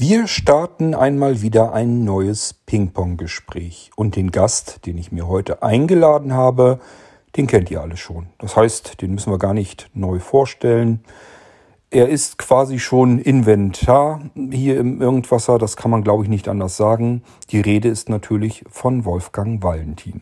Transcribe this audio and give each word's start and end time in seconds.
Wir 0.00 0.28
starten 0.28 0.94
einmal 0.94 1.42
wieder 1.42 1.72
ein 1.72 2.04
neues 2.04 2.54
Ping-Pong-Gespräch. 2.54 3.90
Und 3.96 4.14
den 4.14 4.30
Gast, 4.30 4.86
den 4.86 4.96
ich 4.96 5.10
mir 5.10 5.26
heute 5.26 5.64
eingeladen 5.64 6.34
habe, 6.34 6.78
den 7.36 7.48
kennt 7.48 7.68
ihr 7.72 7.80
alle 7.80 7.96
schon. 7.96 8.28
Das 8.38 8.54
heißt, 8.54 9.02
den 9.02 9.12
müssen 9.12 9.32
wir 9.32 9.38
gar 9.38 9.54
nicht 9.54 9.90
neu 9.94 10.20
vorstellen. 10.20 11.00
Er 11.90 12.08
ist 12.08 12.38
quasi 12.38 12.78
schon 12.78 13.18
Inventar 13.18 14.20
hier 14.36 14.78
im 14.78 15.02
Irgendwasser, 15.02 15.58
das 15.58 15.76
kann 15.76 15.90
man 15.90 16.04
glaube 16.04 16.22
ich 16.22 16.28
nicht 16.28 16.46
anders 16.46 16.76
sagen. 16.76 17.24
Die 17.50 17.60
Rede 17.60 17.88
ist 17.88 18.08
natürlich 18.08 18.64
von 18.70 19.04
Wolfgang 19.04 19.64
Valentin. 19.64 20.20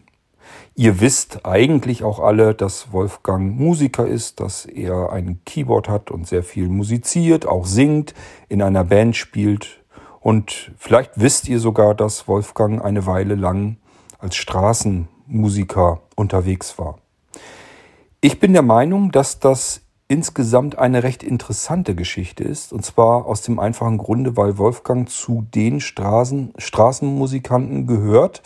Ihr 0.74 1.00
wisst 1.00 1.46
eigentlich 1.46 2.02
auch 2.02 2.20
alle, 2.20 2.54
dass 2.54 2.92
Wolfgang 2.92 3.58
Musiker 3.58 4.06
ist, 4.06 4.40
dass 4.40 4.66
er 4.66 5.12
ein 5.12 5.40
Keyboard 5.44 5.88
hat 5.88 6.10
und 6.10 6.26
sehr 6.26 6.42
viel 6.42 6.68
musiziert, 6.68 7.46
auch 7.46 7.66
singt, 7.66 8.14
in 8.48 8.62
einer 8.62 8.84
Band 8.84 9.16
spielt. 9.16 9.84
Und 10.20 10.72
vielleicht 10.76 11.12
wisst 11.16 11.48
ihr 11.48 11.60
sogar, 11.60 11.94
dass 11.94 12.28
Wolfgang 12.28 12.84
eine 12.84 13.06
Weile 13.06 13.36
lang 13.36 13.76
als 14.18 14.36
Straßenmusiker 14.36 16.00
unterwegs 16.14 16.78
war. 16.78 16.98
Ich 18.20 18.40
bin 18.40 18.52
der 18.52 18.62
Meinung, 18.62 19.12
dass 19.12 19.38
das 19.38 19.82
insgesamt 20.08 20.78
eine 20.78 21.02
recht 21.02 21.22
interessante 21.22 21.94
Geschichte 21.94 22.44
ist. 22.44 22.72
Und 22.72 22.84
zwar 22.84 23.26
aus 23.26 23.42
dem 23.42 23.58
einfachen 23.58 23.98
Grunde, 23.98 24.36
weil 24.36 24.58
Wolfgang 24.58 25.08
zu 25.08 25.46
den 25.54 25.80
Straßen, 25.80 26.54
Straßenmusikanten 26.58 27.86
gehört, 27.86 28.42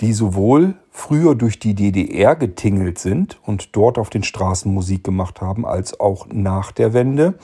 die 0.00 0.12
sowohl 0.12 0.74
früher 0.90 1.34
durch 1.34 1.58
die 1.58 1.74
DDR 1.74 2.36
getingelt 2.36 2.98
sind 2.98 3.38
und 3.44 3.74
dort 3.74 3.98
auf 3.98 4.10
den 4.10 4.22
Straßen 4.22 4.72
Musik 4.72 5.04
gemacht 5.04 5.40
haben, 5.40 5.66
als 5.66 5.98
auch 5.98 6.26
nach 6.30 6.72
der 6.72 6.92
Wende. 6.92 7.34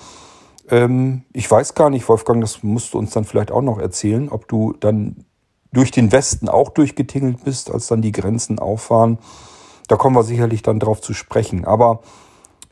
Ähm, 0.69 1.23
ich 1.33 1.51
weiß 1.51 1.75
gar 1.75 1.91
nicht, 1.91 2.09
Wolfgang, 2.09 2.41
das 2.41 2.63
musst 2.63 2.95
du 2.95 2.99
uns 2.99 3.11
dann 3.11 3.25
vielleicht 3.25 3.51
auch 3.51 3.63
noch 3.63 3.79
erzählen, 3.79 4.29
ob 4.29 4.49
du 4.49 4.75
dann 4.79 5.25
durch 5.73 5.91
den 5.91 6.13
Westen 6.13 6.49
auch 6.49 6.71
durchgetingelt 6.71 7.45
bist, 7.45 7.71
als 7.71 7.89
dann 7.89 8.03
die 8.03 8.13
Grenzen 8.13 8.59
auffahren. 8.61 9.19
Da 9.89 9.97
kommen 9.97 10.17
wir 10.17 10.23
sicherlich 10.23 10.63
dann 10.63 10.79
drauf 10.79 11.01
zu 11.01 11.13
sprechen. 11.13 11.65
Aber 11.65 12.01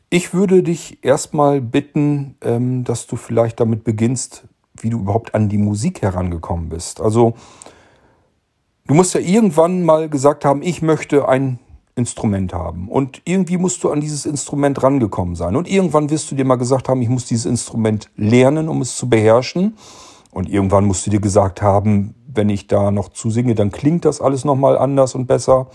ich 0.09 0.33
würde 0.33 0.63
dich 0.63 1.03
erstmal 1.03 1.59
bitten, 1.59 2.37
ähm, 2.41 2.83
dass 2.85 3.05
du 3.05 3.17
vielleicht 3.17 3.59
damit 3.59 3.83
beginnst, 3.83 4.45
wie 4.79 4.89
du 4.89 4.99
überhaupt 4.99 5.35
an 5.35 5.49
die 5.49 5.57
Musik 5.57 6.01
herangekommen 6.01 6.69
bist. 6.69 7.01
Also 7.01 7.35
Du 8.85 8.93
musst 8.93 9.13
ja 9.13 9.21
irgendwann 9.21 9.83
mal 9.83 10.09
gesagt 10.09 10.43
haben, 10.43 10.61
ich 10.61 10.81
möchte 10.81 11.29
ein 11.29 11.59
Instrument 11.95 12.53
haben. 12.53 12.89
Und 12.89 13.21
irgendwie 13.23 13.57
musst 13.57 13.83
du 13.83 13.89
an 13.89 14.01
dieses 14.01 14.25
Instrument 14.25 14.83
rangekommen 14.83 15.35
sein. 15.35 15.55
Und 15.55 15.69
irgendwann 15.69 16.09
wirst 16.09 16.29
du 16.31 16.35
dir 16.35 16.43
mal 16.43 16.57
gesagt 16.57 16.89
haben, 16.89 17.01
ich 17.01 17.07
muss 17.07 17.25
dieses 17.25 17.45
Instrument 17.45 18.09
lernen, 18.17 18.67
um 18.67 18.81
es 18.81 18.97
zu 18.97 19.07
beherrschen. 19.07 19.77
Und 20.31 20.49
irgendwann 20.49 20.85
musst 20.85 21.05
du 21.05 21.11
dir 21.11 21.21
gesagt 21.21 21.61
haben, 21.61 22.15
wenn 22.27 22.49
ich 22.49 22.67
da 22.67 22.91
noch 22.91 23.09
zusinge, 23.09 23.55
dann 23.55 23.71
klingt 23.71 24.03
das 24.03 24.19
alles 24.19 24.43
nochmal 24.43 24.77
anders 24.77 25.15
und 25.15 25.27
besser. 25.27 25.67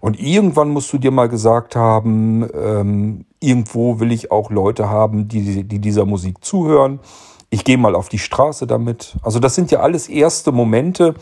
Und 0.00 0.20
irgendwann 0.20 0.68
musst 0.68 0.92
du 0.92 0.98
dir 0.98 1.12
mal 1.12 1.30
gesagt 1.30 1.76
haben, 1.76 2.46
ähm, 2.52 3.24
irgendwo 3.40 4.00
will 4.00 4.12
ich 4.12 4.30
auch 4.30 4.50
Leute 4.50 4.90
haben, 4.90 5.28
die, 5.28 5.64
die 5.64 5.78
dieser 5.78 6.04
Musik 6.04 6.44
zuhören. 6.44 7.00
Ich 7.48 7.64
gehe 7.64 7.78
mal 7.78 7.94
auf 7.94 8.10
die 8.10 8.18
Straße 8.18 8.66
damit. 8.66 9.16
Also 9.22 9.38
das 9.38 9.54
sind 9.54 9.70
ja 9.70 9.80
alles 9.80 10.08
erste 10.08 10.52
Momente, 10.52 11.14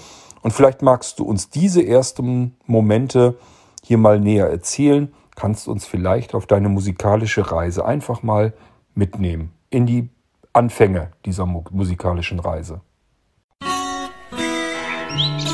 und 0.42 0.52
vielleicht 0.52 0.82
magst 0.82 1.18
du 1.18 1.24
uns 1.24 1.48
diese 1.48 1.86
ersten 1.86 2.56
Momente 2.66 3.38
hier 3.82 3.98
mal 3.98 4.20
näher 4.20 4.48
erzählen, 4.48 5.12
kannst 5.34 5.68
uns 5.68 5.86
vielleicht 5.86 6.34
auf 6.34 6.46
deine 6.46 6.68
musikalische 6.68 7.50
Reise 7.50 7.84
einfach 7.84 8.22
mal 8.22 8.52
mitnehmen 8.94 9.52
in 9.70 9.86
die 9.86 10.10
Anfänge 10.52 11.12
dieser 11.24 11.46
musikalischen 11.46 12.38
Reise. 12.38 12.82
Musik 15.10 15.51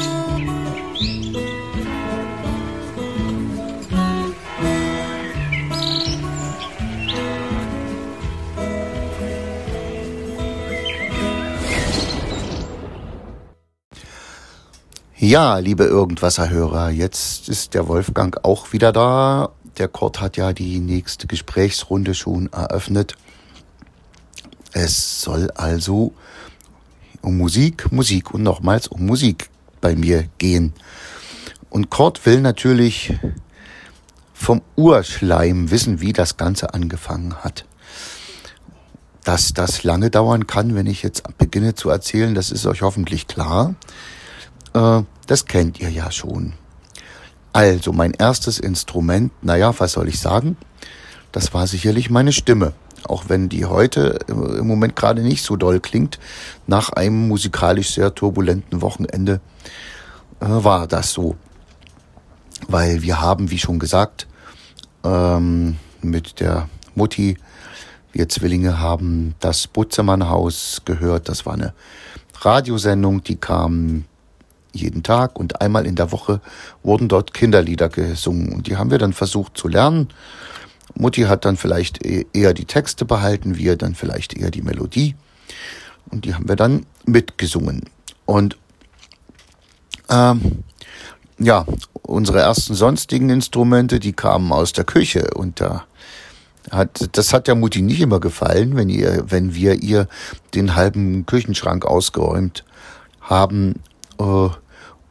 Ja, 15.21 15.59
liebe 15.59 15.83
Irgendwasserhörer, 15.83 16.91
jetzt 16.91 17.49
ist 17.49 17.75
der 17.75 17.89
Wolfgang 17.89 18.39
auch 18.45 18.73
wieder 18.73 18.93
da. 18.93 19.49
Der 19.77 19.89
Kurt 19.89 20.21
hat 20.21 20.37
ja 20.37 20.53
die 20.53 20.79
nächste 20.79 21.27
Gesprächsrunde 21.27 22.15
schon 22.15 22.53
eröffnet. 22.53 23.17
Es 24.75 25.21
soll 25.21 25.51
also 25.57 26.13
um 27.21 27.37
Musik, 27.37 27.91
Musik 27.91 28.33
und 28.33 28.45
nochmals 28.45 28.87
um 28.87 29.07
Musik 29.07 29.51
bei 29.81 29.97
mir 29.97 30.29
gehen. 30.39 30.73
Und 31.69 31.91
Kurt 31.91 32.25
will 32.25 32.41
natürlich 32.41 33.13
vom 34.33 34.63
Urschleim 34.77 35.73
wissen, 35.73 36.01
wie 36.01 36.13
das 36.13 36.37
Ganze 36.37 36.75
angefangen 36.75 37.35
hat. 37.43 37.65
Dass 39.25 39.53
das 39.53 39.83
lange 39.83 40.11
dauern 40.11 40.47
kann, 40.47 40.77
wenn 40.77 40.87
ich 40.87 41.03
jetzt 41.03 41.25
beginne 41.39 41.75
zu 41.75 41.91
erzählen, 41.91 42.37
das 42.37 42.53
ist 42.53 42.67
euch 42.67 42.83
hoffentlich 42.83 43.27
klar. 43.27 43.75
Äh, 44.79 45.03
das 45.27 45.45
kennt 45.45 45.81
ihr 45.81 45.91
ja 45.91 46.11
schon. 46.11 46.55
Also 47.53 47.93
mein 47.93 48.13
erstes 48.13 48.59
Instrument, 48.59 49.33
naja, 49.43 49.75
was 49.79 49.93
soll 49.93 50.09
ich 50.09 50.21
sagen? 50.21 50.57
Das 51.33 51.53
war 51.53 51.67
sicherlich 51.67 52.11
meine 52.11 52.33
Stimme. 52.33 52.73
Auch 53.05 53.25
wenn 53.29 53.49
die 53.49 53.65
heute 53.65 54.19
äh, 54.29 54.59
im 54.59 54.67
Moment 54.67 54.97
gerade 54.97 55.23
nicht 55.23 55.45
so 55.45 55.57
doll 55.57 55.81
klingt, 55.81 56.19
nach 56.67 56.91
einem 56.91 57.29
musikalisch 57.29 57.91
sehr 57.91 58.15
turbulenten 58.15 58.81
Wochenende 58.83 59.41
äh, 60.41 60.47
war 60.47 60.87
das 60.87 61.13
so. 61.13 61.37
Weil 62.69 63.03
wir 63.03 63.21
haben, 63.21 63.51
wie 63.51 63.59
schon 63.59 63.79
gesagt, 63.79 64.27
ähm, 65.05 65.77
mit 66.03 66.41
der 66.41 66.69
Mutti, 66.95 67.37
wir 68.13 68.29
Zwillinge 68.29 68.81
haben 68.81 69.35
das 69.41 69.67
Butzemannhaus 69.67 70.83
gehört. 70.85 71.29
Das 71.29 71.47
war 71.47 71.55
eine 71.55 71.73
Radiosendung, 72.41 73.23
die 73.23 73.37
kam 73.37 74.05
jeden 74.73 75.03
Tag 75.03 75.39
und 75.39 75.61
einmal 75.61 75.87
in 75.87 75.95
der 75.95 76.13
Woche 76.13 76.41
wurden 76.83 77.09
dort 77.09 77.35
Kinderlieder 77.35 77.89
gesungen. 77.89 78.53
Und 78.53 78.67
die 78.67 78.77
haben 78.77 78.91
wir 78.91 78.99
dann 78.99 79.13
versucht 79.13 79.57
zu 79.57 79.69
lernen. 79.69 80.09
Mutti 80.95 81.23
hat 81.23 81.45
dann 81.45 81.57
vielleicht 81.57 82.05
e-, 82.05 82.27
eher 82.33 82.55
die 82.55 82.65
Texte 82.65 83.05
behalten, 83.05 83.57
wir 83.57 83.77
dann 83.77 83.95
vielleicht 83.95 84.35
eher 84.35 84.51
die 84.51 84.63
Melodie. 84.63 85.15
Und 86.11 86.25
die 86.25 86.35
haben 86.35 86.49
wir 86.49 86.57
dann 86.57 86.87
mitgesungen. 87.05 87.83
Und 88.25 88.57
ähm, 90.09 90.65
ja, 91.39 91.67
unsere 92.03 92.41
ersten 92.41 92.75
sonstigen 92.75 93.31
Instrumente, 93.31 94.01
die 94.01 94.13
kamen 94.13 94.53
aus 94.53 94.73
der 94.73 94.85
Küche 94.85 95.31
und 95.35 95.61
da 95.61 95.85
hat, 96.71 97.09
das 97.13 97.33
hat 97.33 97.47
der 97.47 97.55
Mutti 97.55 97.81
nicht 97.81 98.01
immer 98.01 98.21
gefallen, 98.21 98.77
wenn 98.77 98.89
ihr, 98.89 99.25
wenn 99.29 99.55
wir 99.55 99.83
ihr 99.83 100.09
den 100.55 100.75
halben 100.75 101.25
Küchenschrank 101.27 101.87
ausgeräumt 101.87 102.65
haben 103.21 103.77
äh, 104.19 104.49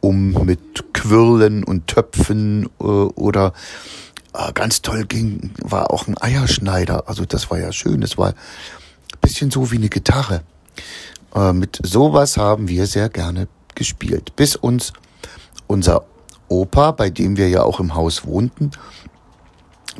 um 0.00 0.44
mit 0.44 0.94
Quirlen 0.94 1.64
und 1.64 1.86
Töpfen 1.86 2.68
äh, 2.80 2.84
oder 2.84 3.52
äh, 4.34 4.52
ganz 4.52 4.82
toll 4.82 5.04
ging, 5.04 5.50
war 5.62 5.92
auch 5.92 6.06
ein 6.06 6.20
Eierschneider. 6.20 7.08
Also 7.08 7.24
das 7.24 7.50
war 7.50 7.58
ja 7.58 7.72
schön. 7.72 8.00
Das 8.00 8.18
war 8.18 8.28
ein 8.28 8.34
bisschen 9.20 9.50
so 9.50 9.70
wie 9.70 9.76
eine 9.76 9.88
Gitarre. 9.88 10.42
Äh, 11.34 11.52
mit 11.52 11.80
sowas 11.82 12.36
haben 12.36 12.68
wir 12.68 12.86
sehr 12.86 13.08
gerne 13.08 13.48
gespielt. 13.74 14.36
Bis 14.36 14.56
uns 14.56 14.92
unser 15.66 16.04
Opa, 16.48 16.92
bei 16.92 17.10
dem 17.10 17.36
wir 17.36 17.48
ja 17.48 17.62
auch 17.62 17.80
im 17.80 17.94
Haus 17.94 18.24
wohnten, 18.24 18.70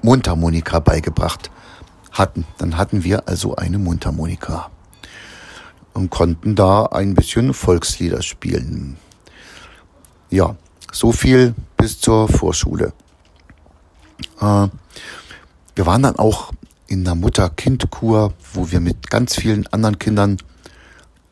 Mundharmonika 0.03 0.79
beigebracht 0.81 1.51
hatten. 2.13 2.47
Dann 2.59 2.77
hatten 2.77 3.05
wir 3.05 3.29
also 3.29 3.57
eine 3.57 3.79
Mundharmonika 3.79 4.71
und 5.99 6.11
konnten 6.11 6.55
da 6.55 6.85
ein 6.87 7.15
bisschen 7.15 7.53
Volkslieder 7.53 8.23
spielen. 8.23 8.97
Ja, 10.31 10.55
so 10.93 11.11
viel 11.11 11.57
bis 11.77 12.01
zur 12.01 12.29
Vorschule. 12.29 12.93
Äh, 14.41 14.69
wir 15.75 15.87
waren 15.87 16.03
dann 16.05 16.17
auch 16.17 16.53
in 16.87 17.05
der 17.05 17.17
Mutter-Kind-Kur, 17.17 18.33
wo 18.53 18.71
wir 18.71 18.79
mit 18.79 19.11
ganz 19.11 19.35
vielen 19.35 19.67
anderen 19.73 19.99
Kindern 19.99 20.39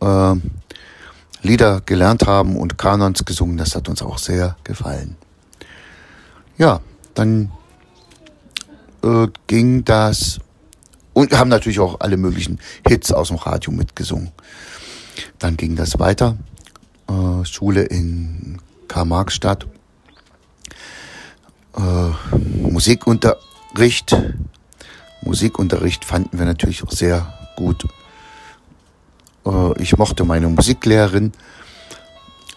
äh, 0.01 0.35
Lieder 1.43 1.81
gelernt 1.87 2.27
haben 2.27 2.57
und 2.57 2.77
Kanons 2.77 3.25
gesungen. 3.25 3.59
Das 3.59 3.77
hat 3.77 3.89
uns 3.89 4.03
auch 4.03 4.19
sehr 4.19 4.57
gefallen. 4.65 5.17
Ja, 6.59 6.81
dann 7.15 7.53
äh, 9.05 9.29
ging 9.47 9.85
das 9.85 10.41
und 11.17 11.31
wir 11.31 11.39
haben 11.39 11.49
natürlich 11.49 11.81
auch 11.81 12.01
alle 12.01 12.19
möglichen 12.19 12.59
Hits 12.87 13.11
aus 13.11 13.29
dem 13.29 13.39
Radio 13.39 13.73
mitgesungen. 13.73 14.33
Dann 15.39 15.57
ging 15.57 15.77
das 15.77 15.99
weiter. 15.99 16.37
Äh, 17.09 17.45
Schule 17.45 17.83
in 17.83 18.59
Karl-Marx-Stadt. 18.89 19.67
Äh, 21.77 22.37
Musikunterricht. 22.63 24.17
Musikunterricht 25.23 26.05
fanden 26.05 26.39
wir 26.39 26.47
natürlich 26.47 26.83
auch 26.85 26.93
sehr 26.93 27.33
gut. 27.57 27.87
Äh, 29.45 29.83
ich 29.83 29.97
mochte 29.97 30.25
meine 30.25 30.49
Musiklehrerin 30.49 31.33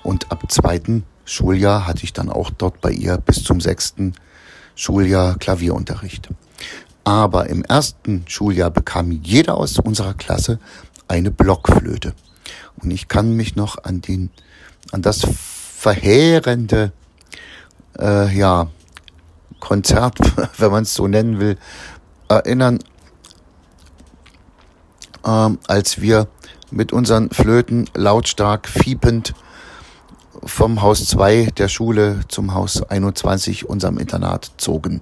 und 0.03 0.31
ab 0.31 0.43
zweiten 0.49 1.03
Schuljahr 1.25 1.85
hatte 1.85 2.03
ich 2.03 2.13
dann 2.13 2.29
auch 2.29 2.49
dort 2.49 2.81
bei 2.81 2.91
ihr 2.91 3.17
bis 3.17 3.43
zum 3.43 3.61
sechsten 3.61 4.13
Schuljahr 4.75 5.37
Klavierunterricht. 5.37 6.29
Aber 7.03 7.47
im 7.49 7.63
ersten 7.63 8.23
Schuljahr 8.27 8.71
bekam 8.71 9.11
jeder 9.11 9.57
aus 9.57 9.77
unserer 9.79 10.13
Klasse 10.13 10.59
eine 11.07 11.31
Blockflöte. 11.31 12.13
Und 12.77 12.91
ich 12.91 13.07
kann 13.07 13.33
mich 13.33 13.55
noch 13.55 13.83
an 13.83 14.01
den, 14.01 14.29
an 14.91 15.01
das 15.01 15.27
verheerende, 15.75 16.91
äh, 17.97 18.35
ja, 18.35 18.67
Konzert, 19.59 20.17
wenn 20.57 20.71
man 20.71 20.83
es 20.83 20.93
so 20.93 21.07
nennen 21.07 21.39
will, 21.39 21.57
erinnern, 22.27 22.79
äh, 25.25 25.49
als 25.67 26.01
wir 26.01 26.27
mit 26.71 26.93
unseren 26.93 27.29
Flöten 27.31 27.89
lautstark 27.93 28.67
fiepend 28.67 29.33
vom 30.43 30.81
Haus 30.81 31.05
2 31.05 31.49
der 31.57 31.67
Schule 31.67 32.21
zum 32.27 32.53
Haus 32.53 32.83
21 32.83 33.67
unserem 33.67 33.97
Internat 33.97 34.51
zogen. 34.57 35.01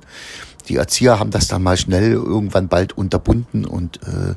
Die 0.68 0.78
Erzieher 0.78 1.20
haben 1.20 1.32
das 1.32 1.48
dann 1.48 1.64
mal 1.64 1.78
schnell 1.78 2.14
irgendwann 2.14 2.68
bald 2.68 2.98
unterbunden 2.98 3.66
und 3.66 4.02
äh 4.04 4.36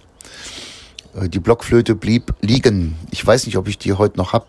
die 1.14 1.40
Blockflöte 1.40 1.94
blieb 1.94 2.34
liegen. 2.40 2.96
Ich 3.10 3.26
weiß 3.26 3.46
nicht, 3.46 3.56
ob 3.56 3.68
ich 3.68 3.78
die 3.78 3.92
heute 3.94 4.16
noch 4.16 4.32
hab. 4.32 4.46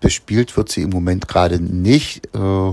Bespielt 0.00 0.56
wird 0.56 0.70
sie 0.70 0.82
im 0.82 0.90
Moment 0.90 1.28
gerade 1.28 1.60
nicht. 1.60 2.26
Äh, 2.34 2.72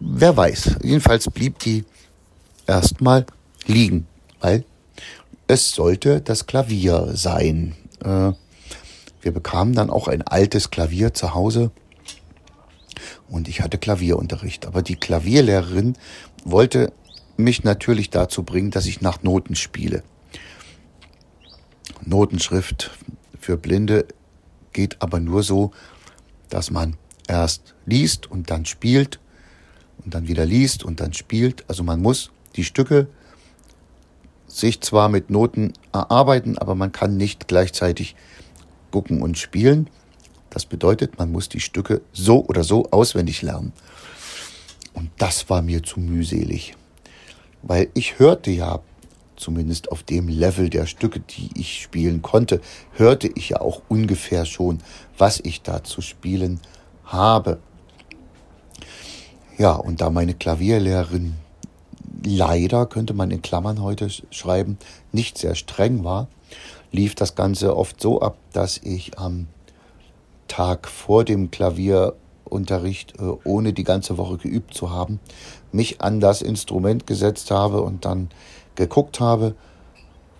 wer 0.00 0.36
weiß. 0.36 0.76
Jedenfalls 0.82 1.28
blieb 1.30 1.58
die 1.58 1.84
erstmal 2.66 3.26
liegen, 3.66 4.06
weil 4.40 4.64
es 5.46 5.70
sollte 5.72 6.20
das 6.20 6.46
Klavier 6.46 7.10
sein. 7.14 7.74
Äh, 8.04 8.32
wir 9.20 9.32
bekamen 9.32 9.74
dann 9.74 9.90
auch 9.90 10.08
ein 10.08 10.22
altes 10.22 10.70
Klavier 10.70 11.14
zu 11.14 11.34
Hause 11.34 11.70
und 13.28 13.48
ich 13.48 13.60
hatte 13.60 13.78
Klavierunterricht. 13.78 14.66
Aber 14.66 14.82
die 14.82 14.96
Klavierlehrerin 14.96 15.96
wollte 16.44 16.92
mich 17.36 17.64
natürlich 17.64 18.10
dazu 18.10 18.42
bringen, 18.42 18.70
dass 18.70 18.86
ich 18.86 19.00
nach 19.00 19.22
Noten 19.22 19.54
spiele. 19.54 20.02
Notenschrift 22.04 22.90
für 23.38 23.56
Blinde 23.56 24.06
geht 24.72 25.00
aber 25.00 25.20
nur 25.20 25.42
so, 25.42 25.72
dass 26.48 26.70
man 26.70 26.96
erst 27.28 27.74
liest 27.86 28.30
und 28.30 28.50
dann 28.50 28.64
spielt 28.64 29.20
und 30.04 30.14
dann 30.14 30.28
wieder 30.28 30.44
liest 30.44 30.84
und 30.84 31.00
dann 31.00 31.12
spielt. 31.12 31.64
Also 31.68 31.82
man 31.82 32.00
muss 32.00 32.30
die 32.56 32.64
Stücke 32.64 33.08
sich 34.46 34.80
zwar 34.80 35.08
mit 35.08 35.30
Noten 35.30 35.72
erarbeiten, 35.92 36.58
aber 36.58 36.74
man 36.74 36.92
kann 36.92 37.16
nicht 37.16 37.48
gleichzeitig 37.48 38.16
gucken 38.90 39.22
und 39.22 39.38
spielen. 39.38 39.88
Das 40.50 40.66
bedeutet, 40.66 41.18
man 41.18 41.32
muss 41.32 41.48
die 41.48 41.60
Stücke 41.60 42.02
so 42.12 42.44
oder 42.46 42.62
so 42.62 42.90
auswendig 42.90 43.40
lernen. 43.40 43.72
Und 44.92 45.10
das 45.16 45.48
war 45.48 45.62
mir 45.62 45.82
zu 45.82 46.00
mühselig, 46.00 46.74
weil 47.62 47.88
ich 47.94 48.18
hörte 48.18 48.50
ja, 48.50 48.80
zumindest 49.42 49.92
auf 49.92 50.02
dem 50.02 50.28
Level 50.28 50.70
der 50.70 50.86
Stücke, 50.86 51.20
die 51.20 51.50
ich 51.54 51.82
spielen 51.82 52.22
konnte, 52.22 52.60
hörte 52.92 53.28
ich 53.34 53.50
ja 53.50 53.60
auch 53.60 53.82
ungefähr 53.88 54.46
schon, 54.46 54.78
was 55.18 55.40
ich 55.40 55.62
da 55.62 55.84
zu 55.84 56.00
spielen 56.00 56.60
habe. 57.04 57.58
Ja, 59.58 59.72
und 59.74 60.00
da 60.00 60.10
meine 60.10 60.34
Klavierlehrerin 60.34 61.34
leider, 62.24 62.86
könnte 62.86 63.14
man 63.14 63.30
in 63.30 63.42
Klammern 63.42 63.82
heute 63.82 64.08
schreiben, 64.30 64.78
nicht 65.12 65.38
sehr 65.38 65.54
streng 65.54 66.04
war, 66.04 66.28
lief 66.90 67.14
das 67.14 67.34
Ganze 67.34 67.76
oft 67.76 68.00
so 68.00 68.20
ab, 68.20 68.36
dass 68.52 68.78
ich 68.78 69.18
am 69.18 69.48
Tag 70.48 70.88
vor 70.88 71.24
dem 71.24 71.50
Klavierunterricht, 71.50 73.18
äh, 73.18 73.32
ohne 73.44 73.72
die 73.72 73.84
ganze 73.84 74.18
Woche 74.18 74.36
geübt 74.36 74.74
zu 74.74 74.90
haben, 74.90 75.18
mich 75.72 76.00
an 76.00 76.20
das 76.20 76.42
Instrument 76.42 77.06
gesetzt 77.06 77.50
habe 77.50 77.80
und 77.82 78.04
dann 78.04 78.28
geguckt 78.74 79.20
habe, 79.20 79.54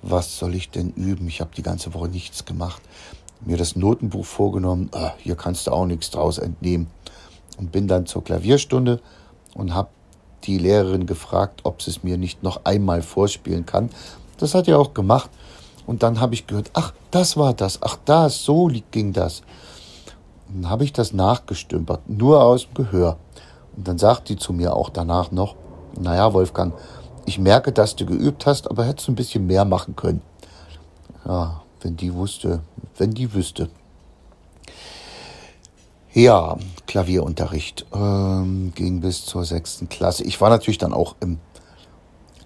was 0.03 0.39
soll 0.39 0.55
ich 0.55 0.71
denn 0.71 0.91
üben? 0.91 1.29
Ich 1.29 1.41
habe 1.41 1.51
die 1.57 1.63
ganze 1.63 1.95
Woche 1.95 2.09
nichts 2.09 2.45
gemacht. 2.45 2.83
Mir 3.41 3.57
das 3.57 3.77
Notenbuch 3.77 4.25
vorgenommen, 4.25 4.91
ah, 4.93 5.13
hier 5.19 5.37
kannst 5.37 5.67
du 5.67 5.73
auch 5.73 5.87
nichts 5.87 6.11
draus 6.11 6.39
entnehmen. 6.39 6.89
Und 7.59 7.71
bin 7.71 7.87
dann 7.87 8.07
zur 8.07 8.25
Klavierstunde 8.25 9.01
und 9.55 9.75
habe 9.75 9.91
die 10.45 10.59
Lehrerin 10.59 11.07
gefragt, 11.07 11.61
ob 11.65 11.83
sie 11.83 11.91
es 11.91 12.03
mir 12.03 12.19
nicht 12.19 12.43
noch 12.43 12.65
einmal 12.65 13.03
vorspielen 13.03 13.67
kann. 13.67 13.91
Das 14.39 14.55
hat 14.55 14.69
er 14.69 14.79
auch 14.79 14.95
gemacht. 14.95 15.31
Und 15.87 16.03
dann 16.03 16.21
habe 16.21 16.35
ich 16.35 16.47
gehört, 16.47 16.71
ach, 16.75 16.93
das 17.11 17.37
war 17.37 17.55
das, 17.55 17.81
ach, 17.83 17.99
da, 18.05 18.29
so 18.29 18.71
ging 18.91 19.13
das. 19.13 19.43
Dann 20.49 20.71
habe 20.71 20.85
ich 20.85 20.93
das 20.93 21.13
nachgestümpert, 21.13 22.09
nur 22.09 22.43
aus 22.43 22.67
dem 22.67 22.75
Gehör. 22.75 23.19
Und 23.77 23.89
dann 23.89 23.99
sagt 23.99 24.29
die 24.29 24.37
zu 24.37 24.53
mir 24.53 24.75
auch 24.75 24.91
danach 24.91 25.31
noch, 25.31 25.57
naja, 25.99 26.33
Wolfgang, 26.33 26.75
ich 27.27 27.39
merke, 27.39 27.73
dass 27.73 27.97
du 27.97 28.07
geübt 28.07 28.47
hast, 28.47 28.71
aber 28.71 28.85
hättest 28.85 29.09
du 29.09 29.13
ein 29.13 29.17
bisschen 29.17 29.47
mehr 29.47 29.65
machen 29.65 29.97
können. 29.97 30.23
Ja, 31.25 31.63
wenn 31.81 31.97
die 31.97 32.15
wusste, 32.15 32.61
wenn 32.99 33.13
die 33.13 33.33
wüsste. 33.33 33.69
Ja, 36.15 36.59
Klavierunterricht 36.87 37.87
ähm, 37.95 38.73
ging 38.75 39.01
bis 39.01 39.25
zur 39.25 39.45
sechsten 39.45 39.89
Klasse. 39.89 40.25
Ich 40.25 40.41
war 40.41 40.51
natürlich 40.51 40.79
dann 40.79 40.93
auch 40.93 41.17
im, 41.21 41.39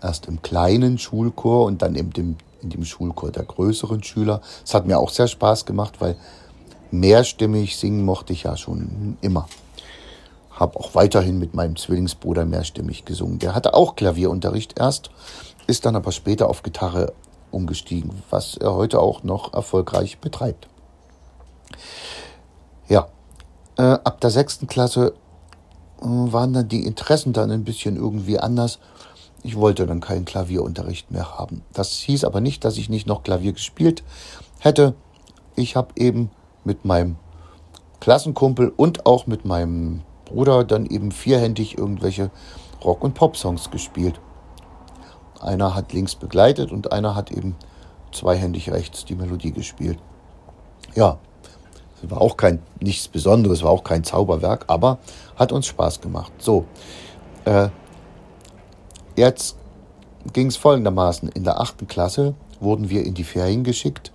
erst 0.00 0.26
im 0.26 0.40
kleinen 0.40 0.98
Schulchor 0.98 1.64
und 1.64 1.82
dann 1.82 1.96
in 1.96 2.10
dem, 2.10 2.36
in 2.62 2.70
dem 2.70 2.84
Schulchor 2.84 3.32
der 3.32 3.42
größeren 3.42 4.04
Schüler. 4.04 4.40
Es 4.64 4.72
hat 4.72 4.86
mir 4.86 4.98
auch 4.98 5.10
sehr 5.10 5.26
Spaß 5.26 5.66
gemacht, 5.66 5.94
weil 6.00 6.16
mehrstimmig 6.92 7.76
singen 7.76 8.04
mochte 8.04 8.32
ich 8.32 8.44
ja 8.44 8.56
schon 8.56 9.16
immer. 9.20 9.48
Habe 10.56 10.80
auch 10.80 10.94
weiterhin 10.94 11.38
mit 11.38 11.54
meinem 11.54 11.76
Zwillingsbruder 11.76 12.44
mehrstimmig 12.46 13.04
gesungen. 13.04 13.38
Der 13.38 13.54
hatte 13.54 13.74
auch 13.74 13.94
Klavierunterricht 13.94 14.78
erst, 14.78 15.10
ist 15.66 15.84
dann 15.84 15.96
aber 15.96 16.12
später 16.12 16.48
auf 16.48 16.62
Gitarre 16.62 17.12
umgestiegen, 17.50 18.10
was 18.30 18.56
er 18.56 18.74
heute 18.74 19.00
auch 19.00 19.22
noch 19.22 19.52
erfolgreich 19.54 20.18
betreibt. 20.18 20.68
Ja, 22.88 23.08
äh, 23.76 23.82
ab 23.82 24.20
der 24.20 24.30
sechsten 24.30 24.66
Klasse 24.66 25.14
äh, 26.00 26.04
waren 26.04 26.52
dann 26.52 26.68
die 26.68 26.84
Interessen 26.84 27.32
dann 27.32 27.50
ein 27.50 27.64
bisschen 27.64 27.96
irgendwie 27.96 28.38
anders. 28.38 28.78
Ich 29.42 29.56
wollte 29.56 29.86
dann 29.86 30.00
keinen 30.00 30.24
Klavierunterricht 30.24 31.10
mehr 31.10 31.38
haben. 31.38 31.62
Das 31.72 31.92
hieß 31.92 32.24
aber 32.24 32.40
nicht, 32.40 32.64
dass 32.64 32.78
ich 32.78 32.88
nicht 32.88 33.06
noch 33.06 33.22
Klavier 33.22 33.52
gespielt 33.52 34.02
hätte. 34.58 34.94
Ich 35.54 35.76
habe 35.76 35.88
eben 35.96 36.30
mit 36.64 36.84
meinem 36.84 37.16
Klassenkumpel 38.00 38.72
und 38.76 39.06
auch 39.06 39.26
mit 39.26 39.44
meinem 39.44 40.02
Bruder 40.26 40.64
dann 40.64 40.84
eben 40.84 41.10
vierhändig 41.10 41.78
irgendwelche 41.78 42.30
Rock- 42.84 43.02
und 43.02 43.14
Pop-Songs 43.14 43.70
gespielt. 43.70 44.20
Einer 45.40 45.74
hat 45.74 45.92
links 45.92 46.14
begleitet 46.14 46.70
und 46.70 46.92
einer 46.92 47.14
hat 47.14 47.30
eben 47.30 47.56
zweihändig 48.12 48.70
rechts 48.70 49.04
die 49.04 49.14
Melodie 49.14 49.52
gespielt. 49.52 49.98
Ja, 50.94 51.18
war 52.02 52.20
auch 52.20 52.36
kein 52.36 52.62
nichts 52.80 53.08
Besonderes, 53.08 53.62
war 53.62 53.70
auch 53.70 53.84
kein 53.84 54.04
Zauberwerk, 54.04 54.64
aber 54.68 54.98
hat 55.36 55.52
uns 55.52 55.66
Spaß 55.66 56.00
gemacht. 56.00 56.32
So, 56.38 56.66
äh, 57.44 57.68
jetzt 59.16 59.56
ging 60.32 60.48
es 60.48 60.56
folgendermaßen: 60.56 61.28
In 61.30 61.44
der 61.44 61.60
achten 61.60 61.86
Klasse 61.86 62.34
wurden 62.60 62.90
wir 62.90 63.04
in 63.04 63.14
die 63.14 63.24
Ferien 63.24 63.64
geschickt. 63.64 64.12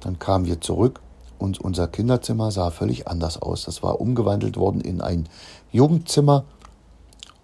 Dann 0.00 0.18
kamen 0.18 0.46
wir 0.46 0.60
zurück 0.60 1.00
und 1.38 1.60
unser 1.60 1.88
Kinderzimmer 1.88 2.50
sah 2.50 2.70
völlig 2.70 3.08
anders 3.08 3.40
aus. 3.40 3.64
Das 3.64 3.82
war 3.82 4.00
umgewandelt 4.00 4.56
worden 4.56 4.80
in 4.80 5.00
ein 5.00 5.28
Jugendzimmer 5.72 6.44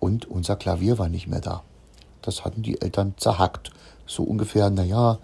und 0.01 0.29
unser 0.31 0.57
Klavier 0.57 0.99
war 0.99 1.09
nicht 1.09 1.27
mehr 1.27 1.41
da. 1.41 1.63
Das 2.23 2.45
hatten 2.45 2.63
die 2.63 2.81
Eltern 2.81 3.15
zerhackt. 3.17 3.71
So 4.07 4.23
ungefähr, 4.23 4.71
naja, 4.71 5.19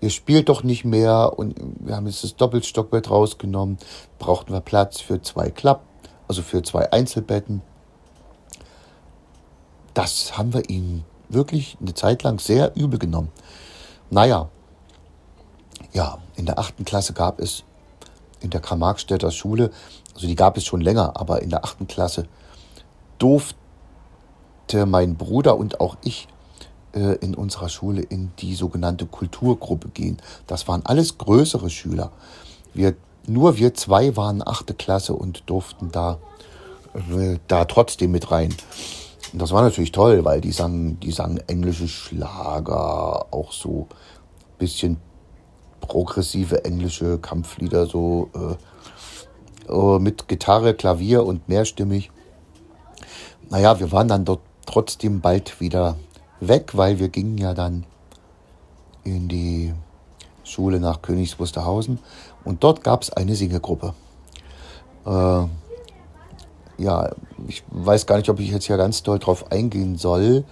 ihr 0.00 0.10
spielt 0.10 0.48
doch 0.48 0.62
nicht 0.62 0.84
mehr 0.84 1.32
und 1.36 1.54
wir 1.80 1.96
haben 1.96 2.06
jetzt 2.06 2.24
das 2.24 2.36
Doppelstockbett 2.36 3.10
rausgenommen, 3.10 3.78
brauchten 4.18 4.52
wir 4.52 4.60
Platz 4.60 5.00
für 5.00 5.22
zwei 5.22 5.50
Klapp, 5.50 5.84
also 6.28 6.42
für 6.42 6.62
zwei 6.62 6.92
Einzelbetten. 6.92 7.62
Das 9.94 10.38
haben 10.38 10.54
wir 10.54 10.68
ihnen 10.68 11.04
wirklich 11.28 11.76
eine 11.80 11.94
Zeit 11.94 12.22
lang 12.22 12.38
sehr 12.38 12.74
übel 12.76 12.98
genommen. 12.98 13.30
Naja, 14.10 14.48
ja, 15.92 16.18
in 16.36 16.46
der 16.46 16.58
achten 16.58 16.84
Klasse 16.84 17.12
gab 17.12 17.38
es 17.38 17.64
in 18.42 18.50
der 18.50 18.60
Karl-Marx-Städter 18.60 19.30
Schule, 19.30 19.70
also 20.14 20.26
die 20.26 20.34
gab 20.34 20.56
es 20.56 20.64
schon 20.64 20.80
länger, 20.80 21.12
aber 21.16 21.42
in 21.42 21.50
der 21.50 21.64
achten 21.64 21.86
Klasse 21.86 22.26
durfte 23.18 23.56
mein 24.86 25.16
Bruder 25.16 25.56
und 25.56 25.80
auch 25.80 25.96
ich 26.02 26.28
äh, 26.94 27.16
in 27.16 27.34
unserer 27.34 27.68
Schule 27.68 28.02
in 28.02 28.32
die 28.38 28.54
sogenannte 28.54 29.06
Kulturgruppe 29.06 29.88
gehen. 29.88 30.18
Das 30.46 30.68
waren 30.68 30.84
alles 30.84 31.18
größere 31.18 31.70
Schüler. 31.70 32.10
Wir, 32.74 32.94
nur 33.26 33.56
wir 33.56 33.74
zwei 33.74 34.16
waren 34.16 34.46
achte 34.46 34.74
Klasse 34.74 35.14
und 35.14 35.44
durften 35.46 35.90
da, 35.92 36.18
äh, 36.94 37.38
da 37.48 37.64
trotzdem 37.64 38.10
mit 38.10 38.30
rein. 38.30 38.54
Und 39.32 39.40
das 39.40 39.52
war 39.52 39.62
natürlich 39.62 39.92
toll, 39.92 40.24
weil 40.24 40.40
die 40.40 40.52
sangen, 40.52 41.00
die 41.00 41.12
sangen 41.12 41.38
englische 41.48 41.88
Schlager, 41.88 43.32
auch 43.32 43.52
so 43.52 43.88
bisschen 44.58 44.98
progressive 45.82 46.64
englische 46.64 47.18
Kampflieder, 47.18 47.84
so 47.86 48.30
äh, 48.34 49.72
äh, 49.72 49.98
mit 49.98 50.28
Gitarre, 50.28 50.74
Klavier 50.74 51.26
und 51.26 51.48
mehrstimmig. 51.48 52.10
Naja, 53.50 53.78
wir 53.78 53.92
waren 53.92 54.08
dann 54.08 54.24
dort 54.24 54.40
trotzdem 54.64 55.20
bald 55.20 55.60
wieder 55.60 55.96
weg, 56.40 56.70
weil 56.74 56.98
wir 56.98 57.08
gingen 57.10 57.36
ja 57.36 57.52
dann 57.52 57.84
in 59.04 59.28
die 59.28 59.74
Schule 60.44 60.80
nach 60.80 61.02
Königs 61.02 61.38
Wusterhausen 61.38 61.98
und 62.44 62.64
dort 62.64 62.82
gab 62.82 63.02
es 63.02 63.12
eine 63.12 63.34
Singegruppe. 63.36 63.94
Äh, 65.04 65.44
ja, 66.78 67.10
ich 67.46 67.62
weiß 67.70 68.06
gar 68.06 68.16
nicht, 68.16 68.30
ob 68.30 68.40
ich 68.40 68.50
jetzt 68.50 68.64
hier 68.64 68.76
ganz 68.76 69.02
doll 69.02 69.18
drauf 69.18 69.52
eingehen 69.52 69.96
soll. 69.96 70.44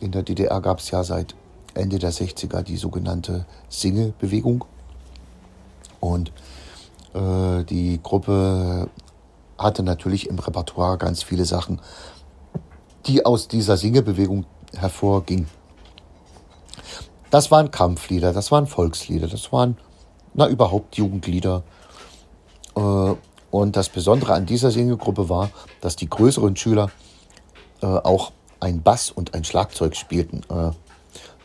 In 0.00 0.12
der 0.12 0.22
DDR 0.22 0.60
gab 0.60 0.78
es 0.78 0.90
ja 0.90 1.02
seit 1.02 1.34
Ende 1.78 1.98
der 1.98 2.12
60er 2.12 2.62
die 2.62 2.76
sogenannte 2.76 3.46
Singebewegung. 3.68 4.64
Und 6.00 6.32
äh, 7.14 7.64
die 7.64 8.00
Gruppe 8.02 8.88
hatte 9.56 9.82
natürlich 9.82 10.28
im 10.28 10.38
Repertoire 10.38 10.98
ganz 10.98 11.22
viele 11.22 11.44
Sachen, 11.44 11.80
die 13.06 13.24
aus 13.24 13.48
dieser 13.48 13.76
Singebewegung 13.76 14.44
hervorgingen. 14.76 15.48
Das 17.30 17.50
waren 17.50 17.70
Kampflieder, 17.70 18.32
das 18.32 18.50
waren 18.50 18.66
Volkslieder, 18.66 19.26
das 19.26 19.52
waren, 19.52 19.76
na, 20.34 20.48
überhaupt 20.48 20.96
Jugendlieder. 20.96 21.62
Äh, 22.76 23.14
und 23.50 23.76
das 23.76 23.88
Besondere 23.88 24.34
an 24.34 24.46
dieser 24.46 24.70
Singegruppe 24.70 25.28
war, 25.28 25.50
dass 25.80 25.96
die 25.96 26.08
größeren 26.08 26.56
Schüler 26.56 26.90
äh, 27.80 27.86
auch 27.86 28.32
ein 28.60 28.82
Bass 28.82 29.10
und 29.10 29.34
ein 29.34 29.44
Schlagzeug 29.44 29.96
spielten. 29.96 30.42
Äh, 30.50 30.70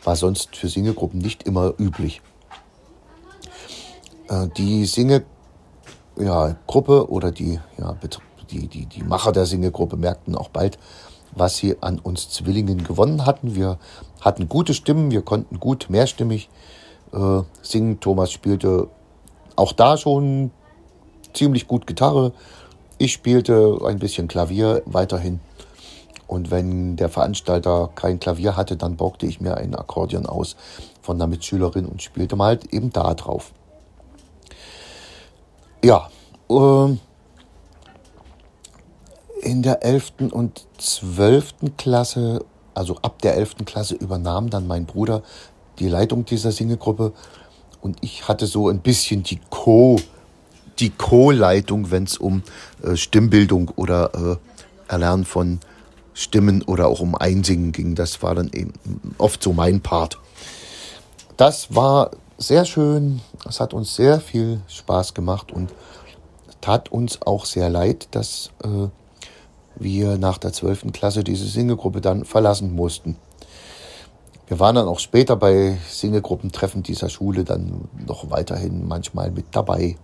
war 0.04 0.16
sonst 0.16 0.56
für 0.56 0.68
Singegruppen 0.68 1.18
nicht 1.18 1.44
immer 1.44 1.74
üblich. 1.78 2.22
Äh, 4.28 4.48
die 4.56 4.86
Singegruppe 4.86 7.10
oder 7.10 7.32
die, 7.32 7.60
ja, 7.78 7.96
die, 8.50 8.68
die, 8.68 8.86
die 8.86 9.02
Macher 9.02 9.32
der 9.32 9.46
Singegruppe 9.46 9.96
merkten 9.96 10.36
auch 10.36 10.48
bald, 10.48 10.78
was 11.32 11.56
sie 11.56 11.82
an 11.82 11.98
uns 11.98 12.30
Zwillingen 12.30 12.84
gewonnen 12.84 13.26
hatten. 13.26 13.54
Wir 13.54 13.78
hatten 14.20 14.48
gute 14.48 14.74
Stimmen, 14.74 15.10
wir 15.10 15.22
konnten 15.22 15.60
gut 15.60 15.86
mehrstimmig 15.88 16.48
äh, 17.12 17.42
singen. 17.62 18.00
Thomas 18.00 18.32
spielte 18.32 18.88
auch 19.56 19.72
da 19.72 19.96
schon 19.96 20.50
ziemlich 21.32 21.66
gut 21.66 21.86
Gitarre. 21.86 22.32
Ich 22.98 23.12
spielte 23.12 23.78
ein 23.84 23.98
bisschen 23.98 24.28
Klavier 24.28 24.82
weiterhin. 24.86 25.40
Und 26.34 26.50
wenn 26.50 26.96
der 26.96 27.08
Veranstalter 27.08 27.90
kein 27.94 28.18
Klavier 28.18 28.56
hatte, 28.56 28.76
dann 28.76 28.96
borgte 28.96 29.24
ich 29.24 29.40
mir 29.40 29.56
ein 29.56 29.76
Akkordeon 29.76 30.26
aus 30.26 30.56
von 31.00 31.16
der 31.16 31.28
Mitschülerin 31.28 31.86
und 31.86 32.02
spielte 32.02 32.34
mal 32.34 32.48
halt 32.48 32.74
eben 32.74 32.90
da 32.90 33.14
drauf. 33.14 33.52
Ja, 35.84 36.10
äh, 36.50 36.96
in 39.42 39.62
der 39.62 39.84
11. 39.84 40.32
und 40.32 40.66
12. 40.78 41.76
Klasse, 41.76 42.44
also 42.74 42.96
ab 43.02 43.22
der 43.22 43.36
11. 43.36 43.64
Klasse 43.64 43.94
übernahm 43.94 44.50
dann 44.50 44.66
mein 44.66 44.86
Bruder 44.86 45.22
die 45.78 45.88
Leitung 45.88 46.24
dieser 46.24 46.50
Singegruppe 46.50 47.12
und 47.80 47.98
ich 48.00 48.26
hatte 48.26 48.48
so 48.48 48.68
ein 48.68 48.80
bisschen 48.80 49.22
die 49.22 49.38
Co- 49.50 50.00
die 50.80 50.90
Co-Leitung, 50.90 51.92
wenn 51.92 52.02
es 52.04 52.18
um 52.18 52.42
äh, 52.82 52.96
Stimmbildung 52.96 53.70
oder 53.76 54.10
äh, 54.14 54.36
Erlernen 54.92 55.24
von 55.24 55.60
Stimmen 56.14 56.62
oder 56.62 56.88
auch 56.88 57.00
um 57.00 57.14
Einsingen 57.14 57.72
ging. 57.72 57.94
Das 57.94 58.22
war 58.22 58.34
dann 58.34 58.50
eben 58.52 58.72
oft 59.18 59.42
so 59.42 59.52
mein 59.52 59.80
Part. 59.80 60.18
Das 61.36 61.74
war 61.74 62.12
sehr 62.38 62.64
schön. 62.64 63.20
Es 63.46 63.60
hat 63.60 63.74
uns 63.74 63.94
sehr 63.96 64.20
viel 64.20 64.60
Spaß 64.68 65.14
gemacht 65.14 65.52
und 65.52 65.72
tat 66.60 66.90
uns 66.90 67.20
auch 67.22 67.44
sehr 67.44 67.68
leid, 67.68 68.08
dass 68.12 68.50
äh, 68.62 68.88
wir 69.76 70.16
nach 70.18 70.38
der 70.38 70.52
12. 70.52 70.92
Klasse 70.92 71.24
diese 71.24 71.46
Singegruppe 71.46 72.00
dann 72.00 72.24
verlassen 72.24 72.74
mussten. 72.74 73.16
Wir 74.46 74.60
waren 74.60 74.76
dann 74.76 74.88
auch 74.88 74.98
später 74.98 75.36
bei 75.36 75.78
Singegruppentreffen 75.88 76.82
dieser 76.82 77.08
Schule 77.08 77.44
dann 77.44 77.88
noch 78.06 78.30
weiterhin 78.30 78.86
manchmal 78.86 79.30
mit 79.30 79.46
dabei. 79.52 79.96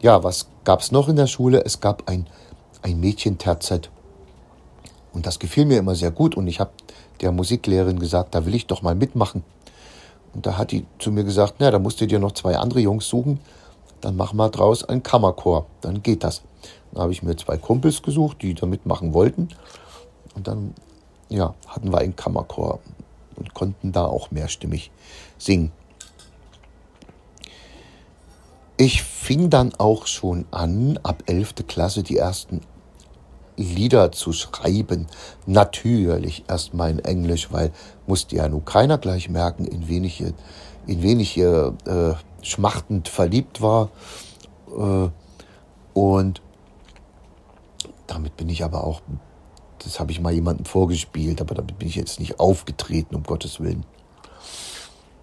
Ja, 0.00 0.24
was 0.24 0.48
gab 0.64 0.80
es 0.80 0.90
noch 0.90 1.08
in 1.08 1.16
der 1.16 1.26
Schule? 1.26 1.64
Es 1.64 1.80
gab 1.80 2.08
ein, 2.08 2.26
ein 2.82 2.98
Mädchenterzett. 2.98 3.90
Und 5.16 5.24
das 5.24 5.38
gefiel 5.38 5.64
mir 5.64 5.78
immer 5.78 5.94
sehr 5.94 6.10
gut. 6.10 6.36
Und 6.36 6.46
ich 6.46 6.60
habe 6.60 6.72
der 7.22 7.32
Musiklehrerin 7.32 7.98
gesagt, 7.98 8.34
da 8.34 8.44
will 8.44 8.54
ich 8.54 8.66
doch 8.66 8.82
mal 8.82 8.94
mitmachen. 8.94 9.44
Und 10.34 10.44
da 10.44 10.58
hat 10.58 10.72
die 10.72 10.84
zu 10.98 11.10
mir 11.10 11.24
gesagt, 11.24 11.54
na, 11.58 11.70
da 11.70 11.78
musst 11.78 12.02
du 12.02 12.06
dir 12.06 12.18
noch 12.18 12.32
zwei 12.32 12.58
andere 12.58 12.80
Jungs 12.80 13.08
suchen. 13.08 13.40
Dann 14.02 14.16
mach 14.16 14.34
mal 14.34 14.50
draus 14.50 14.84
einen 14.84 15.02
Kammerchor. 15.02 15.64
Dann 15.80 16.02
geht 16.02 16.22
das. 16.22 16.42
Dann 16.92 17.04
habe 17.04 17.12
ich 17.12 17.22
mir 17.22 17.34
zwei 17.34 17.56
Kumpels 17.56 18.02
gesucht, 18.02 18.42
die 18.42 18.52
da 18.52 18.66
mitmachen 18.66 19.14
wollten. 19.14 19.48
Und 20.34 20.48
dann, 20.48 20.74
ja, 21.30 21.54
hatten 21.66 21.90
wir 21.92 21.98
einen 21.98 22.14
Kammerchor 22.14 22.80
und 23.36 23.54
konnten 23.54 23.92
da 23.92 24.04
auch 24.04 24.30
mehrstimmig 24.30 24.90
singen. 25.38 25.72
Ich 28.76 29.02
fing 29.02 29.48
dann 29.48 29.72
auch 29.78 30.06
schon 30.06 30.44
an, 30.50 31.00
ab 31.02 31.22
11. 31.24 31.54
Klasse 31.66 32.02
die 32.02 32.18
ersten 32.18 32.60
Lieder 33.56 34.12
zu 34.12 34.32
schreiben. 34.32 35.06
Natürlich 35.46 36.44
erstmal 36.48 36.90
in 36.90 36.98
Englisch, 36.98 37.52
weil 37.52 37.72
musste 38.06 38.36
ja 38.36 38.48
nun 38.48 38.64
keiner 38.64 38.98
gleich 38.98 39.28
merken, 39.28 39.64
in 39.64 39.88
wen 39.88 40.04
ich, 40.04 40.20
in 40.20 41.02
wen 41.02 41.20
ich 41.20 41.30
hier 41.30 41.74
äh, 41.86 42.14
schmachtend 42.44 43.08
verliebt 43.08 43.60
war. 43.60 43.90
Äh, 44.68 45.08
und 45.94 46.42
damit 48.06 48.36
bin 48.36 48.48
ich 48.48 48.62
aber 48.64 48.84
auch, 48.84 49.00
das 49.78 49.98
habe 49.98 50.12
ich 50.12 50.20
mal 50.20 50.32
jemandem 50.32 50.66
vorgespielt, 50.66 51.40
aber 51.40 51.54
damit 51.54 51.78
bin 51.78 51.88
ich 51.88 51.96
jetzt 51.96 52.20
nicht 52.20 52.38
aufgetreten, 52.38 53.14
um 53.14 53.22
Gottes 53.22 53.60
Willen. 53.60 53.84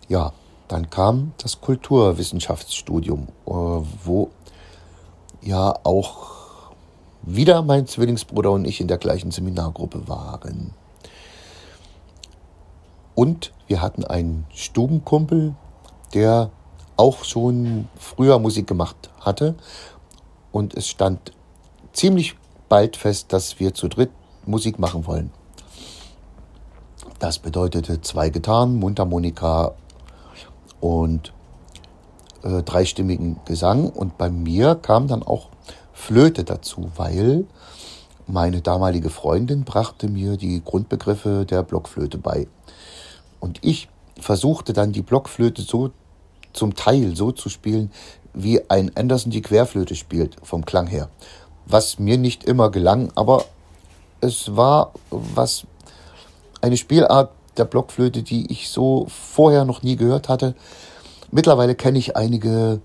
Ja, 0.09 0.33
dann 0.67 0.89
kam 0.89 1.33
das 1.37 1.61
Kulturwissenschaftsstudium, 1.61 3.27
äh, 3.45 3.51
wo 3.51 4.31
ja 5.41 5.75
auch 5.83 6.42
wieder 7.23 7.61
mein 7.61 7.87
Zwillingsbruder 7.87 8.51
und 8.51 8.65
ich 8.65 8.81
in 8.81 8.87
der 8.87 8.97
gleichen 8.97 9.31
Seminargruppe 9.31 10.07
waren. 10.07 10.71
Und 13.15 13.53
wir 13.67 13.81
hatten 13.81 14.03
einen 14.03 14.45
Stubenkumpel, 14.53 15.55
der 16.13 16.51
auch 16.97 17.23
schon 17.23 17.87
früher 17.95 18.39
Musik 18.39 18.67
gemacht 18.67 19.09
hatte. 19.19 19.55
Und 20.51 20.75
es 20.75 20.87
stand 20.87 21.31
ziemlich 21.91 22.35
bald 22.69 22.97
fest, 22.97 23.33
dass 23.33 23.59
wir 23.59 23.73
zu 23.73 23.87
dritt 23.87 24.11
Musik 24.45 24.79
machen 24.79 25.05
wollen. 25.07 25.31
Das 27.19 27.39
bedeutete 27.39 28.01
zwei 28.01 28.29
Gitarren, 28.29 28.75
Mundharmonika 28.75 29.73
und 30.81 31.33
äh, 32.43 32.61
dreistimmigen 32.63 33.39
Gesang. 33.45 33.89
Und 33.89 34.17
bei 34.17 34.29
mir 34.29 34.75
kam 34.75 35.07
dann 35.07 35.23
auch 35.23 35.49
Flöte 36.03 36.43
dazu, 36.43 36.91
weil 36.97 37.45
meine 38.27 38.61
damalige 38.61 39.09
Freundin 39.09 39.63
brachte 39.63 40.09
mir 40.09 40.35
die 40.35 40.61
Grundbegriffe 40.61 41.45
der 41.45 41.63
Blockflöte 41.63 42.17
bei. 42.17 42.47
Und 43.39 43.59
ich 43.61 43.87
versuchte 44.19 44.73
dann 44.73 44.91
die 44.91 45.01
Blockflöte 45.01 45.61
so 45.61 45.91
zum 46.51 46.75
Teil 46.75 47.15
so 47.15 47.31
zu 47.31 47.47
spielen, 47.47 47.89
wie 48.33 48.69
ein 48.69 48.91
Anderson 48.95 49.31
die 49.31 49.41
Querflöte 49.41 49.95
spielt, 49.95 50.35
vom 50.43 50.65
Klang 50.65 50.87
her. 50.87 51.07
Was 51.65 51.99
mir 51.99 52.17
nicht 52.17 52.43
immer 52.43 52.69
gelang, 52.69 53.09
aber 53.15 53.45
es 54.19 54.57
war 54.57 54.91
was 55.09 55.65
eine 56.59 56.75
Spielart, 56.75 57.31
der 57.55 57.65
Blockflöte, 57.65 58.23
die 58.23 58.51
ich 58.51 58.67
so 58.67 59.07
vorher 59.07 59.63
noch 59.63 59.83
nie 59.83 59.95
gehört 59.95 60.27
hatte. 60.27 60.53
Mittlerweile 61.31 61.75
kenne 61.75 61.99
ich 61.99 62.17
einige 62.17 62.81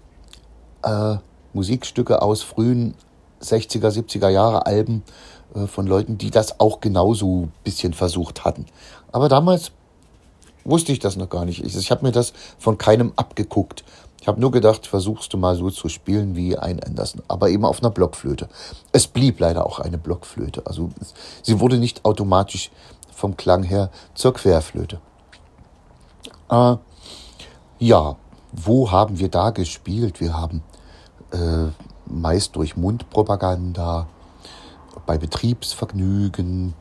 äh, 0.84 1.16
Musikstücke 1.52 2.22
aus 2.22 2.42
frühen 2.42 2.94
60er, 3.42 3.90
70er 3.90 4.28
Jahre 4.28 4.66
Alben 4.66 5.02
äh, 5.54 5.66
von 5.66 5.86
Leuten, 5.86 6.18
die 6.18 6.30
das 6.30 6.60
auch 6.60 6.80
genauso 6.80 7.42
ein 7.42 7.52
bisschen 7.64 7.92
versucht 7.92 8.44
hatten. 8.44 8.66
Aber 9.12 9.28
damals 9.28 9.72
wusste 10.64 10.92
ich 10.92 10.98
das 10.98 11.16
noch 11.16 11.30
gar 11.30 11.44
nicht. 11.44 11.64
Ich, 11.64 11.76
ich 11.76 11.90
habe 11.90 12.04
mir 12.04 12.12
das 12.12 12.32
von 12.58 12.78
keinem 12.78 13.12
abgeguckt. 13.16 13.84
Ich 14.20 14.26
habe 14.28 14.40
nur 14.40 14.50
gedacht, 14.50 14.86
versuchst 14.86 15.32
du 15.32 15.38
mal 15.38 15.56
so 15.56 15.70
zu 15.70 15.88
spielen 15.88 16.34
wie 16.36 16.58
ein 16.58 16.82
Anderson, 16.82 17.22
aber 17.28 17.48
eben 17.50 17.64
auf 17.64 17.80
einer 17.80 17.90
Blockflöte. 17.90 18.48
Es 18.92 19.06
blieb 19.06 19.40
leider 19.40 19.64
auch 19.64 19.78
eine 19.78 19.96
Blockflöte. 19.96 20.62
Also 20.66 20.90
sie 21.42 21.60
wurde 21.60 21.78
nicht 21.78 22.04
automatisch 22.04 22.70
vom 23.14 23.36
Klang 23.36 23.62
her 23.62 23.90
zur 24.14 24.34
Querflöte. 24.34 25.00
Äh, 26.50 26.76
ja, 27.78 28.16
wo 28.52 28.90
haben 28.90 29.18
wir 29.18 29.28
da 29.28 29.50
gespielt? 29.50 30.20
Wir 30.20 30.34
haben 30.36 30.62
äh, 31.32 31.70
meist 32.10 32.56
durch 32.56 32.76
Mundpropaganda, 32.76 34.08
bei 35.06 35.18
Betriebsvergnügen, 35.18 36.74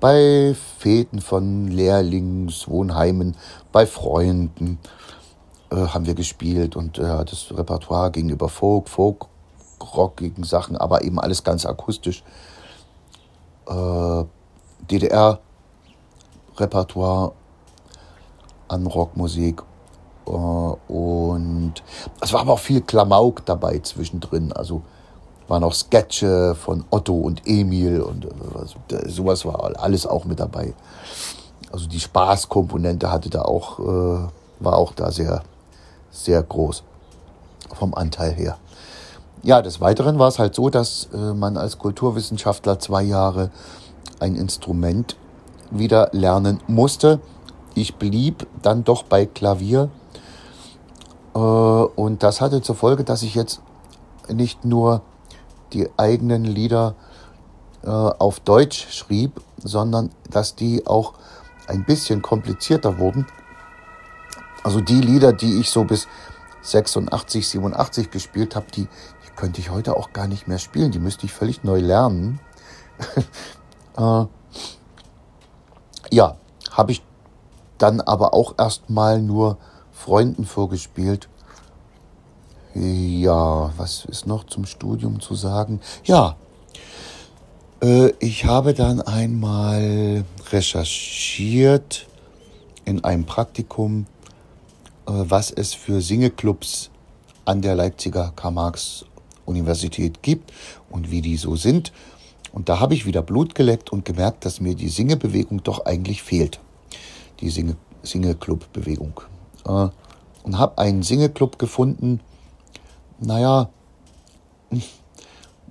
bei 0.00 0.56
Feten 0.78 1.20
von 1.20 1.68
Lehrlingswohnheimen, 1.68 3.36
bei 3.70 3.86
Freunden. 3.86 4.78
äh, 5.72 5.88
haben 5.88 6.06
wir 6.06 6.14
gespielt 6.14 6.76
und 6.76 6.98
äh, 6.98 7.24
das 7.24 7.50
Repertoire 7.50 8.10
ging 8.10 8.28
über 8.28 8.48
Folk, 8.48 8.88
Folk, 8.88 9.26
rockigen 9.94 10.44
Sachen, 10.44 10.76
aber 10.76 11.02
eben 11.02 11.18
alles 11.18 11.42
ganz 11.44 11.66
akustisch. 11.66 12.22
Äh, 13.66 14.24
DDR-Repertoire 14.90 17.32
an 18.68 18.86
Rockmusik. 18.86 19.62
Äh, 20.32 20.92
und 20.92 21.74
es 22.20 22.32
war 22.32 22.40
aber 22.40 22.54
auch 22.54 22.58
viel 22.58 22.80
Klamauk 22.80 23.44
dabei 23.44 23.78
zwischendrin. 23.80 24.52
Also 24.52 24.82
waren 25.48 25.64
auch 25.64 25.74
Sketche 25.74 26.54
von 26.54 26.84
Otto 26.90 27.14
und 27.14 27.42
Emil 27.46 28.00
und 28.00 28.24
äh, 28.24 29.08
sowas 29.08 29.44
war 29.44 29.72
alles 29.78 30.06
auch 30.06 30.24
mit 30.24 30.40
dabei. 30.40 30.74
Also 31.70 31.86
die 31.86 32.00
Spaßkomponente 32.00 33.10
hatte 33.10 33.28
da 33.28 33.42
auch, 33.42 33.78
äh, 33.78 34.28
war 34.60 34.76
auch 34.76 34.92
da 34.94 35.10
sehr, 35.10 35.42
sehr 36.10 36.42
groß 36.42 36.82
vom 37.74 37.94
Anteil 37.94 38.32
her. 38.32 38.56
Ja, 39.42 39.60
des 39.60 39.80
Weiteren 39.80 40.18
war 40.18 40.28
es 40.28 40.38
halt 40.38 40.54
so, 40.54 40.70
dass 40.70 41.08
man 41.12 41.56
als 41.56 41.78
Kulturwissenschaftler 41.78 42.78
zwei 42.78 43.02
Jahre 43.02 43.50
ein 44.20 44.36
Instrument 44.36 45.16
wieder 45.72 46.10
lernen 46.12 46.60
musste. 46.68 47.18
Ich 47.74 47.96
blieb 47.96 48.46
dann 48.62 48.84
doch 48.84 49.02
bei 49.02 49.26
Klavier. 49.26 49.90
Äh, 51.34 51.38
und 51.38 52.22
das 52.22 52.40
hatte 52.40 52.62
zur 52.62 52.74
Folge, 52.74 53.04
dass 53.04 53.22
ich 53.22 53.34
jetzt 53.34 53.60
nicht 54.28 54.64
nur 54.64 55.02
die 55.72 55.88
eigenen 55.96 56.44
Lieder 56.44 56.94
äh, 57.82 57.88
auf 57.88 58.40
Deutsch 58.40 58.88
schrieb, 58.90 59.40
sondern 59.58 60.10
dass 60.30 60.54
die 60.54 60.86
auch 60.86 61.14
ein 61.66 61.84
bisschen 61.84 62.22
komplizierter 62.22 62.98
wurden. 62.98 63.26
Also 64.62 64.80
die 64.80 65.00
Lieder, 65.00 65.32
die 65.32 65.58
ich 65.58 65.70
so 65.70 65.84
bis 65.84 66.06
86, 66.62 67.48
87 67.48 68.10
gespielt 68.10 68.54
habe, 68.54 68.66
die, 68.74 68.82
die 68.82 69.30
könnte 69.34 69.60
ich 69.60 69.70
heute 69.70 69.96
auch 69.96 70.12
gar 70.12 70.28
nicht 70.28 70.46
mehr 70.46 70.58
spielen. 70.58 70.92
Die 70.92 71.00
müsste 71.00 71.26
ich 71.26 71.32
völlig 71.32 71.64
neu 71.64 71.80
lernen. 71.80 72.40
äh, 73.96 74.24
ja, 76.12 76.36
habe 76.70 76.92
ich 76.92 77.02
dann 77.78 78.00
aber 78.00 78.34
auch 78.34 78.54
erstmal 78.58 79.20
nur 79.20 79.58
Freunden 80.02 80.44
vorgespielt. 80.44 81.28
Ja, 82.74 83.72
was 83.76 84.04
ist 84.06 84.26
noch 84.26 84.44
zum 84.44 84.66
Studium 84.66 85.20
zu 85.20 85.36
sagen? 85.36 85.80
Ja, 86.04 86.36
äh, 87.80 88.12
ich 88.18 88.44
habe 88.44 88.74
dann 88.74 89.00
einmal 89.00 90.24
recherchiert 90.50 92.08
in 92.84 93.04
einem 93.04 93.24
Praktikum, 93.26 94.06
äh, 95.06 95.12
was 95.12 95.52
es 95.52 95.72
für 95.72 96.00
Singeclubs 96.00 96.90
an 97.44 97.62
der 97.62 97.76
Leipziger 97.76 98.32
Karl-Marx-Universität 98.34 100.20
gibt 100.22 100.52
und 100.90 101.12
wie 101.12 101.22
die 101.22 101.36
so 101.36 101.54
sind. 101.54 101.92
Und 102.52 102.68
da 102.68 102.80
habe 102.80 102.94
ich 102.94 103.06
wieder 103.06 103.22
Blut 103.22 103.54
geleckt 103.54 103.92
und 103.92 104.04
gemerkt, 104.04 104.44
dass 104.46 104.60
mir 104.60 104.74
die 104.74 104.88
Singebewegung 104.88 105.62
doch 105.62 105.86
eigentlich 105.86 106.22
fehlt. 106.24 106.58
Die 107.40 107.50
Singe 107.50 107.76
Singeclub-Bewegung. 108.02 109.20
Äh, 109.66 109.88
und 110.44 110.58
habe 110.58 110.78
einen 110.78 111.02
Singeclub 111.02 111.58
gefunden, 111.58 112.20
naja, 113.20 113.68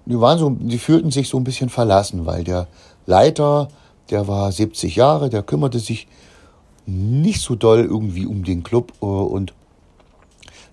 die 0.06 0.20
waren 0.20 0.40
so, 0.40 0.50
die 0.50 0.78
fühlten 0.78 1.12
sich 1.12 1.28
so 1.30 1.38
ein 1.38 1.44
bisschen 1.44 1.70
verlassen, 1.70 2.26
weil 2.26 2.44
der 2.44 2.68
Leiter, 3.06 3.68
der 4.10 4.28
war 4.28 4.52
70 4.52 4.96
Jahre, 4.96 5.30
der 5.30 5.44
kümmerte 5.44 5.80
sich 5.80 6.08
nicht 6.86 7.42
so 7.42 7.56
doll 7.56 7.80
irgendwie 7.80 8.26
um 8.26 8.44
den 8.44 8.64
Club 8.64 8.94
äh, 9.02 9.06
und 9.06 9.54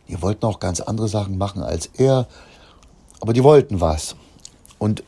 die 0.08 0.20
wollten 0.22 0.46
auch 0.46 0.60
ganz 0.60 0.80
andere 0.80 1.08
Sachen 1.08 1.36
machen 1.36 1.62
als 1.62 1.86
er, 1.86 2.26
aber 3.20 3.32
die 3.32 3.44
wollten 3.44 3.80
was. 3.80 4.16
Und 4.78 5.02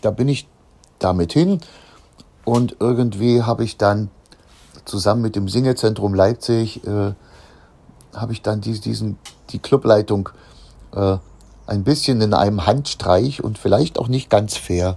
da 0.00 0.10
bin 0.10 0.28
ich 0.28 0.48
damit 0.98 1.32
hin 1.32 1.60
und 2.44 2.76
irgendwie 2.80 3.42
habe 3.42 3.64
ich 3.64 3.76
dann 3.76 4.10
zusammen 4.84 5.22
mit 5.22 5.36
dem 5.36 5.48
Singezentrum 5.48 6.14
Leipzig 6.14 6.86
äh, 6.86 7.12
habe 8.16 8.32
ich 8.32 8.42
dann 8.42 8.60
die, 8.60 8.78
diesen, 8.78 9.18
die 9.50 9.58
Clubleitung 9.58 10.30
äh, 10.94 11.18
ein 11.66 11.84
bisschen 11.84 12.20
in 12.20 12.34
einem 12.34 12.66
Handstreich 12.66 13.42
und 13.42 13.58
vielleicht 13.58 13.98
auch 13.98 14.08
nicht 14.08 14.30
ganz 14.30 14.56
fair 14.56 14.96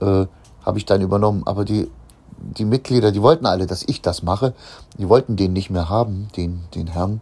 äh, 0.00 0.26
habe 0.64 0.78
ich 0.78 0.86
dann 0.86 1.00
übernommen. 1.00 1.42
Aber 1.46 1.64
die, 1.64 1.90
die 2.38 2.64
Mitglieder, 2.64 3.12
die 3.12 3.22
wollten 3.22 3.46
alle, 3.46 3.66
dass 3.66 3.82
ich 3.86 4.02
das 4.02 4.22
mache. 4.22 4.54
Die 4.98 5.08
wollten 5.08 5.36
den 5.36 5.52
nicht 5.52 5.70
mehr 5.70 5.88
haben, 5.88 6.28
den, 6.36 6.64
den 6.74 6.88
Herrn. 6.88 7.20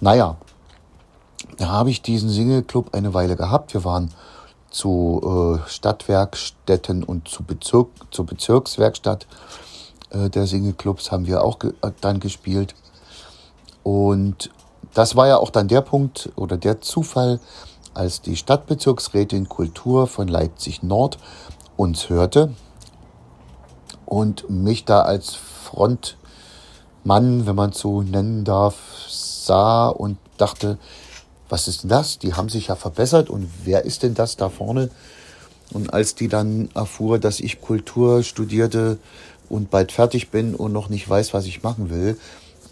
Naja, 0.00 0.36
da 1.58 1.68
habe 1.68 1.90
ich 1.90 2.02
diesen 2.02 2.28
Single-Club 2.28 2.90
eine 2.92 3.14
Weile 3.14 3.36
gehabt. 3.36 3.74
Wir 3.74 3.84
waren 3.84 4.10
zu 4.70 5.60
äh, 5.64 5.68
Stadtwerkstätten 5.68 7.04
und 7.04 7.28
zu 7.28 7.42
Bezirk, 7.44 7.88
zur 8.10 8.26
Bezirkswerkstatt 8.26 9.26
äh, 10.10 10.30
der 10.30 10.46
Single-Clubs 10.46 11.10
haben 11.10 11.26
wir 11.26 11.44
auch 11.44 11.58
ge 11.58 11.72
äh, 11.82 11.90
dann 12.00 12.20
gespielt. 12.20 12.74
Und 13.82 14.50
das 14.94 15.16
war 15.16 15.28
ja 15.28 15.38
auch 15.38 15.50
dann 15.50 15.68
der 15.68 15.80
Punkt 15.80 16.30
oder 16.36 16.56
der 16.56 16.80
Zufall, 16.80 17.40
als 17.94 18.20
die 18.20 18.36
Stadtbezirksrätin 18.36 19.48
Kultur 19.48 20.06
von 20.06 20.28
Leipzig 20.28 20.82
Nord 20.82 21.18
uns 21.76 22.08
hörte 22.08 22.52
und 24.06 24.48
mich 24.48 24.84
da 24.84 25.02
als 25.02 25.34
Frontmann, 25.34 27.46
wenn 27.46 27.56
man 27.56 27.72
so 27.72 28.02
nennen 28.02 28.44
darf, 28.44 28.76
sah 29.08 29.88
und 29.88 30.18
dachte, 30.36 30.78
was 31.48 31.68
ist 31.68 31.82
denn 31.82 31.90
das? 31.90 32.18
Die 32.18 32.34
haben 32.34 32.48
sich 32.48 32.68
ja 32.68 32.76
verbessert 32.76 33.28
und 33.28 33.50
wer 33.64 33.84
ist 33.84 34.02
denn 34.02 34.14
das 34.14 34.36
da 34.36 34.48
vorne? 34.48 34.90
Und 35.72 35.92
als 35.92 36.14
die 36.14 36.28
dann 36.28 36.70
erfuhr, 36.74 37.18
dass 37.18 37.40
ich 37.40 37.60
Kultur 37.60 38.22
studierte 38.22 38.98
und 39.48 39.70
bald 39.70 39.92
fertig 39.92 40.30
bin 40.30 40.54
und 40.54 40.72
noch 40.72 40.88
nicht 40.88 41.08
weiß, 41.08 41.34
was 41.34 41.46
ich 41.46 41.62
machen 41.62 41.90
will, 41.90 42.18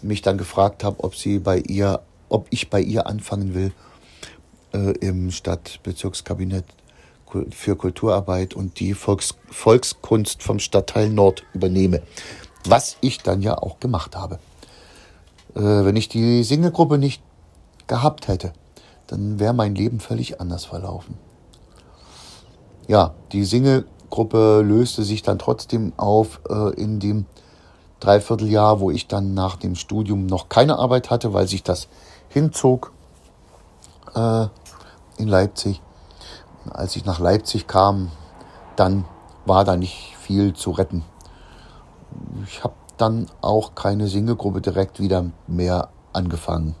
mich 0.03 0.21
dann 0.21 0.37
gefragt 0.37 0.83
habe, 0.83 1.03
ob 1.03 1.15
sie 1.15 1.39
bei 1.39 1.59
ihr 1.59 2.01
ob 2.31 2.47
ich 2.49 2.69
bei 2.69 2.81
ihr 2.81 3.07
anfangen 3.07 3.53
will 3.53 3.73
äh, 4.73 4.91
im 4.99 5.31
Stadtbezirkskabinett 5.31 6.65
für 7.51 7.75
Kulturarbeit 7.75 8.53
und 8.53 8.79
die 8.79 8.93
Volks 8.93 9.35
Volkskunst 9.49 10.43
vom 10.43 10.59
Stadtteil 10.59 11.09
Nord 11.09 11.43
übernehme. 11.53 12.01
Was 12.65 12.97
ich 13.01 13.19
dann 13.19 13.41
ja 13.41 13.57
auch 13.57 13.79
gemacht 13.79 14.15
habe. 14.15 14.39
Äh, 15.55 15.59
wenn 15.59 15.95
ich 15.95 16.09
die 16.09 16.43
Singegruppe 16.43 16.97
nicht 16.97 17.21
gehabt 17.87 18.27
hätte, 18.27 18.53
dann 19.07 19.39
wäre 19.39 19.53
mein 19.53 19.75
Leben 19.75 19.99
völlig 19.99 20.39
anders 20.39 20.65
verlaufen. 20.65 21.17
Ja, 22.87 23.13
die 23.31 23.43
Singegruppe 23.43 24.61
löste 24.61 25.03
sich 25.03 25.21
dann 25.21 25.39
trotzdem 25.39 25.93
auf 25.97 26.41
äh, 26.49 26.73
in 26.75 26.99
dem 26.99 27.25
Dreivierteljahr, 28.01 28.79
wo 28.81 28.91
ich 28.91 29.07
dann 29.07 29.33
nach 29.33 29.55
dem 29.55 29.75
Studium 29.75 30.25
noch 30.25 30.49
keine 30.49 30.77
Arbeit 30.77 31.09
hatte, 31.09 31.33
weil 31.33 31.47
sich 31.47 31.63
das 31.63 31.87
hinzog 32.27 32.91
äh, 34.13 34.47
in 35.17 35.27
Leipzig. 35.27 35.81
Als 36.69 36.95
ich 36.95 37.05
nach 37.05 37.19
Leipzig 37.19 37.67
kam, 37.67 38.11
dann 38.75 39.05
war 39.45 39.63
da 39.63 39.77
nicht 39.77 40.15
viel 40.19 40.53
zu 40.53 40.71
retten. 40.71 41.03
Ich 42.45 42.63
habe 42.63 42.73
dann 42.97 43.27
auch 43.41 43.75
keine 43.75 44.07
Singegruppe 44.07 44.61
direkt 44.61 44.99
wieder 44.99 45.25
mehr 45.47 45.89
angefangen. 46.13 46.75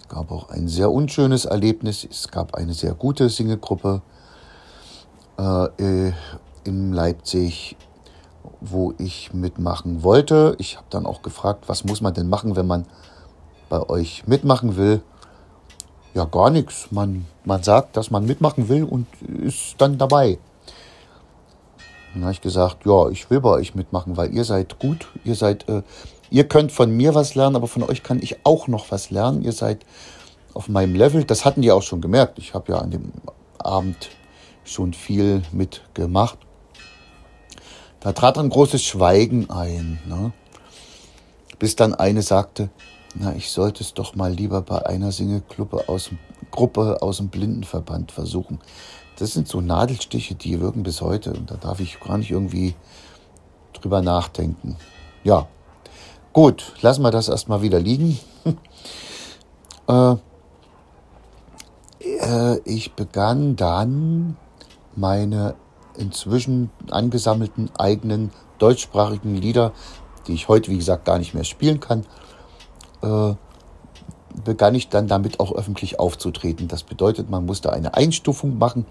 Es 0.00 0.08
gab 0.08 0.30
auch 0.30 0.50
ein 0.50 0.68
sehr 0.68 0.90
unschönes 0.90 1.44
Erlebnis. 1.44 2.06
Es 2.08 2.28
gab 2.28 2.54
eine 2.54 2.72
sehr 2.72 2.94
gute 2.94 3.28
Singegruppe 3.28 4.02
äh, 5.38 6.12
in 6.64 6.92
Leipzig 6.92 7.76
wo 8.60 8.94
ich 8.98 9.32
mitmachen 9.32 10.02
wollte. 10.02 10.54
Ich 10.58 10.76
habe 10.76 10.86
dann 10.90 11.06
auch 11.06 11.22
gefragt, 11.22 11.64
was 11.68 11.84
muss 11.84 12.00
man 12.00 12.14
denn 12.14 12.28
machen, 12.28 12.56
wenn 12.56 12.66
man 12.66 12.86
bei 13.68 13.88
euch 13.88 14.26
mitmachen 14.26 14.76
will. 14.76 15.02
Ja, 16.14 16.24
gar 16.24 16.50
nichts. 16.50 16.88
Man, 16.90 17.26
man 17.44 17.62
sagt, 17.62 17.96
dass 17.96 18.10
man 18.10 18.24
mitmachen 18.24 18.68
will 18.68 18.84
und 18.84 19.06
ist 19.22 19.74
dann 19.78 19.98
dabei. 19.98 20.38
Dann 22.14 22.22
habe 22.22 22.32
ich 22.32 22.40
gesagt, 22.40 22.86
ja, 22.86 23.10
ich 23.10 23.28
will 23.28 23.40
bei 23.40 23.50
euch 23.50 23.74
mitmachen, 23.74 24.16
weil 24.16 24.32
ihr 24.32 24.44
seid 24.44 24.78
gut, 24.78 25.08
ihr 25.24 25.34
seid, 25.34 25.68
äh, 25.68 25.82
ihr 26.30 26.48
könnt 26.48 26.72
von 26.72 26.90
mir 26.90 27.14
was 27.14 27.34
lernen, 27.34 27.56
aber 27.56 27.66
von 27.66 27.82
euch 27.82 28.02
kann 28.02 28.22
ich 28.22 28.46
auch 28.46 28.68
noch 28.68 28.90
was 28.90 29.10
lernen. 29.10 29.42
Ihr 29.42 29.52
seid 29.52 29.84
auf 30.54 30.68
meinem 30.68 30.94
Level. 30.94 31.24
Das 31.24 31.44
hatten 31.44 31.60
die 31.60 31.70
auch 31.70 31.82
schon 31.82 32.00
gemerkt. 32.00 32.38
Ich 32.38 32.54
habe 32.54 32.72
ja 32.72 32.78
an 32.78 32.90
dem 32.90 33.12
Abend 33.58 34.08
schon 34.64 34.94
viel 34.94 35.42
mitgemacht. 35.52 36.38
Da 38.00 38.12
trat 38.12 38.38
ein 38.38 38.50
großes 38.50 38.82
Schweigen 38.82 39.50
ein, 39.50 39.98
ne? 40.06 40.32
bis 41.58 41.76
dann 41.76 41.94
eine 41.94 42.22
sagte, 42.22 42.68
na, 43.14 43.34
ich 43.34 43.50
sollte 43.50 43.82
es 43.82 43.94
doch 43.94 44.14
mal 44.14 44.32
lieber 44.32 44.62
bei 44.62 44.84
einer 44.84 45.10
Singegruppe 45.10 45.88
aus, 45.88 46.10
Gruppe 46.50 46.98
aus 47.00 47.16
dem 47.16 47.28
Blindenverband 47.28 48.12
versuchen. 48.12 48.60
Das 49.18 49.32
sind 49.32 49.48
so 49.48 49.60
Nadelstiche, 49.60 50.34
die 50.34 50.60
wirken 50.60 50.82
bis 50.82 51.00
heute 51.00 51.32
und 51.32 51.50
da 51.50 51.56
darf 51.56 51.80
ich 51.80 51.98
gar 52.00 52.18
nicht 52.18 52.30
irgendwie 52.30 52.74
drüber 53.72 54.02
nachdenken. 54.02 54.76
Ja, 55.24 55.48
Gut, 56.36 56.74
lassen 56.82 57.00
wir 57.00 57.10
das 57.10 57.30
erstmal 57.30 57.62
wieder 57.62 57.80
liegen. 57.80 58.18
äh, 59.88 60.16
äh, 61.98 62.60
ich 62.66 62.92
begann 62.92 63.56
dann 63.56 64.36
meine 64.94 65.54
inzwischen 65.98 66.70
angesammelten 66.90 67.70
eigenen 67.78 68.30
deutschsprachigen 68.58 69.34
Lieder, 69.34 69.72
die 70.26 70.34
ich 70.34 70.48
heute, 70.48 70.70
wie 70.70 70.78
gesagt, 70.78 71.04
gar 71.04 71.18
nicht 71.18 71.34
mehr 71.34 71.44
spielen 71.44 71.80
kann, 71.80 72.04
äh, 73.02 73.34
begann 74.44 74.74
ich 74.74 74.88
dann 74.88 75.08
damit 75.08 75.40
auch 75.40 75.52
öffentlich 75.52 75.98
aufzutreten. 75.98 76.68
Das 76.68 76.82
bedeutet, 76.82 77.30
man 77.30 77.46
musste 77.46 77.72
eine 77.72 77.94
Einstufung 77.94 78.58
machen, 78.58 78.86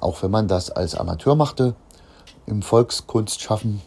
auch 0.00 0.22
wenn 0.22 0.30
man 0.30 0.48
das 0.48 0.70
als 0.70 0.94
Amateur 0.94 1.34
machte, 1.34 1.74
im 2.46 2.62
Volkskunstschaffen. 2.62 3.80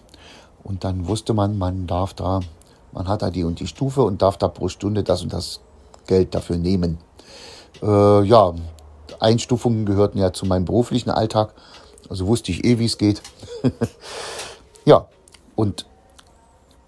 Und 0.63 0.83
dann 0.83 1.07
wusste 1.07 1.33
man, 1.33 1.57
man 1.57 1.87
darf 1.87 2.13
da, 2.13 2.41
man 2.91 3.07
hat 3.07 3.21
da 3.21 3.29
die 3.29 3.43
und 3.43 3.59
die 3.59 3.67
Stufe 3.67 4.01
und 4.01 4.21
darf 4.21 4.37
da 4.37 4.47
pro 4.47 4.67
Stunde 4.67 5.03
das 5.03 5.21
und 5.21 5.31
das 5.31 5.61
Geld 6.07 6.33
dafür 6.33 6.57
nehmen. 6.57 6.97
Äh, 7.81 8.23
ja, 8.23 8.53
Einstufungen 9.19 9.85
gehörten 9.85 10.17
ja 10.17 10.33
zu 10.33 10.45
meinem 10.45 10.65
beruflichen 10.65 11.09
Alltag, 11.09 11.53
also 12.09 12.27
wusste 12.27 12.51
ich 12.51 12.65
eh, 12.65 12.79
wie 12.79 12.85
es 12.85 12.97
geht. 12.97 13.21
ja, 14.85 15.05
und 15.55 15.85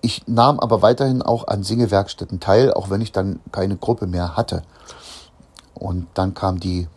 ich 0.02 0.28
nahm 0.28 0.60
aber 0.60 0.82
weiterhin 0.82 1.22
auch 1.22 1.48
an 1.48 1.64
Singewerkstätten 1.64 2.40
teil, 2.40 2.74
auch 2.74 2.90
wenn 2.90 3.02
ich 3.02 3.12
dann 3.12 3.40
keine 3.52 3.78
Gruppe 3.78 4.08
mehr 4.08 4.36
hatte. 4.36 4.64
Und 5.76 6.08
dann 6.16 6.34
kam 6.34 6.60
die 6.60 6.88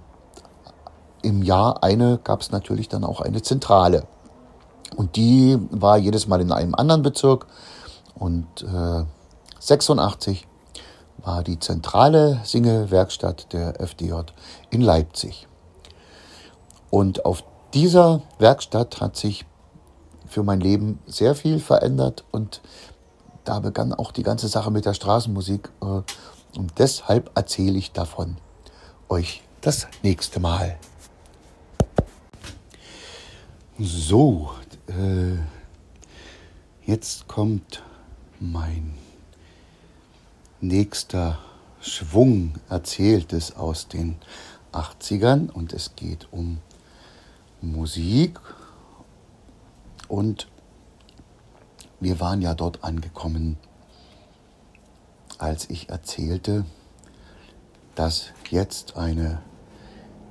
im 1.22 1.42
Jahr 1.42 1.82
eine 1.82 2.18
gab 2.22 2.40
es 2.40 2.50
natürlich 2.50 2.88
dann 2.88 3.04
auch 3.04 3.20
eine 3.20 3.42
Zentrale. 3.42 4.06
Und 4.96 5.16
die 5.16 5.58
war 5.70 5.98
jedes 5.98 6.26
Mal 6.26 6.40
in 6.40 6.52
einem 6.52 6.74
anderen 6.74 7.02
Bezirk. 7.02 7.46
Und 8.14 8.46
äh, 8.62 9.04
86 9.60 10.46
war 11.18 11.42
die 11.42 11.58
zentrale 11.58 12.40
Singewerkstatt 12.44 13.52
der 13.52 13.80
FDJ 13.80 14.14
in 14.70 14.80
Leipzig. 14.80 15.46
Und 16.90 17.24
auf 17.24 17.44
dieser 17.74 18.22
Werkstatt 18.38 19.00
hat 19.00 19.16
sich 19.16 19.44
für 20.26 20.42
mein 20.42 20.60
Leben 20.60 21.00
sehr 21.06 21.34
viel 21.34 21.58
verändert 21.58 22.24
und 22.30 22.60
da 23.44 23.60
begann 23.60 23.94
auch 23.94 24.12
die 24.12 24.22
ganze 24.22 24.46
Sache 24.48 24.70
mit 24.70 24.84
der 24.84 24.92
Straßenmusik. 24.92 25.70
Äh, 25.80 26.02
und 26.56 26.78
deshalb 26.78 27.30
erzähle 27.34 27.78
ich 27.78 27.92
davon 27.92 28.36
euch 29.08 29.42
das 29.62 29.86
nächste 30.02 30.38
Mal. 30.38 30.78
So, 33.78 34.50
äh, 34.88 35.38
jetzt 36.84 37.28
kommt 37.28 37.82
mein 38.40 38.94
nächster 40.60 41.38
Schwung 41.80 42.54
Erzähltes 42.68 43.56
aus 43.56 43.88
den 43.88 44.16
80ern 44.72 45.50
und 45.50 45.72
es 45.72 45.94
geht 45.96 46.28
um 46.32 46.58
Musik. 47.60 48.40
Und 50.08 50.48
wir 52.00 52.20
waren 52.20 52.42
ja 52.42 52.54
dort 52.54 52.84
angekommen, 52.84 53.58
als 55.38 55.68
ich 55.70 55.88
erzählte, 55.88 56.64
dass 57.94 58.30
jetzt 58.50 58.96
eine 58.96 59.42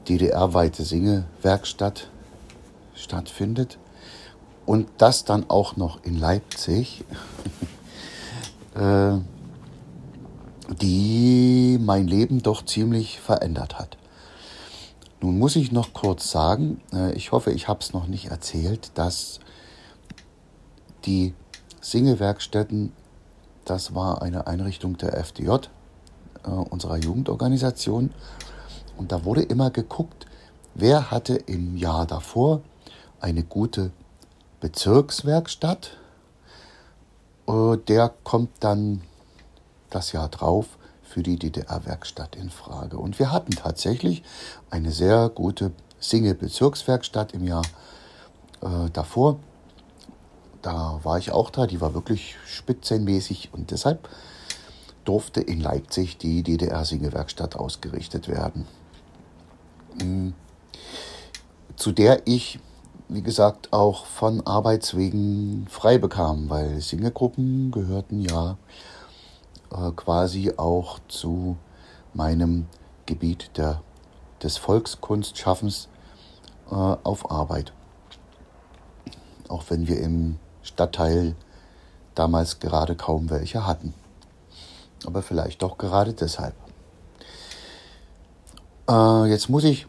DDR-weite 0.07 0.83
Singewerkstatt 0.83 2.09
stattfindet 2.95 3.77
und 4.67 4.87
das 4.99 5.25
dann 5.25 5.49
auch 5.49 5.77
noch 5.77 6.03
in 6.03 6.19
Leipzig. 6.19 7.03
äh, 8.75 9.17
die 10.81 11.79
mein 11.81 12.07
Leben 12.07 12.43
doch 12.43 12.65
ziemlich 12.65 13.19
verändert 13.19 13.79
hat. 13.79 13.97
Nun 15.21 15.39
muss 15.39 15.55
ich 15.55 15.71
noch 15.71 15.93
kurz 15.93 16.29
sagen, 16.29 16.81
äh, 16.93 17.13
ich 17.13 17.31
hoffe, 17.31 17.51
ich 17.51 17.67
habe 17.67 17.79
es 17.79 17.93
noch 17.93 18.07
nicht 18.07 18.27
erzählt, 18.27 18.91
dass 18.95 19.39
die 21.05 21.33
Singewerkstätten, 21.81 22.91
das 23.65 23.95
war 23.95 24.21
eine 24.21 24.45
Einrichtung 24.47 24.97
der 24.97 25.17
FDJ, 25.17 25.49
äh, 26.43 26.49
unserer 26.49 26.97
Jugendorganisation, 26.97 28.11
und 28.97 29.11
da 29.11 29.25
wurde 29.25 29.43
immer 29.43 29.69
geguckt, 29.69 30.25
wer 30.75 31.11
hatte 31.11 31.35
im 31.35 31.77
Jahr 31.77 32.05
davor 32.05 32.61
eine 33.19 33.43
gute 33.43 33.91
Bezirkswerkstatt, 34.59 35.97
äh, 37.47 37.77
der 37.77 38.13
kommt 38.23 38.51
dann 38.59 39.01
das 39.89 40.11
Jahr 40.11 40.29
drauf 40.29 40.77
für 41.03 41.23
die 41.23 41.37
DDR-Werkstatt 41.37 42.35
in 42.35 42.49
Frage. 42.49 42.97
Und 42.97 43.19
wir 43.19 43.31
hatten 43.31 43.51
tatsächlich 43.51 44.23
eine 44.69 44.91
sehr 44.91 45.29
gute 45.29 45.71
Single-Bezirkswerkstatt 45.99 47.33
im 47.33 47.45
Jahr 47.45 47.63
äh, 48.61 48.89
davor. 48.91 49.39
Da 50.61 50.99
war 51.03 51.17
ich 51.17 51.31
auch 51.31 51.49
da, 51.49 51.65
die 51.67 51.79
war 51.79 51.93
wirklich 51.93 52.35
spitzenmäßig 52.45 53.49
und 53.53 53.71
deshalb 53.71 54.09
durfte 55.05 55.39
in 55.39 55.61
Leipzig 55.61 56.17
die 56.17 56.43
DDR-Single-Werkstatt 56.43 57.55
ausgerichtet 57.55 58.27
werden. 58.27 58.67
Hm. 60.01 60.33
Zu 61.77 61.91
der 61.93 62.27
ich, 62.27 62.59
wie 63.09 63.21
gesagt, 63.21 63.71
auch 63.71 64.05
von 64.05 64.45
Arbeitswegen 64.45 65.65
frei 65.69 65.97
bekam, 65.97 66.49
weil 66.49 66.81
Singegruppen 66.81 67.71
gehörten 67.71 68.21
ja 68.21 68.57
äh, 69.71 69.91
quasi 69.95 70.53
auch 70.57 70.99
zu 71.07 71.57
meinem 72.13 72.67
Gebiet 73.05 73.51
der, 73.55 73.81
des 74.43 74.57
Volkskunstschaffens 74.57 75.87
äh, 76.69 76.73
auf 76.73 77.31
Arbeit. 77.31 77.71
Auch 79.47 79.63
wenn 79.69 79.87
wir 79.87 80.01
im 80.01 80.37
Stadtteil 80.61 81.35
damals 82.13 82.59
gerade 82.59 82.95
kaum 82.95 83.29
welche 83.29 83.65
hatten. 83.65 83.93
Aber 85.05 85.21
vielleicht 85.21 85.63
auch 85.63 85.77
gerade 85.77 86.13
deshalb. 86.13 86.55
Äh, 88.89 89.29
jetzt 89.29 89.49
muss 89.49 89.63
ich 89.63 89.87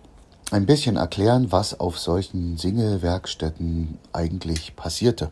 ein 0.50 0.66
bisschen 0.66 0.96
erklären, 0.96 1.52
was 1.52 1.78
auf 1.78 1.98
solchen 1.98 2.56
Singelwerkstätten 2.56 3.98
eigentlich 4.12 4.76
passierte. 4.76 5.30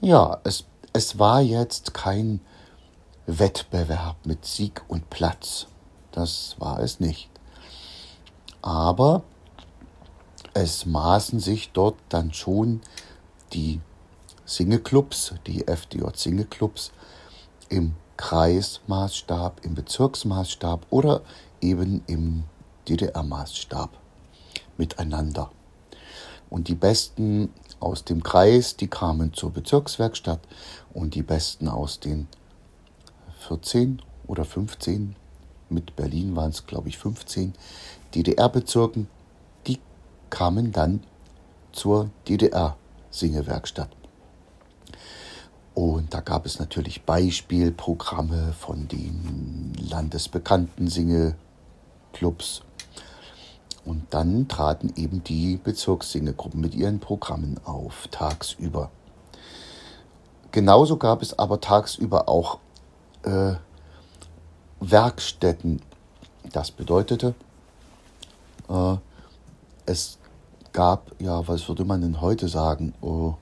Ja, 0.00 0.40
es, 0.44 0.64
es 0.92 1.18
war 1.18 1.40
jetzt 1.40 1.94
kein 1.94 2.40
Wettbewerb 3.26 4.16
mit 4.24 4.44
Sieg 4.44 4.82
und 4.88 5.10
Platz. 5.10 5.66
Das 6.12 6.56
war 6.58 6.80
es 6.80 7.00
nicht. 7.00 7.28
Aber 8.60 9.22
es 10.54 10.86
maßen 10.86 11.40
sich 11.40 11.72
dort 11.72 11.96
dann 12.08 12.32
schon 12.32 12.80
die 13.52 13.80
Singeclubs, 14.44 15.34
die 15.46 15.66
FDJ 15.66 16.04
Singeclubs 16.14 16.92
im 17.68 17.94
Kreismaßstab, 18.16 19.64
im 19.64 19.74
Bezirksmaßstab 19.74 20.86
oder 20.90 21.22
eben 21.60 22.02
im 22.06 22.44
DDR-Maßstab 22.88 23.90
miteinander. 24.76 25.50
Und 26.50 26.68
die 26.68 26.74
Besten 26.74 27.50
aus 27.80 28.04
dem 28.04 28.22
Kreis, 28.22 28.76
die 28.76 28.88
kamen 28.88 29.32
zur 29.32 29.50
Bezirkswerkstatt 29.50 30.40
und 30.92 31.14
die 31.14 31.22
Besten 31.22 31.68
aus 31.68 31.98
den 31.98 32.28
14 33.48 34.02
oder 34.26 34.44
15, 34.44 35.16
mit 35.68 35.96
Berlin 35.96 36.36
waren 36.36 36.50
es, 36.50 36.66
glaube 36.66 36.88
ich, 36.88 36.98
15 36.98 37.54
DDR-Bezirken, 38.14 39.08
die 39.66 39.78
kamen 40.30 40.72
dann 40.72 41.02
zur 41.72 42.10
DDR-Singewerkstatt. 42.28 43.88
Und 45.74 46.12
da 46.12 46.20
gab 46.20 46.44
es 46.44 46.58
natürlich 46.58 47.04
Beispielprogramme 47.04 48.52
von 48.52 48.88
den 48.88 49.72
landesbekannten 49.78 50.88
Singeclubs. 50.88 52.62
Und 53.84 54.06
dann 54.10 54.46
traten 54.48 54.92
eben 54.96 55.24
die 55.24 55.56
Bezirkssingegruppen 55.56 56.60
mit 56.60 56.74
ihren 56.74 57.00
Programmen 57.00 57.58
auf, 57.64 58.08
tagsüber. 58.10 58.90
Genauso 60.52 60.96
gab 60.96 61.22
es 61.22 61.38
aber 61.38 61.60
tagsüber 61.60 62.28
auch 62.28 62.58
äh, 63.24 63.54
Werkstätten. 64.80 65.80
Das 66.52 66.70
bedeutete, 66.70 67.34
äh, 68.68 68.96
es 69.86 70.18
gab, 70.72 71.10
ja, 71.20 71.46
was 71.46 71.68
würde 71.68 71.84
man 71.84 72.02
denn 72.02 72.20
heute 72.20 72.48
sagen, 72.48 72.94
äh, 73.02 73.32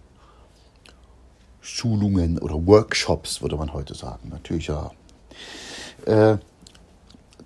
Schulungen 1.61 2.39
oder 2.39 2.67
Workshops, 2.67 3.43
würde 3.43 3.57
man 3.57 3.73
heute 3.73 3.95
sagen. 3.95 4.29
Natürlich 4.31 4.69
ja. 4.69 4.91
äh, 6.07 6.39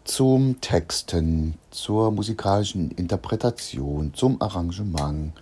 zum 0.04 0.60
Texten, 0.60 1.54
zur 1.70 2.10
musikalischen 2.10 2.90
Interpretation, 2.92 4.12
zum 4.14 4.40
Arrangement, 4.40 5.32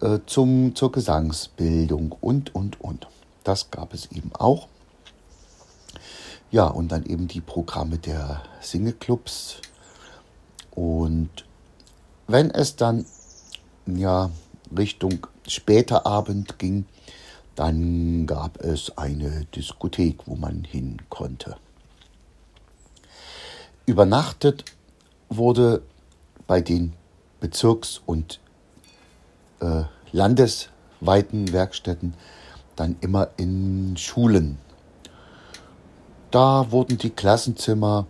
äh, 0.00 0.18
zum, 0.26 0.74
zur 0.74 0.92
Gesangsbildung 0.92 2.14
und, 2.20 2.54
und, 2.54 2.80
und. 2.80 3.08
Das 3.44 3.70
gab 3.70 3.94
es 3.94 4.12
eben 4.12 4.30
auch. 4.34 4.68
Ja, 6.50 6.66
und 6.66 6.92
dann 6.92 7.06
eben 7.06 7.28
die 7.28 7.40
Programme 7.40 7.98
der 7.98 8.42
Singeclubs. 8.60 9.56
Und 10.70 11.30
wenn 12.26 12.50
es 12.50 12.76
dann 12.76 13.06
ja 13.86 14.30
Richtung 14.76 15.26
später 15.46 16.06
Abend 16.06 16.58
ging, 16.58 16.84
dann 17.54 18.26
gab 18.26 18.60
es 18.62 18.96
eine 18.96 19.46
Diskothek, 19.54 20.26
wo 20.26 20.36
man 20.36 20.64
hin 20.64 20.98
konnte. 21.08 21.56
Übernachtet 23.86 24.64
wurde 25.28 25.82
bei 26.46 26.60
den 26.60 26.92
Bezirks- 27.40 28.00
und 28.06 28.40
äh, 29.60 29.84
landesweiten 30.12 31.52
Werkstätten 31.52 32.14
dann 32.76 32.96
immer 33.00 33.28
in 33.36 33.96
Schulen. 33.96 34.58
Da 36.30 36.70
wurden 36.70 36.98
die 36.98 37.10
Klassenzimmer 37.10 38.06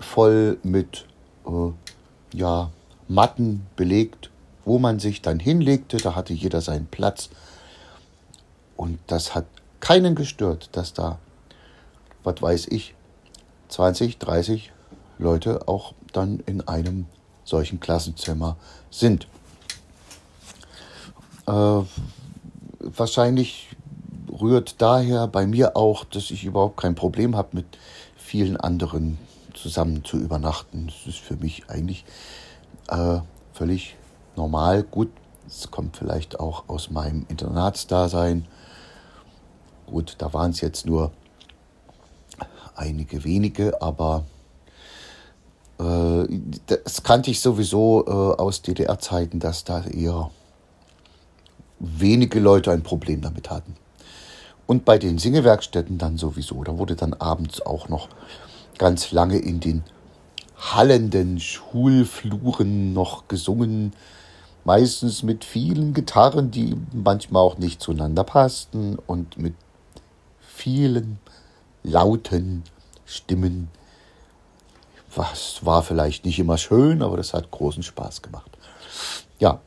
voll 0.00 0.58
mit 0.62 1.06
äh, 1.46 1.72
ja, 2.36 2.70
Matten 3.08 3.66
belegt, 3.76 4.30
wo 4.64 4.78
man 4.78 4.98
sich 4.98 5.22
dann 5.22 5.38
hinlegte. 5.38 5.98
Da 5.98 6.14
hatte 6.14 6.32
jeder 6.32 6.60
seinen 6.60 6.86
Platz. 6.86 7.30
Und 8.76 8.98
das 9.06 9.34
hat 9.34 9.46
keinen 9.80 10.14
gestört, 10.14 10.70
dass 10.72 10.94
da, 10.94 11.18
was 12.24 12.40
weiß 12.40 12.68
ich, 12.68 12.94
20, 13.72 14.18
30 14.18 14.70
Leute 15.18 15.66
auch 15.66 15.94
dann 16.12 16.40
in 16.40 16.68
einem 16.68 17.06
solchen 17.44 17.80
Klassenzimmer 17.80 18.56
sind. 18.90 19.26
Äh, 21.46 21.80
wahrscheinlich 22.78 23.68
rührt 24.30 24.76
daher 24.82 25.26
bei 25.26 25.46
mir 25.46 25.76
auch, 25.76 26.04
dass 26.04 26.30
ich 26.30 26.44
überhaupt 26.44 26.76
kein 26.76 26.94
Problem 26.94 27.34
habe, 27.34 27.48
mit 27.52 27.66
vielen 28.14 28.58
anderen 28.58 29.18
zusammen 29.54 30.04
zu 30.04 30.18
übernachten. 30.18 30.86
Das 30.86 31.06
ist 31.06 31.18
für 31.18 31.36
mich 31.36 31.68
eigentlich 31.68 32.04
äh, 32.88 33.20
völlig 33.54 33.96
normal. 34.36 34.82
Gut, 34.82 35.10
es 35.46 35.70
kommt 35.70 35.96
vielleicht 35.96 36.40
auch 36.40 36.68
aus 36.68 36.90
meinem 36.90 37.24
Internatsdasein. 37.28 38.46
Gut, 39.86 40.16
da 40.18 40.32
waren 40.34 40.50
es 40.50 40.60
jetzt 40.60 40.84
nur 40.84 41.10
einige 42.82 43.24
wenige, 43.24 43.80
aber 43.80 44.24
äh, 45.78 46.26
das 46.66 47.02
kannte 47.02 47.30
ich 47.30 47.40
sowieso 47.40 48.04
äh, 48.06 48.10
aus 48.40 48.62
DDR-Zeiten, 48.62 49.40
dass 49.40 49.64
da 49.64 49.84
eher 49.84 50.30
wenige 51.78 52.40
Leute 52.40 52.70
ein 52.70 52.82
Problem 52.82 53.20
damit 53.20 53.50
hatten. 53.50 53.76
Und 54.66 54.84
bei 54.84 54.98
den 54.98 55.18
Singewerkstätten 55.18 55.98
dann 55.98 56.18
sowieso. 56.18 56.62
Da 56.62 56.78
wurde 56.78 56.94
dann 56.94 57.14
abends 57.14 57.60
auch 57.64 57.88
noch 57.88 58.08
ganz 58.78 59.10
lange 59.10 59.38
in 59.38 59.60
den 59.60 59.82
hallenden 60.56 61.40
Schulfluren 61.40 62.92
noch 62.92 63.26
gesungen. 63.28 63.92
Meistens 64.64 65.24
mit 65.24 65.44
vielen 65.44 65.92
Gitarren, 65.92 66.52
die 66.52 66.76
manchmal 66.92 67.42
auch 67.42 67.58
nicht 67.58 67.82
zueinander 67.82 68.22
passten 68.22 68.96
und 69.06 69.36
mit 69.36 69.54
vielen 70.40 71.18
lauten 71.82 72.64
Stimmen. 73.04 73.68
Was 75.14 75.64
war 75.64 75.82
vielleicht 75.82 76.24
nicht 76.24 76.38
immer 76.38 76.58
schön, 76.58 77.02
aber 77.02 77.16
das 77.16 77.34
hat 77.34 77.50
großen 77.50 77.82
Spaß 77.82 78.22
gemacht. 78.22 78.50
Ja, 79.38 79.60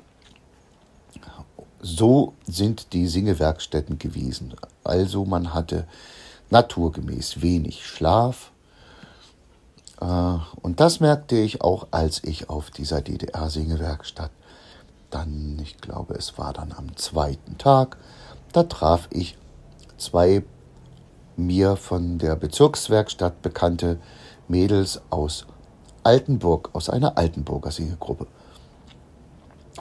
so 1.85 2.33
sind 2.47 2.93
die 2.93 3.07
Singewerkstätten 3.07 3.99
gewesen. 3.99 4.55
Also 4.83 5.23
man 5.23 5.53
hatte 5.53 5.87
naturgemäß 6.49 7.41
wenig 7.41 7.85
Schlaf. 7.85 8.51
Äh, 10.01 10.05
und 10.61 10.79
das 10.79 10.99
merkte 10.99 11.37
ich 11.37 11.61
auch, 11.61 11.87
als 11.91 12.23
ich 12.23 12.49
auf 12.49 12.71
dieser 12.71 13.01
DDR-Singewerkstatt 13.01 14.31
dann, 15.11 15.59
ich 15.61 15.77
glaube, 15.77 16.15
es 16.15 16.37
war 16.39 16.53
dann 16.53 16.71
am 16.71 16.97
zweiten 16.97 17.57
Tag, 17.59 17.97
da 18.51 18.63
traf 18.63 19.07
ich 19.11 19.37
zwei 19.97 20.43
mir 21.37 21.75
von 21.75 22.17
der 22.17 22.35
Bezirkswerkstatt 22.35 23.41
bekannte 23.41 23.99
Mädels 24.47 25.01
aus 25.09 25.45
Altenburg, 26.03 26.69
aus 26.73 26.89
einer 26.89 27.17
Altenburger 27.17 27.71
Singegruppe. 27.71 28.27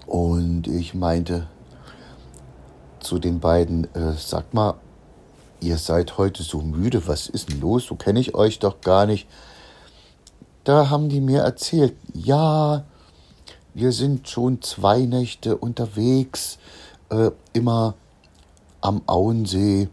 Und 0.06 0.66
ich 0.66 0.94
meinte, 0.94 1.48
zu 3.00 3.18
den 3.18 3.40
beiden, 3.40 3.84
äh, 3.94 4.14
sag 4.16 4.54
mal, 4.54 4.74
ihr 5.60 5.78
seid 5.78 6.18
heute 6.18 6.42
so 6.42 6.60
müde, 6.60 7.06
was 7.06 7.28
ist 7.28 7.50
denn 7.50 7.60
los? 7.60 7.86
So 7.86 7.94
kenne 7.94 8.20
ich 8.20 8.34
euch 8.34 8.58
doch 8.58 8.80
gar 8.80 9.06
nicht. 9.06 9.28
Da 10.64 10.88
haben 10.88 11.08
die 11.08 11.20
mir 11.20 11.42
erzählt, 11.42 11.94
ja, 12.14 12.84
wir 13.74 13.92
sind 13.92 14.28
schon 14.28 14.62
zwei 14.62 15.00
Nächte 15.00 15.56
unterwegs, 15.56 16.58
äh, 17.10 17.30
immer 17.52 17.94
am 18.80 19.02
Auensee 19.06 19.88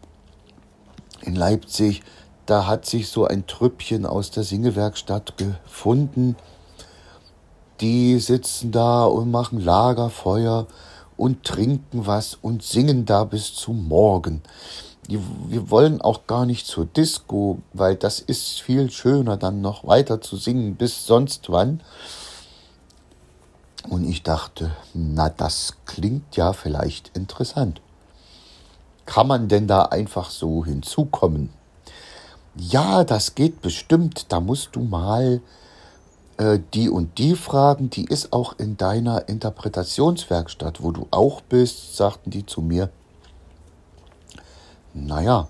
in 1.24 1.36
Leipzig. 1.36 2.02
Da 2.46 2.68
hat 2.68 2.86
sich 2.86 3.10
so 3.10 3.26
ein 3.26 3.48
Trüppchen 3.48 4.06
aus 4.06 4.32
der 4.32 4.44
Singewerkstatt 4.44 5.38
gefunden. 5.38 6.36
Die 7.80 8.20
sitzen 8.20 8.72
da 8.72 9.06
und 9.06 9.32
machen 9.32 9.60
Lagerfeuer 9.60 10.68
und 11.18 11.44
trinken 11.44 12.06
was 12.06 12.36
und 12.36 12.64
singen 12.64 13.06
da 13.06 13.24
bis 13.24 13.54
zum 13.54 13.88
Morgen. 13.88 14.42
Wir 15.08 15.70
wollen 15.70 16.02
auch 16.02 16.26
gar 16.28 16.46
nicht 16.46 16.68
zur 16.68 16.86
Disco, 16.86 17.60
weil 17.74 17.96
das 17.96 18.20
ist 18.20 18.62
viel 18.62 18.90
schöner, 18.92 19.38
dann 19.38 19.62
noch 19.62 19.86
weiter 19.86 20.22
zu 20.22 20.38
singen 20.38 20.76
bis 20.76 21.06
sonst 21.06 21.50
wann. 21.50 21.82
Und 23.90 24.08
ich 24.08 24.24
dachte, 24.24 24.72
na, 24.94 25.30
das 25.30 25.74
klingt 25.86 26.36
ja 26.38 26.54
vielleicht 26.54 27.16
interessant. 27.18 27.82
Kann 29.06 29.28
man 29.28 29.48
denn 29.48 29.68
da 29.68 29.84
einfach 29.86 30.30
so 30.30 30.64
hinzukommen? 30.66 31.52
Ja, 32.56 33.04
das 33.04 33.36
geht 33.36 33.62
bestimmt. 33.62 34.32
Da 34.32 34.40
musst 34.40 34.76
du 34.76 34.82
mal 34.82 35.42
äh, 36.38 36.60
die 36.74 36.90
und 36.90 37.18
die 37.18 37.36
Fragen, 37.36 37.90
die 37.90 38.06
ist 38.06 38.34
auch 38.34 38.58
in 38.58 38.78
deiner 38.78 39.30
Interpretationswerkstatt, 39.30 40.82
wo 40.84 40.92
du 40.92 41.08
auch 41.12 41.42
bist, 41.42 41.96
sagten 41.96 42.30
die 42.30 42.46
zu 42.46 42.62
mir. 42.62 42.90
Naja. 44.94 45.48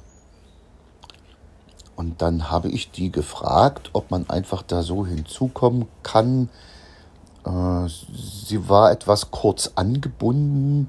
Und 1.96 2.22
dann 2.22 2.50
habe 2.50 2.70
ich 2.70 2.92
die 2.92 3.12
gefragt, 3.12 3.90
ob 3.94 4.12
man 4.12 4.30
einfach 4.30 4.64
da 4.64 4.84
so 4.84 5.06
hinzukommen 5.06 5.88
kann. 6.04 6.50
Äh, 7.46 7.88
sie 8.48 8.70
war 8.70 8.92
etwas 8.92 9.32
kurz 9.32 9.72
angebunden. 9.76 10.88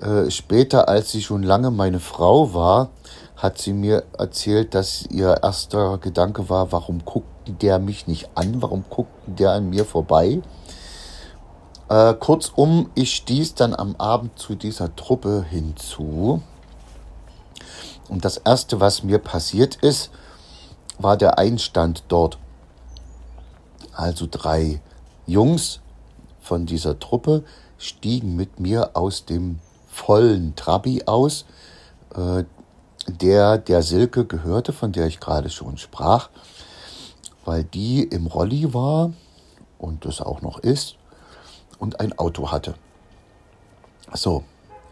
Äh, 0.00 0.30
später, 0.30 0.88
als 0.88 1.10
sie 1.10 1.22
schon 1.22 1.42
lange 1.42 1.70
meine 1.70 1.98
Frau 1.98 2.54
war, 2.54 2.90
hat 3.36 3.58
sie 3.58 3.72
mir 3.72 4.04
erzählt, 4.16 4.74
dass 4.74 5.06
ihr 5.10 5.42
erster 5.42 5.98
Gedanke 5.98 6.48
war, 6.48 6.72
warum 6.72 7.04
guckt 7.04 7.26
der 7.62 7.78
mich 7.78 8.06
nicht 8.06 8.30
an? 8.34 8.62
Warum 8.62 8.84
guckt 8.88 9.12
der 9.26 9.52
an 9.52 9.70
mir 9.70 9.84
vorbei? 9.84 10.40
Äh, 11.88 12.14
kurzum, 12.14 12.90
ich 12.94 13.14
stieß 13.14 13.54
dann 13.54 13.74
am 13.74 13.96
Abend 13.96 14.38
zu 14.38 14.54
dieser 14.54 14.94
Truppe 14.94 15.44
hinzu. 15.48 16.42
Und 18.08 18.24
das 18.24 18.36
Erste, 18.36 18.80
was 18.80 19.02
mir 19.02 19.18
passiert 19.18 19.76
ist, 19.76 20.10
war 20.98 21.16
der 21.16 21.38
Einstand 21.38 22.04
dort. 22.08 22.38
Also 23.92 24.28
drei 24.30 24.80
Jungs 25.26 25.80
von 26.40 26.66
dieser 26.66 26.98
Truppe 26.98 27.44
stiegen 27.78 28.36
mit 28.36 28.60
mir 28.60 28.90
aus 28.94 29.24
dem 29.24 29.60
vollen 29.98 30.54
Trabi 30.56 31.02
aus, 31.06 31.44
äh, 32.14 32.44
der 33.06 33.58
der 33.58 33.82
Silke 33.82 34.24
gehörte, 34.24 34.72
von 34.72 34.92
der 34.92 35.06
ich 35.06 35.20
gerade 35.20 35.50
schon 35.50 35.76
sprach 35.78 36.28
weil 37.48 37.64
die 37.64 38.02
im 38.02 38.26
Rolli 38.26 38.74
war 38.74 39.10
und 39.78 40.04
das 40.04 40.20
auch 40.20 40.42
noch 40.42 40.58
ist 40.58 40.96
und 41.78 41.98
ein 41.98 42.16
Auto 42.18 42.52
hatte. 42.52 42.74
So. 44.12 44.44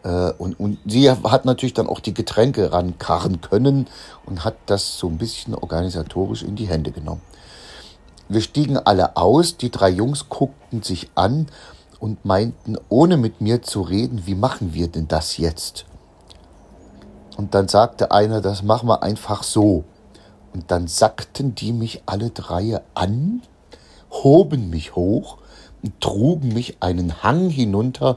Äh, 0.03 0.33
und, 0.39 0.59
und 0.59 0.79
sie 0.87 1.11
hat 1.11 1.45
natürlich 1.45 1.75
dann 1.75 1.87
auch 1.87 2.01
die 2.01 2.15
Getränke 2.15 2.73
rankarren 2.73 3.43
können 3.43 3.89
und 4.25 4.43
hat 4.43 4.57
das 4.65 4.97
so 4.97 5.07
ein 5.07 5.19
bisschen 5.19 5.55
organisatorisch 5.55 6.43
in 6.43 6.57
die 6.57 6.67
Hände 6.67 6.93
genommen. 6.93 7.21
Wir 8.31 8.41
stiegen 8.41 8.79
alle 8.79 9.19
aus, 9.19 9.59
die 9.59 9.71
drei 9.71 9.91
Jungs 9.91 10.31
guckten 10.31 10.83
sich 10.83 11.11
an 11.15 11.49
und 12.01 12.25
meinten, 12.25 12.77
ohne 12.89 13.17
mit 13.17 13.41
mir 13.41 13.63
zu 13.63 13.83
reden, 13.83 14.27
wie 14.27 14.35
machen 14.35 14.75
wir 14.75 14.89
denn 14.89 15.09
das 15.09 15.37
jetzt? 15.37 15.87
Und 17.37 17.55
dann 17.55 17.69
sagte 17.69 18.11
einer, 18.13 18.41
das 18.41 18.63
machen 18.63 18.89
wir 18.89 19.03
einfach 19.03 19.43
so. 19.43 19.85
Und 20.53 20.71
dann 20.71 20.89
sackten 20.89 21.55
die 21.55 21.73
mich 21.73 22.03
alle 22.07 22.31
drei 22.31 22.81
an, 22.95 23.43
hoben 24.11 24.71
mich 24.71 24.97
hoch 24.97 25.39
und 25.83 26.01
trugen 26.01 26.49
mich 26.49 26.79
einen 26.81 27.23
Hang 27.23 27.51
hinunter 27.51 28.17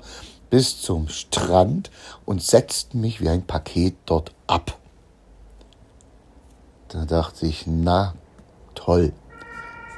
bis 0.49 0.81
zum 0.81 1.09
Strand 1.09 1.91
und 2.25 2.41
setzten 2.41 3.01
mich 3.01 3.21
wie 3.21 3.29
ein 3.29 3.45
Paket 3.45 3.95
dort 4.05 4.31
ab. 4.47 4.77
Da 6.87 7.05
dachte 7.05 7.45
ich, 7.45 7.65
na 7.67 8.15
toll. 8.73 9.13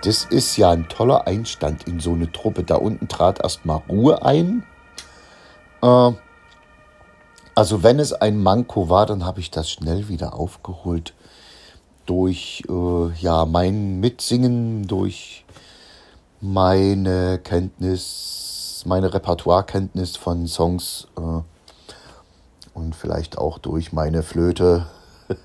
Das 0.03 0.25
ist 0.25 0.57
ja 0.57 0.71
ein 0.71 0.87
toller 0.89 1.27
Einstand 1.27 1.87
in 1.87 1.99
so 1.99 2.13
eine 2.13 2.31
Truppe. 2.31 2.63
Da 2.63 2.75
unten 2.75 3.07
trat 3.07 3.39
erstmal 3.41 3.81
Ruhe 3.87 4.23
ein. 4.23 4.63
Äh, 5.81 6.11
also 7.53 7.83
wenn 7.83 7.99
es 7.99 8.13
ein 8.13 8.41
Manko 8.41 8.89
war, 8.89 9.05
dann 9.05 9.25
habe 9.25 9.39
ich 9.39 9.51
das 9.51 9.69
schnell 9.69 10.07
wieder 10.07 10.33
aufgeholt 10.33 11.13
durch 12.07 12.63
äh, 12.67 13.13
ja 13.19 13.45
mein 13.45 13.99
Mitsingen, 13.99 14.87
durch 14.87 15.45
meine 16.39 17.37
Kenntnis, 17.37 18.83
meine 18.87 19.13
Repertoirekenntnis 19.13 20.17
von 20.17 20.47
Songs 20.47 21.07
äh, 21.17 21.41
und 22.73 22.95
vielleicht 22.95 23.37
auch 23.37 23.59
durch 23.59 23.93
meine 23.93 24.23
Flöte. 24.23 24.87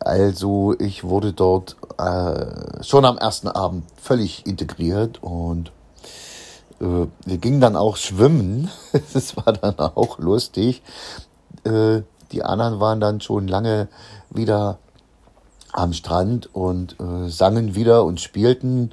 Also 0.00 0.76
ich 0.78 1.02
wurde 1.02 1.32
dort 1.32 1.76
äh, 1.98 2.82
schon 2.82 3.04
am 3.04 3.18
ersten 3.18 3.48
Abend 3.48 3.84
völlig 4.00 4.46
integriert 4.46 5.22
und 5.22 5.72
äh, 6.80 7.06
wir 7.24 7.38
gingen 7.38 7.60
dann 7.60 7.76
auch 7.76 7.96
schwimmen. 7.96 8.70
Das 9.12 9.36
war 9.36 9.52
dann 9.52 9.78
auch 9.78 10.18
lustig. 10.18 10.82
Äh, 11.64 12.02
die 12.32 12.44
anderen 12.44 12.80
waren 12.80 13.00
dann 13.00 13.20
schon 13.20 13.48
lange 13.48 13.88
wieder 14.30 14.78
am 15.72 15.92
Strand 15.92 16.54
und 16.54 16.98
äh, 17.00 17.28
sangen 17.28 17.74
wieder 17.74 18.04
und 18.04 18.20
spielten 18.20 18.92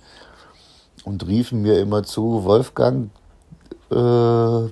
und 1.04 1.28
riefen 1.28 1.62
mir 1.62 1.80
immer 1.80 2.04
zu, 2.04 2.44
Wolfgang, 2.44 3.12
äh, 3.92 4.70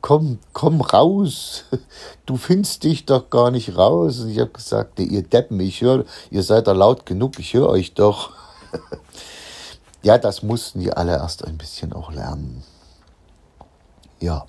komm, 0.00 0.38
komm 0.52 0.80
raus, 0.80 1.64
du 2.26 2.36
findest 2.36 2.84
dich 2.84 3.06
doch 3.06 3.30
gar 3.30 3.50
nicht 3.50 3.76
raus. 3.76 4.20
Und 4.20 4.30
ich 4.30 4.38
habe 4.38 4.50
gesagt, 4.50 4.98
ihr 4.98 5.22
Deppen, 5.22 5.60
ich 5.60 5.80
höre, 5.80 6.04
ihr 6.30 6.42
seid 6.42 6.66
da 6.66 6.72
laut 6.72 7.06
genug, 7.06 7.38
ich 7.38 7.54
höre 7.54 7.68
euch 7.68 7.94
doch. 7.94 8.30
ja, 10.02 10.18
das 10.18 10.42
mussten 10.42 10.80
die 10.80 10.92
alle 10.92 11.12
erst 11.12 11.44
ein 11.44 11.58
bisschen 11.58 11.92
auch 11.92 12.12
lernen. 12.12 12.62
Ja. 14.20 14.46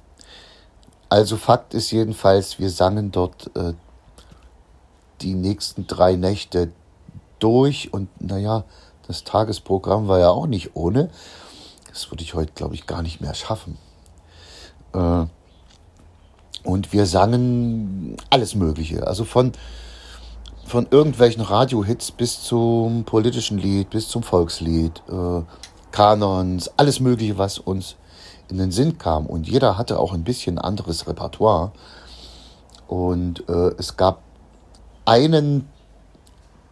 Also 1.09 1.35
Fakt 1.35 1.73
ist 1.73 1.91
jedenfalls, 1.91 2.57
wir 2.57 2.69
sangen 2.69 3.11
dort 3.11 3.53
äh, 3.55 3.73
die 5.21 5.33
nächsten 5.33 5.85
drei 5.85 6.15
Nächte 6.15 6.71
durch 7.39 7.93
und 7.93 8.09
naja, 8.21 8.63
das 9.07 9.25
Tagesprogramm 9.25 10.07
war 10.07 10.19
ja 10.19 10.29
auch 10.29 10.47
nicht 10.47 10.75
ohne. 10.75 11.09
Das 11.89 12.09
würde 12.09 12.23
ich 12.23 12.33
heute, 12.33 12.53
glaube 12.53 12.75
ich, 12.75 12.87
gar 12.87 13.01
nicht 13.01 13.19
mehr 13.19 13.33
schaffen. 13.33 13.77
Äh, 14.93 15.25
und 16.63 16.93
wir 16.93 17.05
sangen 17.05 18.17
alles 18.29 18.55
Mögliche. 18.55 19.07
Also 19.07 19.25
von, 19.25 19.51
von 20.65 20.87
irgendwelchen 20.89 21.41
Radiohits 21.41 22.11
bis 22.11 22.43
zum 22.43 23.03
politischen 23.03 23.57
Lied, 23.57 23.89
bis 23.89 24.07
zum 24.09 24.23
Volkslied, 24.23 25.01
äh, 25.09 25.41
Kanons, 25.91 26.71
alles 26.77 26.99
Mögliche, 26.99 27.37
was 27.37 27.57
uns 27.57 27.95
in 28.49 28.57
den 28.57 28.71
Sinn 28.71 28.97
kam. 28.97 29.25
Und 29.25 29.47
jeder 29.47 29.77
hatte 29.77 29.99
auch 29.99 30.13
ein 30.13 30.23
bisschen 30.23 30.59
anderes 30.59 31.07
Repertoire. 31.07 31.71
Und 32.87 33.47
äh, 33.49 33.71
es 33.77 33.97
gab 33.97 34.21
einen, 35.05 35.67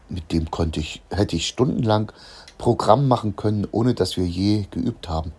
mit 0.09 0.31
dem 0.31 0.51
konnte 0.51 0.79
ich, 0.79 1.01
hätte 1.09 1.35
ich 1.35 1.47
stundenlang 1.47 2.11
Programm 2.57 3.07
machen 3.07 3.35
können, 3.35 3.67
ohne 3.71 3.93
dass 3.93 4.17
wir 4.17 4.25
je 4.25 4.65
geübt 4.69 5.09
haben. 5.09 5.31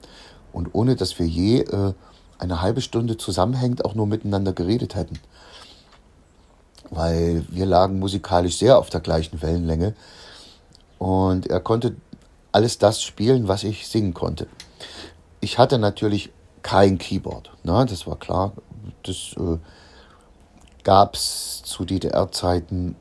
Und 0.53 0.71
ohne 0.73 0.97
dass 0.97 1.19
wir 1.19 1.27
je 1.27 1.61
äh, 1.61 1.93
eine 2.41 2.63
halbe 2.63 2.81
Stunde 2.81 3.17
zusammenhängend 3.17 3.85
auch 3.85 3.95
nur 3.95 4.07
miteinander 4.07 4.53
geredet 4.53 4.95
hätten. 4.95 5.19
Weil 6.91 7.45
wir 7.49 7.67
lagen 7.67 7.99
musikalisch 7.99 8.57
sehr 8.57 8.79
auf 8.79 8.91
der 8.91 9.01
gleichen 9.01 9.41
Wellenlänge. 9.43 9.95
Und 10.99 11.47
er 11.47 11.61
konnte 11.61 11.97
alles 12.53 12.79
das 12.79 13.03
spielen, 13.03 13.47
was 13.47 13.63
ich 13.65 13.87
singen 13.87 14.15
konnte. 14.15 14.49
Ich 15.41 15.59
hatte 15.59 15.79
natürlich 15.79 16.31
kein 16.63 16.99
Keyboard, 16.99 17.51
ne, 17.63 17.87
das 17.89 18.07
war 18.07 18.19
klar. 18.19 18.53
Das 19.03 19.35
äh, 19.39 19.59
gab 20.83 21.15
es 21.15 21.63
zu 21.65 21.85
DDR-Zeiten 21.85 22.97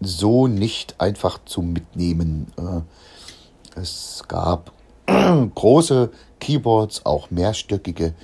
so 0.00 0.46
nicht 0.46 1.00
einfach 1.00 1.38
zum 1.44 1.72
Mitnehmen. 1.72 2.52
Äh, 2.56 3.80
es 3.80 4.24
gab 4.28 4.72
große 5.06 6.10
Keyboards, 6.40 7.06
auch 7.06 7.30
mehrstöckige, 7.30 8.14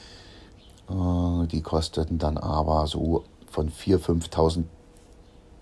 die 1.50 1.62
kosteten 1.62 2.18
dann 2.18 2.38
aber 2.38 2.86
so 2.86 3.24
von 3.50 3.70
4.000, 3.70 4.28
5.000 4.30 4.64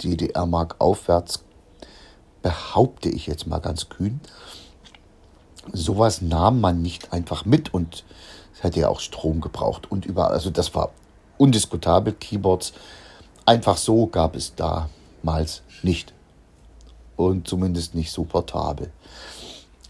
DDR-Mark 0.02 0.76
aufwärts, 0.78 1.44
behaupte 2.42 3.08
ich 3.08 3.26
jetzt 3.26 3.46
mal 3.46 3.60
ganz 3.60 3.88
kühn. 3.88 4.20
Sowas 5.72 6.22
nahm 6.22 6.60
man 6.60 6.82
nicht 6.82 7.12
einfach 7.12 7.44
mit 7.44 7.72
und 7.72 8.04
es 8.52 8.62
hätte 8.62 8.80
ja 8.80 8.88
auch 8.88 9.00
Strom 9.00 9.40
gebraucht 9.40 9.90
und 9.90 10.04
überall, 10.04 10.32
also 10.32 10.50
das 10.50 10.74
war 10.74 10.90
undiskutabel. 11.38 12.14
Keyboards 12.14 12.72
einfach 13.46 13.76
so 13.76 14.06
gab 14.06 14.34
es 14.34 14.54
damals 14.54 15.62
nicht 15.82 16.12
und 17.16 17.46
zumindest 17.46 17.94
nicht 17.94 18.10
so 18.10 18.24
portabel. 18.24 18.90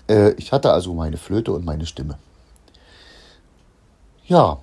Äh, 0.08 0.32
ich 0.32 0.52
hatte 0.52 0.72
also 0.72 0.92
meine 0.94 1.16
Flöte 1.16 1.52
und 1.52 1.64
meine 1.64 1.86
Stimme. 1.86 2.18
Ja, 4.26 4.58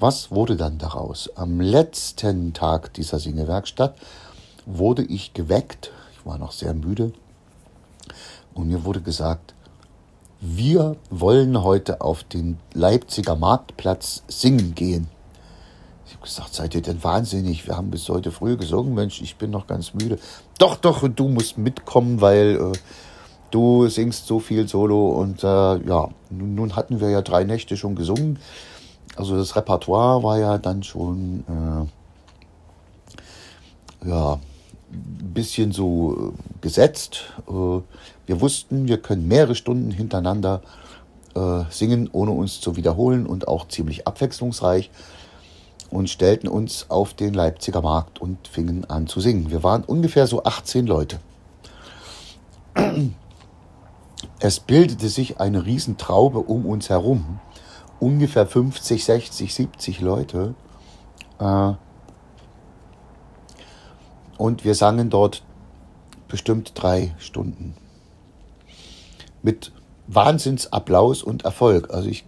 was 0.00 0.30
wurde 0.30 0.56
dann 0.56 0.78
daraus? 0.78 1.30
Am 1.36 1.60
letzten 1.60 2.52
Tag 2.52 2.94
dieser 2.94 3.18
Singewerkstatt 3.18 3.96
wurde 4.66 5.02
ich 5.02 5.34
geweckt. 5.34 5.90
Ich 6.12 6.26
war 6.26 6.38
noch 6.38 6.52
sehr 6.52 6.74
müde. 6.74 7.12
Und 8.54 8.68
mir 8.68 8.84
wurde 8.84 9.00
gesagt, 9.00 9.54
wir 10.40 10.96
wollen 11.10 11.62
heute 11.62 12.00
auf 12.00 12.24
den 12.24 12.58
Leipziger 12.74 13.36
Marktplatz 13.36 14.24
singen 14.26 14.74
gehen. 14.74 15.08
Ich 16.04 16.14
habe 16.14 16.24
gesagt, 16.24 16.54
seid 16.54 16.74
ihr 16.74 16.82
denn 16.82 17.02
wahnsinnig? 17.04 17.66
Wir 17.66 17.76
haben 17.76 17.90
bis 17.90 18.08
heute 18.08 18.32
früh 18.32 18.56
gesungen, 18.56 18.94
Mensch, 18.94 19.22
ich 19.22 19.36
bin 19.36 19.50
noch 19.50 19.66
ganz 19.66 19.94
müde. 19.94 20.18
Doch, 20.58 20.76
doch, 20.76 21.08
du 21.08 21.28
musst 21.28 21.58
mitkommen, 21.58 22.20
weil 22.20 22.58
äh, 22.60 22.78
du 23.50 23.88
singst 23.88 24.26
so 24.26 24.40
viel 24.40 24.68
Solo. 24.68 25.10
Und 25.10 25.44
äh, 25.44 25.46
ja, 25.46 26.08
nun, 26.28 26.54
nun 26.54 26.76
hatten 26.76 27.00
wir 27.00 27.08
ja 27.08 27.22
drei 27.22 27.44
Nächte 27.44 27.76
schon 27.76 27.94
gesungen. 27.94 28.38
Also 29.16 29.36
das 29.36 29.54
Repertoire 29.56 30.22
war 30.22 30.38
ja 30.38 30.58
dann 30.58 30.82
schon 30.82 31.44
äh, 34.02 34.08
ja, 34.08 34.34
ein 34.92 35.32
bisschen 35.34 35.72
so 35.72 36.34
äh, 36.34 36.60
gesetzt. 36.60 37.24
Äh, 37.48 37.52
wir 38.26 38.40
wussten, 38.40 38.88
wir 38.88 38.98
können 38.98 39.28
mehrere 39.28 39.54
Stunden 39.54 39.90
hintereinander 39.90 40.62
äh, 41.34 41.64
singen, 41.70 42.08
ohne 42.12 42.30
uns 42.32 42.60
zu 42.60 42.76
wiederholen 42.76 43.26
und 43.26 43.48
auch 43.48 43.68
ziemlich 43.68 44.06
abwechslungsreich 44.06 44.90
und 45.90 46.08
stellten 46.08 46.48
uns 46.48 46.86
auf 46.88 47.14
den 47.14 47.34
Leipziger 47.34 47.82
Markt 47.82 48.20
und 48.20 48.48
fingen 48.48 48.86
an 48.86 49.06
zu 49.06 49.20
singen. 49.20 49.50
Wir 49.50 49.62
waren 49.62 49.84
ungefähr 49.84 50.26
so 50.26 50.42
18 50.44 50.86
Leute. 50.86 51.18
Es 54.40 54.60
bildete 54.60 55.08
sich 55.08 55.38
eine 55.40 55.66
Riesentraube 55.66 56.38
um 56.38 56.64
uns 56.64 56.88
herum 56.88 57.40
ungefähr 58.02 58.46
50, 58.46 59.04
60, 59.04 59.54
70 59.54 60.00
Leute. 60.00 60.54
Äh, 61.38 61.72
und 64.36 64.64
wir 64.64 64.74
sangen 64.74 65.08
dort 65.08 65.44
bestimmt 66.26 66.72
drei 66.74 67.14
Stunden. 67.18 67.74
Mit 69.42 69.72
Wahnsinnsapplaus 70.08 71.22
und 71.22 71.44
Erfolg. 71.44 71.94
Also 71.94 72.08
ich, 72.08 72.24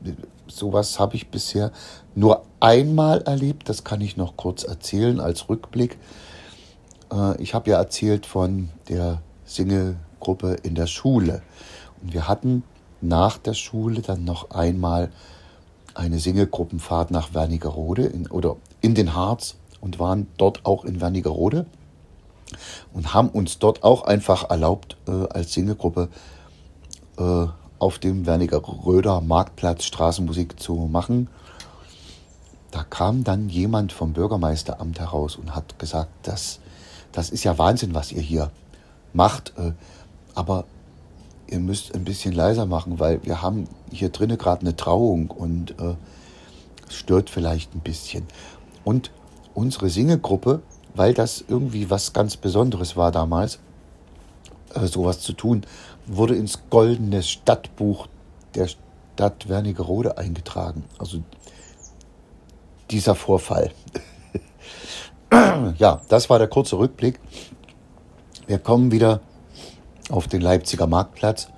sowas 0.47 1.01
habe 1.01 1.17
ich 1.17 1.31
bisher 1.31 1.73
nur 2.15 2.45
einmal 2.61 3.23
erlebt. 3.23 3.69
Das 3.69 3.83
kann 3.83 4.01
ich 4.01 4.17
noch 4.17 4.37
kurz 4.37 4.63
erzählen 4.63 5.19
als 5.19 5.49
Rückblick. 5.49 5.99
Äh, 7.13 7.43
ich 7.43 7.53
habe 7.53 7.71
ja 7.71 7.79
erzählt 7.79 8.27
von 8.27 8.69
der 8.89 9.23
Singegruppe 9.45 10.57
in 10.63 10.77
der 10.77 10.87
Schule. 10.87 11.43
Und 12.01 12.13
wir 12.15 12.29
hatten 12.29 12.63
nach 13.01 13.39
der 13.39 13.55
Schule 13.55 14.03
dann 14.03 14.25
noch 14.25 14.51
einmal 14.51 15.11
eine 15.95 16.19
Singelgruppenfahrt 16.19 17.11
nach 17.11 17.35
Wernigerode 17.35 18.05
in, 18.07 18.27
oder 18.27 18.57
in 18.81 18.95
den 18.95 19.15
Harz 19.15 19.57
und 19.81 19.99
waren 19.99 20.27
dort 20.37 20.65
auch 20.65 20.85
in 20.85 21.01
Wernigerode 21.01 21.67
und 22.93 23.15
haben 23.15 23.29
uns 23.29 23.59
dort 23.59 23.83
auch 23.83 24.03
einfach 24.03 24.51
erlaubt, 24.51 24.97
äh, 25.07 25.27
als 25.29 25.53
Singelgruppe 25.53 26.09
äh, 27.19 27.47
auf 27.79 27.99
dem 27.99 28.27
Wernigeröder 28.27 29.21
Marktplatz 29.21 29.85
Straßenmusik 29.85 30.59
zu 30.61 30.75
machen. 30.75 31.29
Da 32.71 32.83
kam 32.83 33.25
dann 33.25 33.49
jemand 33.49 33.93
vom 33.93 34.13
Bürgermeisteramt 34.13 34.99
heraus 34.99 35.37
und 35.37 35.55
hat 35.55 35.79
gesagt, 35.79 36.11
das, 36.23 36.61
das 37.13 37.31
ist 37.31 37.45
ja 37.45 37.57
Wahnsinn, 37.59 37.95
was 37.95 38.11
ihr 38.11 38.23
hier 38.23 38.51
macht. 39.13 39.53
Äh, 39.57 39.73
aber 40.35 40.65
ihr 41.49 41.61
müsst 41.61 41.95
ein 41.95 42.05
bisschen 42.05 42.33
leiser 42.33 42.67
machen, 42.67 42.99
weil 42.99 43.23
wir 43.25 43.43
haben 43.43 43.69
hier 43.91 44.09
drinnen 44.09 44.39
gerade 44.39 44.63
eine 44.63 44.77
Trauung 44.77 45.31
und 45.31 45.73
äh, 45.81 45.95
es 46.89 46.95
stört 46.95 47.31
vielleicht 47.31 47.75
ein 47.75 47.81
bisschen. 47.81 48.27
Und 48.85 49.11
unsere 49.55 49.89
Singegruppe, 49.89 50.63
weil 50.95 51.15
das 51.15 51.45
irgendwie 51.47 51.91
was 51.91 52.13
ganz 52.13 52.37
Besonderes 52.37 52.97
war 52.97 53.13
damals, 53.13 53.59
äh, 54.75 54.87
sowas 54.87 55.21
zu 55.21 55.33
tun, 55.33 55.63
wurde 56.07 56.37
ins 56.37 56.61
goldene 56.71 57.23
Stadtbuch 57.23 58.09
der 58.55 58.69
Stadt 58.69 59.49
Wernigerode 59.49 60.19
eingetragen. 60.19 60.85
Also 60.99 61.19
dieser 62.91 63.15
Vorfall. 63.15 63.71
ja, 65.79 66.01
das 66.09 66.29
war 66.29 66.39
der 66.39 66.49
kurze 66.49 66.79
Rückblick. 66.79 67.19
Wir 68.47 68.59
kommen 68.59 68.93
wieder 68.93 69.21
auf 70.11 70.29
den 70.29 70.41
Leipziger 70.41 70.87
Marktplatz. 70.87 71.49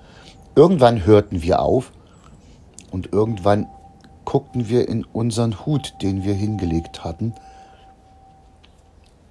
Irgendwann 0.55 1.05
hörten 1.05 1.43
wir 1.43 1.61
auf 1.61 1.93
und 2.91 3.13
irgendwann 3.13 3.67
guckten 4.25 4.69
wir 4.69 4.89
in 4.89 5.05
unseren 5.05 5.67
Hut, 5.67 5.95
den 6.03 6.25
wir 6.25 6.35
hingelegt 6.35 7.05
hatten. 7.05 7.35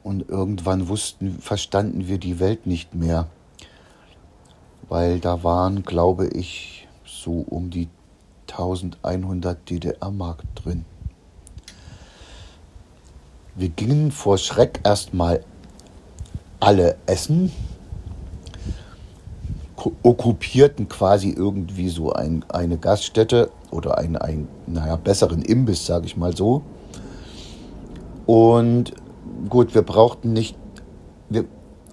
Und 0.03 0.29
irgendwann 0.29 0.87
wussten, 0.87 1.39
verstanden 1.39 2.07
wir 2.07 2.19
die 2.19 2.39
Welt 2.39 2.67
nicht 2.67 2.93
mehr, 2.93 3.27
weil 4.87 5.19
da 5.19 5.43
waren, 5.43 5.83
glaube 5.83 6.27
ich, 6.27 6.87
so 7.05 7.43
um 7.49 7.71
die 7.71 7.89
1100 8.47 9.69
DDR-Mark 9.69 10.43
drin. 10.55 10.85
Wir 13.55 13.69
gingen 13.69 14.11
vor 14.11 14.37
Schreck 14.37 14.81
erstmal 14.83 15.43
alle 16.59 16.97
essen, 17.05 17.51
okkupierten 20.03 20.89
quasi 20.89 21.29
irgendwie 21.29 21.89
so 21.89 22.13
ein, 22.13 22.45
eine 22.49 22.77
Gaststätte 22.77 23.51
oder 23.71 23.97
einen, 23.97 24.17
einen 24.17 24.47
naja, 24.67 24.95
besseren 24.95 25.41
Imbiss, 25.41 25.85
sage 25.85 26.05
ich 26.05 26.17
mal 26.17 26.35
so. 26.35 26.61
Und 28.25 28.93
gut, 29.49 29.75
wir 29.75 29.81
brauchten 29.81 30.33
nicht, 30.33 30.57
wir 31.29 31.45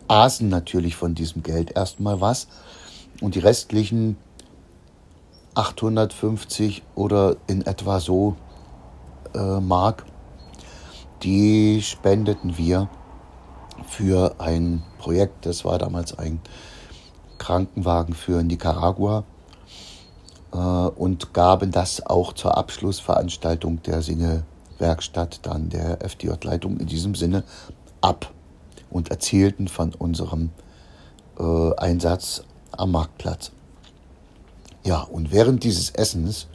aßen 0.09 0.49
natürlich 0.49 0.97
von 0.97 1.15
diesem 1.15 1.43
Geld 1.43 1.77
erstmal 1.77 2.21
was 2.21 2.49
und 3.21 3.35
die 3.35 3.41
restlichen 3.41 4.17
850 5.55 6.83
oder 6.95 7.37
in 7.47 7.67
etwa 7.67 8.01
so 8.01 8.37
äh, 9.35 9.61
Mark 9.61 10.05
die 11.23 11.83
spendeten 11.83 12.59
wir 12.59 12.89
für 13.87 14.35
ein 14.39 14.83
Projekt, 14.99 15.47
das 15.47 15.65
war 15.65 15.79
damals 15.79 16.19
ein 16.19 16.41
Krankenwagen 17.43 18.15
für 18.15 18.45
Nicaragua 18.45 19.25
äh, 20.53 20.57
und 20.57 21.35
gaben 21.35 21.73
das 21.73 22.07
auch 22.07 22.33
zur 22.35 22.57
Abschlussveranstaltung 22.57 23.83
der 23.83 24.01
Singewerkstatt, 24.01 25.41
dann 25.43 25.69
der 25.69 26.05
FDJ-Leitung 26.05 26.79
in 26.79 26.87
diesem 26.87 27.17
Sinne 27.17 27.43
ab 28.01 28.31
und 28.91 29.11
erzählten 29.11 29.67
von 29.67 29.93
unserem 29.93 30.51
äh, 31.37 31.75
Einsatz 31.79 32.45
am 32.71 32.93
Marktplatz. 32.93 33.51
Ja, 34.85 35.01
und 35.01 35.33
während 35.33 35.65
dieses 35.65 35.91
Essens 35.91 36.47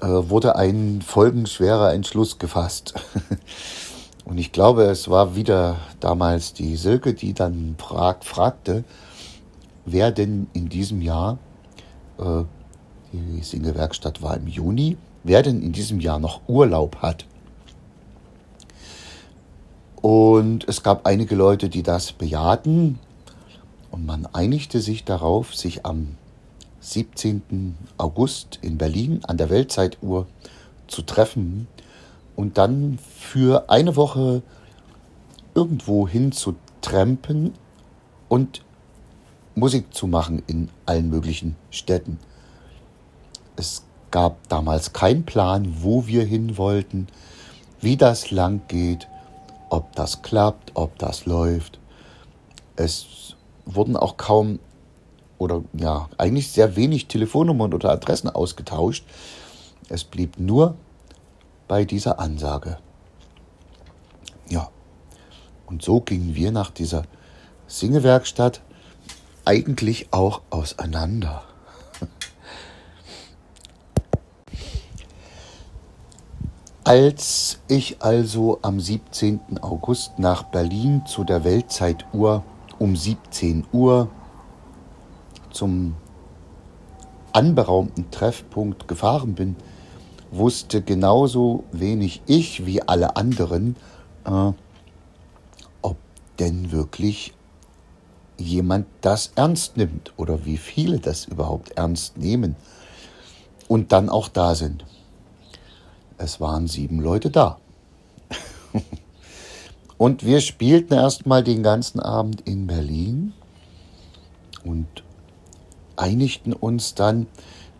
äh, 0.00 0.06
wurde 0.06 0.54
ein 0.54 1.02
folgenschwerer 1.02 1.92
Entschluss 1.92 2.38
gefasst. 2.38 2.94
Und 4.24 4.38
ich 4.38 4.50
glaube, 4.50 4.82
es 4.86 5.08
war 5.08 5.36
wieder 5.36 5.76
damals 6.00 6.52
die 6.52 6.74
Silke, 6.74 7.14
die 7.14 7.32
dann 7.32 7.76
frag, 7.78 8.24
fragte, 8.24 8.82
wer 9.86 10.10
denn 10.10 10.48
in 10.52 10.68
diesem 10.68 11.00
Jahr, 11.00 11.38
äh, 12.18 12.42
die 13.12 13.42
Singewerkstatt 13.42 14.20
war 14.20 14.36
im 14.36 14.46
Juni, 14.46 14.98
wer 15.24 15.42
denn 15.42 15.62
in 15.62 15.72
diesem 15.72 16.00
Jahr 16.00 16.18
noch 16.18 16.42
Urlaub 16.48 16.96
hat. 16.96 17.24
Und 20.02 20.68
es 20.68 20.82
gab 20.82 21.06
einige 21.06 21.34
Leute, 21.34 21.68
die 21.68 21.82
das 21.82 22.12
bejahten. 22.12 22.98
Und 23.90 24.04
man 24.04 24.26
einigte 24.26 24.80
sich 24.80 25.04
darauf, 25.04 25.54
sich 25.54 25.86
am 25.86 26.16
17. 26.80 27.76
August 27.96 28.58
in 28.62 28.78
Berlin 28.78 29.20
an 29.26 29.38
der 29.38 29.50
Weltzeituhr 29.50 30.26
zu 30.86 31.02
treffen 31.02 31.66
und 32.36 32.58
dann 32.58 32.98
für 33.18 33.70
eine 33.70 33.96
Woche 33.96 34.42
irgendwo 35.54 36.06
hin 36.06 36.30
zu 36.30 36.54
trampen 36.82 37.54
und 38.28 38.62
Musik 39.56 39.94
zu 39.94 40.06
machen 40.06 40.42
in 40.46 40.68
allen 40.84 41.08
möglichen 41.08 41.56
Städten. 41.70 42.18
Es 43.56 43.84
gab 44.10 44.48
damals 44.48 44.92
keinen 44.92 45.24
Plan, 45.24 45.76
wo 45.80 46.06
wir 46.06 46.24
hin 46.24 46.58
wollten, 46.58 47.06
wie 47.80 47.96
das 47.96 48.30
lang 48.30 48.60
geht, 48.68 49.08
ob 49.70 49.96
das 49.96 50.20
klappt, 50.20 50.72
ob 50.74 50.98
das 50.98 51.24
läuft. 51.24 51.78
Es 52.76 53.34
wurden 53.64 53.96
auch 53.96 54.18
kaum 54.18 54.58
oder 55.38 55.62
ja, 55.72 56.08
eigentlich 56.18 56.50
sehr 56.50 56.76
wenig 56.76 57.08
Telefonnummern 57.08 57.72
oder 57.72 57.90
Adressen 57.90 58.28
ausgetauscht. 58.28 59.06
Es 59.88 60.04
blieb 60.04 60.38
nur 60.38 60.76
bei 61.66 61.86
dieser 61.86 62.20
Ansage. 62.20 62.78
Ja, 64.50 64.68
und 65.66 65.82
so 65.82 66.00
gingen 66.00 66.34
wir 66.34 66.52
nach 66.52 66.70
dieser 66.70 67.04
Singewerkstatt 67.66 68.60
eigentlich 69.46 70.12
auch 70.12 70.42
auseinander. 70.50 71.42
Als 76.84 77.58
ich 77.66 78.02
also 78.02 78.58
am 78.62 78.78
17. 78.78 79.60
August 79.60 80.18
nach 80.18 80.44
Berlin 80.44 81.02
zu 81.06 81.24
der 81.24 81.42
Weltzeituhr 81.42 82.44
um 82.78 82.94
17 82.94 83.64
Uhr 83.72 84.08
zum 85.50 85.96
anberaumten 87.32 88.10
Treffpunkt 88.10 88.86
gefahren 88.88 89.34
bin, 89.34 89.56
wusste 90.30 90.82
genauso 90.82 91.64
wenig 91.72 92.22
ich 92.26 92.66
wie 92.66 92.82
alle 92.82 93.16
anderen, 93.16 93.76
äh, 94.24 94.52
ob 95.82 95.96
denn 96.38 96.72
wirklich 96.72 97.35
jemand 98.38 98.86
das 99.00 99.32
ernst 99.34 99.76
nimmt 99.76 100.12
oder 100.16 100.44
wie 100.44 100.56
viele 100.58 100.98
das 100.98 101.24
überhaupt 101.24 101.72
ernst 101.72 102.18
nehmen 102.18 102.56
und 103.68 103.92
dann 103.92 104.08
auch 104.08 104.28
da 104.28 104.54
sind. 104.54 104.84
Es 106.18 106.40
waren 106.40 106.66
sieben 106.66 107.00
Leute 107.00 107.30
da. 107.30 107.58
und 109.98 110.24
wir 110.24 110.40
spielten 110.40 110.94
erstmal 110.94 111.42
den 111.42 111.62
ganzen 111.62 112.00
Abend 112.00 112.42
in 112.42 112.66
Berlin 112.66 113.32
und 114.64 114.86
einigten 115.96 116.52
uns 116.52 116.94
dann, 116.94 117.26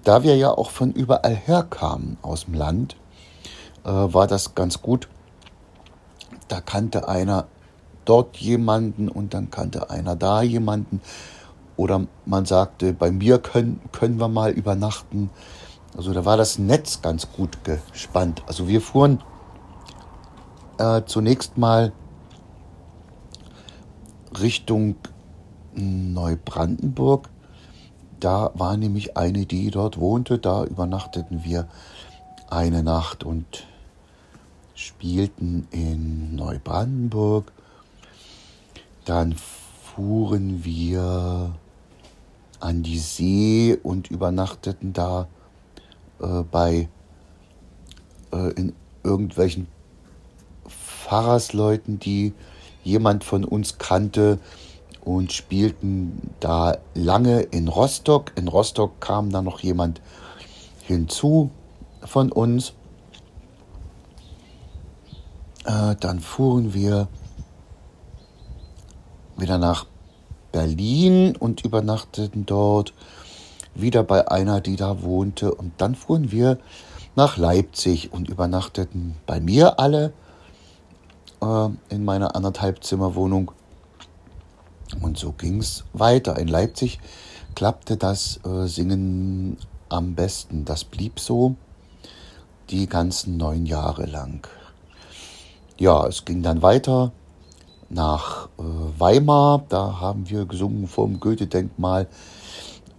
da 0.05 0.23
wir 0.23 0.37
ja 0.37 0.51
auch 0.51 0.71
von 0.71 0.93
überall 0.93 1.35
her 1.35 1.67
kamen 1.69 2.17
aus 2.23 2.45
dem 2.45 2.55
Land, 2.55 2.97
äh, 3.85 3.89
war 3.91 4.27
das 4.27 4.55
ganz 4.55 4.83
gut. 4.83 5.09
Da 6.49 6.61
kannte 6.61 7.09
einer 7.09 7.47
dort 8.07 8.37
jemanden 8.39 9.09
und 9.09 9.35
dann 9.35 9.51
kannte 9.51 9.91
einer 9.91 10.17
da 10.17 10.43
jemanden. 10.43 11.03
Oder 11.77 12.07
man 12.25 12.47
sagte, 12.47 12.95
bei 12.95 13.11
mir 13.11 13.39
können, 13.39 13.81
können 13.93 14.19
wir 14.19 14.29
mal 14.29 14.51
übernachten. 14.53 15.29
Also 15.97 16.15
da 16.15 16.25
war 16.25 16.39
das 16.39 16.59
Netz 16.59 17.03
ganz 17.03 17.31
gut 17.33 17.59
gespannt. 17.65 18.43
Also 18.47 18.69
wir 18.69 18.81
fuhren 18.81 19.23
äh, 20.79 21.03
zunächst 21.05 21.59
mal 21.59 21.93
Richtung 24.41 24.97
Neubrandenburg 25.75 27.29
da 28.21 28.51
war 28.55 28.77
nämlich 28.77 29.17
eine, 29.17 29.47
die 29.47 29.71
dort 29.71 29.99
wohnte. 29.99 30.39
Da 30.39 30.65
übernachteten 30.65 31.45
wir 31.45 31.69
eine 32.49 32.83
Nacht 32.83 33.25
und 33.25 33.67
spielten 34.75 35.69
in 35.71 36.35
Neubrandenburg. 36.35 37.53
Dann 39.07 39.35
fuhren 39.35 40.65
wir 40.65 41.55
an 42.61 42.83
die 42.83 42.99
See 42.99 43.79
und 43.83 44.11
übernachteten 44.11 44.93
da 44.93 45.29
äh, 46.21 46.43
bei 46.43 46.89
äh, 48.33 48.51
in 48.55 48.75
irgendwelchen 49.03 49.69
Pfarrersleuten, 50.69 51.99
die 51.99 52.35
jemand 52.83 53.25
von 53.25 53.45
uns 53.45 53.79
kannte, 53.79 54.39
und 55.07 55.33
spielten 55.33 56.33
da 56.41 56.79
lange 56.95 57.43
in 57.43 57.69
Rostock. 57.69 58.33
In 58.35 58.49
Rostock 58.49 59.01
kam 59.01 59.31
dann 59.31 59.45
noch 59.45 59.61
jemand 59.61 60.01
hinzu 60.83 61.51
von 62.03 62.33
uns. 62.33 62.73
Äh, 65.65 65.95
dann 66.01 66.19
fuhren 66.19 66.75
wir 66.75 67.07
wieder 69.37 69.59
nach 69.59 69.87
Berlin 70.53 71.37
und 71.37 71.65
übernachteten 71.65 72.47
dort 72.47 72.95
wieder 73.75 74.03
bei 74.03 74.31
einer, 74.31 74.61
die 74.61 74.77
da 74.77 75.03
wohnte. 75.03 75.55
Und 75.55 75.73
dann 75.79 75.95
fuhren 75.95 76.31
wir 76.31 76.59
nach 77.15 77.37
Leipzig 77.37 78.13
und 78.13 78.29
übernachteten 78.29 79.17
bei 79.27 79.41
mir 79.41 79.79
alle 79.79 80.13
äh, 81.43 81.69
in 81.89 82.05
meiner 82.05 82.35
anderthalb 82.37 82.83
Zimmerwohnung. 82.85 83.53
Und 85.01 85.19
so 85.19 85.33
ging 85.33 85.59
es 85.61 85.85
weiter. 85.93 86.39
In 86.39 86.49
Leipzig 86.49 87.01
klappte 87.55 87.97
das 87.97 88.41
äh, 88.45 88.67
Singen 88.67 89.59
am 89.89 90.15
besten. 90.15 90.65
Das 90.65 90.85
blieb 90.85 91.21
so 91.21 91.57
die 92.71 92.89
ganzen 92.89 93.37
neun 93.37 93.67
Jahre 93.67 94.07
lang. 94.07 94.47
Ja, 95.79 96.07
es 96.07 96.25
ging 96.25 96.43
dann 96.43 96.63
weiter 96.63 97.13
nach 97.89 98.49
äh, 98.59 98.63
Weimar. 98.99 99.65
Da 99.69 100.01
haben 100.01 100.29
wir 100.29 100.45
gesungen 100.45 100.89
vor 100.89 101.07
dem 101.07 101.21
Goethe-Denkmal. 101.21 102.09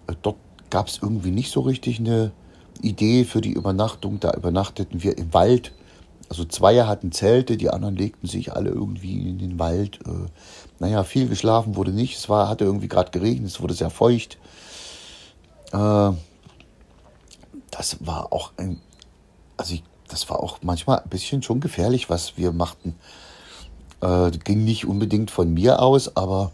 Äh, 0.07 0.13
dort 0.21 0.37
gab 0.69 0.87
es 0.87 0.99
irgendwie 1.01 1.31
nicht 1.31 1.51
so 1.51 1.61
richtig 1.61 1.99
eine 1.99 2.31
Idee 2.81 3.23
für 3.25 3.41
die 3.41 3.53
Übernachtung. 3.53 4.19
Da 4.19 4.33
übernachteten 4.33 5.03
wir 5.03 5.17
im 5.17 5.33
Wald. 5.33 5.73
Also 6.29 6.43
zwei 6.43 6.83
hatten 6.83 7.11
Zelte, 7.11 7.55
die 7.55 7.69
anderen 7.69 7.95
legten 7.95 8.27
sich 8.27 8.53
alle 8.53 8.69
irgendwie 8.69 9.29
in 9.29 9.37
den 9.37 9.59
Wald. 9.59 9.99
Äh, 10.05 10.29
naja, 10.79 11.03
viel 11.03 11.27
geschlafen 11.27 11.75
wurde 11.75 11.91
nicht. 11.91 12.17
Es 12.17 12.27
war, 12.27 12.49
hatte 12.49 12.65
irgendwie 12.65 12.89
gerade 12.89 13.11
geregnet, 13.11 13.51
es 13.51 13.61
wurde 13.61 13.73
sehr 13.73 13.89
feucht. 13.89 14.37
Äh, 15.71 16.11
das 17.71 17.97
war 17.99 18.31
auch 18.33 18.51
ein, 18.57 18.81
also 19.55 19.73
ich, 19.73 19.83
das 20.07 20.29
war 20.29 20.41
auch 20.41 20.59
manchmal 20.61 20.99
ein 20.99 21.09
bisschen 21.09 21.43
schon 21.43 21.59
gefährlich, 21.59 22.09
was 22.09 22.37
wir 22.37 22.51
machten. 22.51 22.95
Äh, 24.01 24.31
ging 24.31 24.63
nicht 24.63 24.85
unbedingt 24.85 25.31
von 25.31 25.53
mir 25.53 25.81
aus, 25.81 26.15
aber 26.15 26.51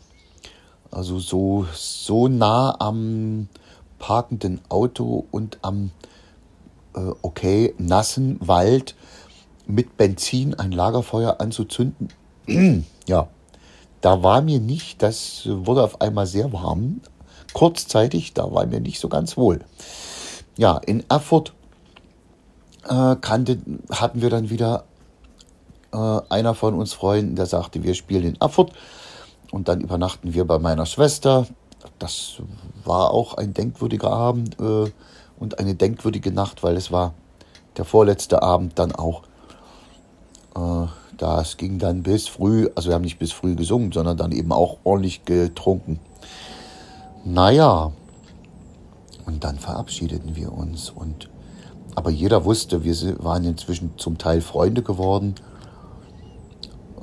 also 0.92 1.20
so, 1.20 1.66
so 1.74 2.28
nah 2.28 2.76
am 2.80 3.50
parkenden 4.00 4.62
Auto 4.70 5.26
und 5.32 5.58
am 5.62 5.92
äh, 6.96 7.12
okay 7.22 7.74
nassen 7.78 8.38
Wald 8.42 8.96
mit 9.66 9.98
Benzin 9.98 10.54
ein 10.56 10.72
Lagerfeuer 10.72 11.40
anzuzünden. 11.40 12.10
ja, 13.08 13.28
da 14.02 14.24
war 14.24 14.42
mir 14.42 14.60
nicht, 14.60 15.02
das 15.02 15.44
wurde 15.46 15.84
auf 15.84 16.02
einmal 16.02 16.28
sehr 16.28 16.54
warm, 16.54 17.02
kurzzeitig, 17.54 18.34
da 18.34 18.52
war 18.52 18.66
mir 18.66 18.82
nicht 18.82 19.00
so 19.00 19.10
ganz 19.10 19.38
wohl. 19.38 19.60
Ja, 20.58 20.78
in 20.78 21.04
Erfurt 21.10 21.54
äh, 22.88 23.16
kannte, 23.16 23.60
hatten 23.90 24.22
wir 24.22 24.30
dann 24.30 24.50
wieder 24.50 24.86
äh, 25.94 26.22
einer 26.30 26.56
von 26.56 26.74
uns 26.74 26.94
Freunden, 26.94 27.36
der 27.36 27.46
sagte, 27.46 27.84
wir 27.84 27.94
spielen 27.94 28.24
in 28.24 28.42
Erfurt. 28.42 28.74
Und 29.52 29.68
dann 29.68 29.82
übernachten 29.82 30.34
wir 30.34 30.46
bei 30.46 30.60
meiner 30.60 30.86
Schwester. 30.86 31.46
Das 32.00 32.42
war 32.84 33.12
auch 33.12 33.36
ein 33.36 33.54
denkwürdiger 33.54 34.12
Abend 34.12 34.60
äh, 34.60 34.92
und 35.40 35.60
eine 35.60 35.76
denkwürdige 35.76 36.32
Nacht, 36.32 36.64
weil 36.64 36.76
es 36.76 36.92
war 36.92 37.14
der 37.78 37.86
vorletzte 37.86 38.42
Abend 38.42 38.80
dann 38.80 38.94
auch. 38.94 39.22
Äh, 40.56 40.88
das 41.18 41.58
ging 41.58 41.78
dann 41.78 42.04
bis 42.04 42.28
früh, 42.28 42.70
also 42.76 42.90
wir 42.90 42.96
haben 42.96 43.04
nicht 43.04 43.20
bis 43.20 43.32
früh 43.32 43.56
gesungen, 43.56 43.92
sondern 43.92 44.18
dann 44.18 44.32
eben 44.32 44.52
auch 44.52 44.80
ordentlich 44.84 45.26
getrunken. 45.26 46.00
Naja, 47.24 47.92
und 49.26 49.44
dann 49.44 49.58
verabschiedeten 49.58 50.36
wir 50.36 50.52
uns. 50.52 50.90
Und, 50.90 51.30
aber 51.96 52.10
jeder 52.10 52.44
wusste, 52.46 52.84
wir 52.84 53.24
waren 53.24 53.46
inzwischen 53.46 53.92
zum 53.98 54.18
Teil 54.18 54.42
Freunde 54.42 54.82
geworden. 54.82 55.36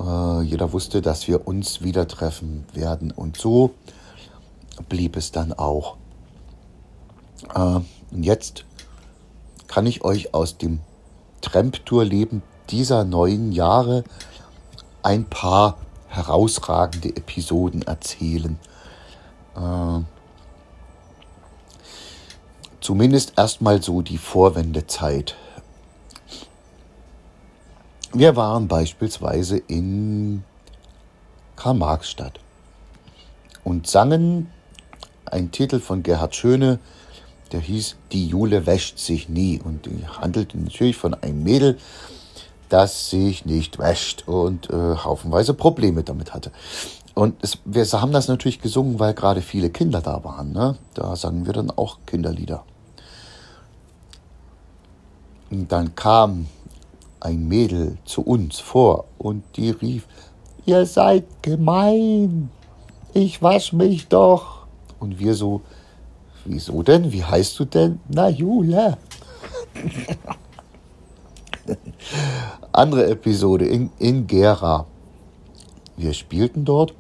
Äh, 0.01 0.43
jeder 0.43 0.73
wusste, 0.73 1.03
dass 1.03 1.29
wir 1.29 1.47
uns 1.47 1.83
wieder 1.83 2.09
treffen 2.09 2.65
werden. 2.73 3.11
Und 3.11 3.37
so 3.37 3.75
blieb 4.89 5.17
es 5.17 5.31
dann 5.33 5.53
auch. 5.53 5.97
Äh, 7.55 7.81
und 8.11 8.23
jetzt 8.23 8.65
kann 9.69 9.87
ich 9.87 10.03
euch 10.03 10.35
aus 10.35 10.59
dem 10.59 10.81
Tramp-Tour-Leben 11.43 12.43
dieser 12.71 13.05
neun 13.05 13.53
Jahre 13.53 14.05
ein 15.03 15.25
paar 15.25 15.77
herausragende 16.09 17.09
Episoden 17.17 17.83
erzählen. 17.83 18.59
Äh, 19.57 20.01
zumindest 22.81 23.35
erstmal 23.37 23.83
so 23.83 24.03
die 24.03 24.19
Vorwendezeit. 24.19 25.37
Wir 28.13 28.35
waren 28.35 28.67
beispielsweise 28.67 29.57
in 29.57 30.43
Karl-Marx-Stadt 31.55 32.41
und 33.63 33.87
sangen 33.87 34.51
einen 35.27 35.53
Titel 35.53 35.79
von 35.79 36.03
Gerhard 36.03 36.35
Schöne, 36.35 36.81
der 37.53 37.61
hieß 37.61 37.97
Die 38.11 38.27
Jule 38.27 38.67
wäscht 38.67 38.99
sich 38.99 39.29
nie 39.29 39.61
und 39.63 39.87
die 39.87 40.05
handelte 40.09 40.59
natürlich 40.59 40.97
von 40.97 41.15
einem 41.15 41.45
Mädel, 41.45 41.79
das 42.69 43.11
sich 43.11 43.45
nicht 43.45 43.79
wäscht 43.79 44.27
und 44.27 44.71
äh, 44.71 44.97
haufenweise 44.97 45.55
Probleme 45.55 46.03
damit 46.03 46.35
hatte. 46.35 46.51
Und 47.15 47.37
es, 47.43 47.59
wir 47.65 47.85
haben 47.93 48.13
das 48.13 48.27
natürlich 48.27 48.61
gesungen, 48.61 48.99
weil 48.99 49.15
gerade 49.15 49.41
viele 49.41 49.71
Kinder 49.71 50.01
da 50.01 50.25
waren. 50.25 50.53
Ne? 50.53 50.77
Da 50.95 51.15
sangen 51.15 51.47
wir 51.47 51.53
dann 51.53 51.71
auch 51.71 51.99
Kinderlieder. 52.07 52.65
Und 55.51 55.71
dann 55.71 55.95
kam 55.95 56.47
ein 57.21 57.47
Mädel 57.47 57.99
zu 58.05 58.23
uns 58.23 58.59
vor 58.59 59.05
und 59.19 59.45
die 59.57 59.71
rief, 59.71 60.07
ihr 60.67 60.87
seid 60.87 61.25
gemein, 61.43 62.51
ich 63.13 63.43
wasch 63.43 63.73
mich 63.73 64.09
doch. 64.09 64.67
Und 64.99 65.19
wir 65.19 65.35
so, 65.35 65.63
wieso 66.45 66.83
denn? 66.83 67.13
Wie 67.13 67.25
heißt 67.25 67.59
du 67.59 67.65
denn? 67.65 68.01
Na, 68.09 68.29
Jule. 68.29 68.99
Andere 72.73 73.07
Episode 73.11 73.67
in, 73.67 73.91
in 73.99 74.27
Gera. 74.27 74.87
Wir 75.97 76.15
spielten 76.15 76.65
dort 76.65 76.95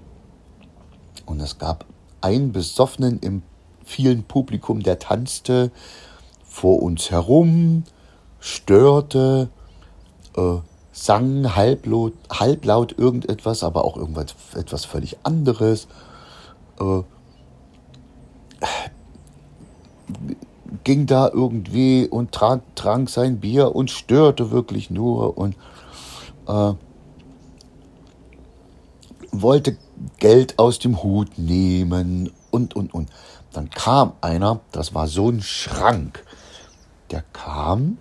und 1.26 1.40
es 1.40 1.58
gab 1.58 1.86
einen 2.20 2.52
Besoffenen 2.52 3.18
im 3.20 3.42
vielen 3.84 4.24
Publikum, 4.24 4.82
der 4.82 4.98
tanzte 4.98 5.70
vor 6.44 6.82
uns 6.82 7.10
herum, 7.10 7.84
störte, 8.40 9.48
äh, 10.36 10.58
sang 10.92 11.54
halblaut, 11.54 12.14
halblaut 12.30 12.96
irgendetwas, 12.98 13.62
aber 13.62 13.84
auch 13.84 13.96
irgendwas 13.96 14.34
etwas 14.54 14.84
völlig 14.84 15.18
anderes. 15.22 15.88
Äh, 16.80 17.02
ging 20.84 21.06
da 21.06 21.28
irgendwie 21.28 22.06
und 22.08 22.32
trank, 22.32 22.62
trank 22.74 23.08
sein 23.10 23.40
Bier 23.40 23.74
und 23.74 23.90
störte 23.90 24.50
wirklich 24.50 24.90
nur 24.90 25.36
und 25.36 25.56
äh, 26.46 26.72
wollte 29.32 29.76
Geld 30.18 30.58
aus 30.58 30.78
dem 30.78 31.02
Hut 31.02 31.38
nehmen 31.38 32.30
und, 32.50 32.74
und, 32.74 32.94
und. 32.94 33.10
Dann 33.52 33.70
kam 33.70 34.12
einer, 34.20 34.60
das 34.72 34.94
war 34.94 35.06
so 35.06 35.28
ein 35.28 35.42
Schrank, 35.42 36.24
der 37.10 37.24
kam, 37.32 37.98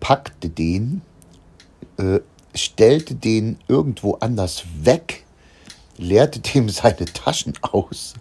packte 0.00 0.48
den, 0.48 1.02
äh, 1.98 2.20
stellte 2.54 3.14
den 3.14 3.58
irgendwo 3.68 4.14
anders 4.14 4.64
weg, 4.82 5.24
leerte 5.96 6.40
dem 6.54 6.68
seine 6.68 7.04
Taschen 7.04 7.54
aus. 7.62 8.14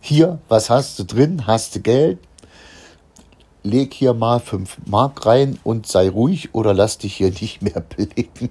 Hier, 0.00 0.38
was 0.48 0.70
hast 0.70 0.98
du 0.98 1.04
drin? 1.04 1.46
Hast 1.46 1.74
du 1.74 1.80
Geld? 1.80 2.18
Leg 3.62 3.92
hier 3.92 4.14
mal 4.14 4.40
fünf 4.40 4.78
Mark 4.86 5.26
rein 5.26 5.58
und 5.64 5.86
sei 5.86 6.08
ruhig 6.08 6.54
oder 6.54 6.72
lass 6.72 6.96
dich 6.96 7.16
hier 7.16 7.30
nicht 7.40 7.60
mehr 7.60 7.80
blicken. 7.80 8.50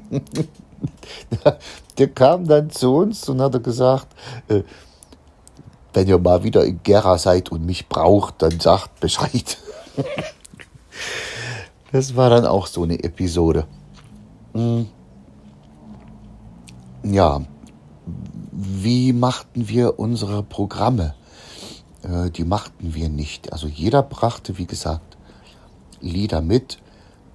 Der 1.97 2.07
kam 2.09 2.47
dann 2.47 2.69
zu 2.69 2.95
uns 2.95 3.27
und 3.27 3.41
hat 3.41 3.61
gesagt, 3.63 4.07
äh, 4.47 4.61
wenn 5.93 6.07
ihr 6.07 6.19
mal 6.19 6.43
wieder 6.43 6.63
in 6.63 6.81
Gera 6.83 7.17
seid 7.17 7.51
und 7.51 7.65
mich 7.65 7.87
braucht, 7.87 8.41
dann 8.41 8.59
sagt 8.59 8.99
Bescheid. 8.99 9.57
Das 11.91 12.15
war 12.15 12.29
dann 12.29 12.45
auch 12.45 12.67
so 12.67 12.83
eine 12.83 13.03
Episode. 13.03 13.65
Hm. 14.53 14.87
Ja, 17.03 17.41
wie 18.51 19.13
machten 19.13 19.69
wir 19.69 19.99
unsere 19.99 20.43
Programme? 20.43 21.15
Äh, 22.03 22.29
die 22.29 22.43
machten 22.43 22.93
wir 22.93 23.09
nicht. 23.09 23.51
Also 23.53 23.67
jeder 23.67 24.03
brachte, 24.03 24.57
wie 24.57 24.65
gesagt, 24.65 25.17
Lieder 26.01 26.41
mit, 26.41 26.79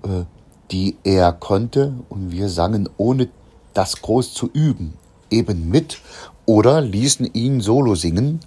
äh, 0.02 0.24
die 0.70 0.96
er 1.04 1.32
konnte 1.32 1.94
und 2.08 2.30
wir 2.30 2.48
sangen, 2.48 2.88
ohne 2.96 3.28
das 3.74 4.00
groß 4.00 4.32
zu 4.34 4.48
üben, 4.52 4.94
eben 5.30 5.68
mit 5.68 6.00
oder 6.46 6.80
ließen 6.80 7.32
ihn 7.34 7.60
solo 7.60 7.94
singen. 7.94 8.40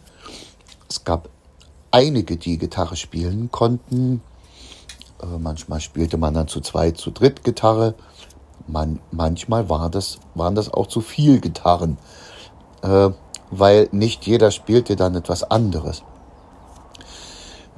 Es 0.90 1.04
gab 1.04 1.30
einige, 1.92 2.38
die 2.38 2.58
Gitarre 2.58 2.96
spielen 2.96 3.52
konnten, 3.52 4.22
manchmal 5.40 5.80
spielte 5.82 6.18
man 6.18 6.34
dann 6.34 6.48
zu 6.48 6.62
zweit, 6.62 6.98
zu 6.98 7.12
dritt 7.12 7.44
Gitarre. 7.44 7.96
Man, 8.68 9.00
manchmal 9.12 9.70
war 9.70 9.90
das, 9.90 10.20
waren 10.36 10.56
das 10.56 10.74
auch 10.74 10.88
zu 10.88 11.02
viel 11.02 11.40
Gitarren. 11.40 11.98
Äh, 12.82 13.10
weil 13.50 13.88
nicht 13.92 14.26
jeder 14.28 14.52
spielte 14.52 14.96
dann 14.96 15.16
etwas 15.16 15.44
anderes. 15.44 16.04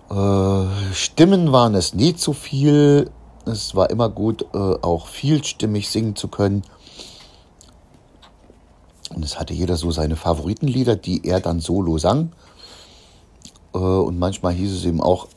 Äh, 0.10 0.94
Stimmen 0.94 1.52
waren 1.52 1.76
es 1.76 1.94
nie 1.94 2.16
zu 2.16 2.34
viel. 2.34 3.12
Es 3.46 3.76
war 3.76 3.90
immer 3.90 4.10
gut, 4.10 4.46
äh, 4.54 4.58
auch 4.58 5.08
vielstimmig 5.08 5.90
singen 5.90 6.16
zu 6.16 6.28
können. 6.28 6.64
Und 9.14 9.24
es 9.24 9.40
hatte 9.40 9.54
jeder 9.54 9.76
so 9.76 9.92
seine 9.92 10.16
Favoritenlieder, 10.16 10.96
die 10.96 11.26
er 11.26 11.40
dann 11.40 11.60
solo 11.60 11.98
sang. 11.98 12.32
Äh, 13.74 13.78
und 13.78 14.18
manchmal 14.20 14.54
hieß 14.54 14.74
es 14.74 14.86
eben 14.86 15.02
auch, 15.02 15.28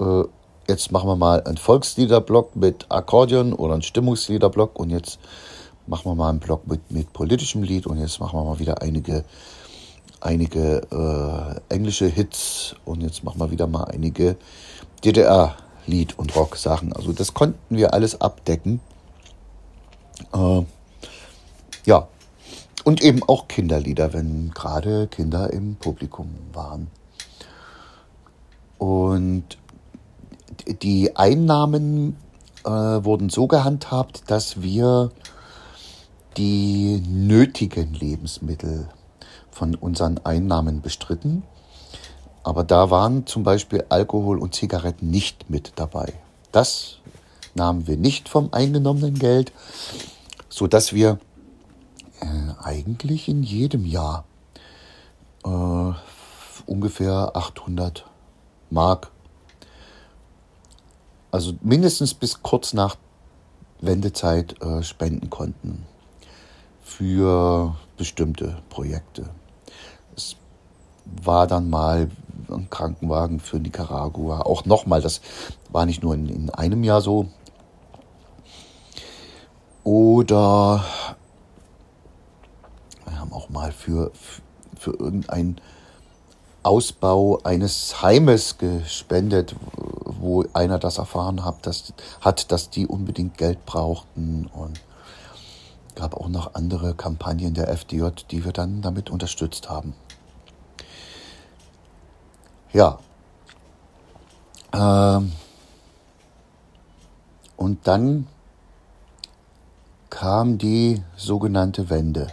äh, 0.00 0.24
jetzt 0.68 0.92
machen 0.92 1.08
wir 1.08 1.16
mal 1.16 1.42
einen 1.44 1.56
Volksliederblock 1.56 2.56
mit 2.56 2.86
Akkordeon 2.90 3.52
oder 3.52 3.74
einen 3.74 3.82
Stimmungsliederblock 3.82 4.78
und 4.78 4.90
jetzt 4.90 5.18
machen 5.86 6.04
wir 6.10 6.14
mal 6.14 6.30
einen 6.30 6.40
Block 6.40 6.66
mit, 6.66 6.90
mit 6.90 7.12
politischem 7.12 7.62
Lied 7.62 7.86
und 7.86 7.98
jetzt 7.98 8.20
machen 8.20 8.38
wir 8.38 8.44
mal 8.44 8.58
wieder 8.58 8.82
einige, 8.82 9.24
einige 10.20 11.60
äh, 11.70 11.74
englische 11.74 12.06
Hits 12.06 12.76
und 12.84 13.02
jetzt 13.02 13.24
machen 13.24 13.38
wir 13.40 13.50
wieder 13.50 13.66
mal 13.66 13.84
einige 13.84 14.36
DDR-Lied- 15.04 16.18
und 16.18 16.34
Rock-Sachen. 16.34 16.92
Also 16.92 17.12
das 17.12 17.34
konnten 17.34 17.76
wir 17.76 17.92
alles 17.92 18.20
abdecken. 18.20 18.80
Äh, 20.32 20.62
ja, 21.84 22.08
und 22.84 23.02
eben 23.02 23.22
auch 23.22 23.48
Kinderlieder, 23.48 24.12
wenn 24.12 24.50
gerade 24.54 25.06
Kinder 25.08 25.52
im 25.52 25.76
Publikum 25.76 26.34
waren. 26.52 26.88
Und 28.78 29.56
die 30.82 31.16
Einnahmen 31.16 32.16
äh, 32.64 32.70
wurden 32.70 33.28
so 33.28 33.46
gehandhabt, 33.46 34.30
dass 34.30 34.62
wir 34.62 35.10
die 36.36 37.02
nötigen 37.08 37.94
Lebensmittel 37.94 38.88
von 39.50 39.74
unseren 39.74 40.18
Einnahmen 40.24 40.82
bestritten. 40.82 41.44
Aber 42.42 42.64
da 42.64 42.90
waren 42.90 43.26
zum 43.26 43.42
Beispiel 43.42 43.84
Alkohol 43.88 44.38
und 44.38 44.54
Zigaretten 44.54 45.10
nicht 45.10 45.48
mit 45.48 45.72
dabei. 45.76 46.12
Das 46.52 46.98
nahmen 47.54 47.86
wir 47.86 47.96
nicht 47.96 48.28
vom 48.28 48.52
eingenommenen 48.52 49.14
Geld, 49.14 49.52
so 50.48 50.66
dass 50.66 50.92
wir 50.92 51.18
äh, 52.20 52.26
eigentlich 52.62 53.28
in 53.28 53.42
jedem 53.42 53.86
Jahr 53.86 54.24
äh, 55.44 55.92
ungefähr 56.66 57.32
800 57.34 58.04
Mark, 58.70 59.10
also 61.34 61.54
mindestens 61.62 62.14
bis 62.14 62.44
kurz 62.44 62.74
nach 62.74 62.94
Wendezeit 63.80 64.54
äh, 64.62 64.84
spenden 64.84 65.30
konnten 65.30 65.84
für 66.80 67.74
bestimmte 67.96 68.62
Projekte. 68.68 69.28
Es 70.14 70.36
war 71.24 71.48
dann 71.48 71.68
mal 71.68 72.08
ein 72.48 72.70
Krankenwagen 72.70 73.40
für 73.40 73.56
Nicaragua. 73.56 74.42
Auch 74.42 74.64
nochmal, 74.64 75.02
das 75.02 75.22
war 75.70 75.86
nicht 75.86 76.04
nur 76.04 76.14
in, 76.14 76.28
in 76.28 76.50
einem 76.50 76.84
Jahr 76.84 77.00
so. 77.00 77.26
Oder 79.82 80.84
wir 83.06 83.18
haben 83.18 83.32
auch 83.32 83.48
mal 83.48 83.72
für, 83.72 84.12
für 84.78 84.92
irgendeinen 84.92 85.60
Ausbau 86.64 87.40
eines 87.44 88.02
Heimes 88.02 88.58
gespendet, 88.58 89.54
wo 90.04 90.44
einer 90.52 90.78
das 90.78 90.98
erfahren 90.98 91.44
hat, 91.44 91.66
dass, 91.66 91.92
hat, 92.20 92.50
dass 92.50 92.70
die 92.70 92.86
unbedingt 92.86 93.38
Geld 93.38 93.64
brauchten. 93.66 94.46
Und 94.52 94.80
gab 95.94 96.16
auch 96.16 96.28
noch 96.28 96.54
andere 96.54 96.94
Kampagnen 96.94 97.54
der 97.54 97.68
FDJ, 97.68 98.08
die 98.30 98.44
wir 98.44 98.52
dann 98.52 98.82
damit 98.82 99.10
unterstützt 99.10 99.68
haben. 99.68 99.94
Ja. 102.72 102.98
Ähm 104.72 105.32
und 107.56 107.86
dann 107.86 108.26
kam 110.10 110.58
die 110.58 111.02
sogenannte 111.16 111.88
Wende. 111.90 112.28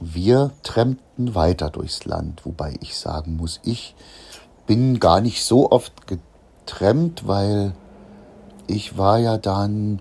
Wir 0.00 0.52
trennten 0.62 1.05
weiter 1.16 1.70
durchs 1.70 2.04
Land, 2.04 2.44
wobei 2.44 2.74
ich 2.80 2.96
sagen 2.96 3.36
muss, 3.36 3.60
ich 3.64 3.94
bin 4.66 5.00
gar 5.00 5.20
nicht 5.20 5.44
so 5.44 5.70
oft 5.70 5.92
getrennt, 6.06 7.26
weil 7.26 7.74
ich 8.66 8.98
war 8.98 9.18
ja 9.18 9.38
dann 9.38 10.00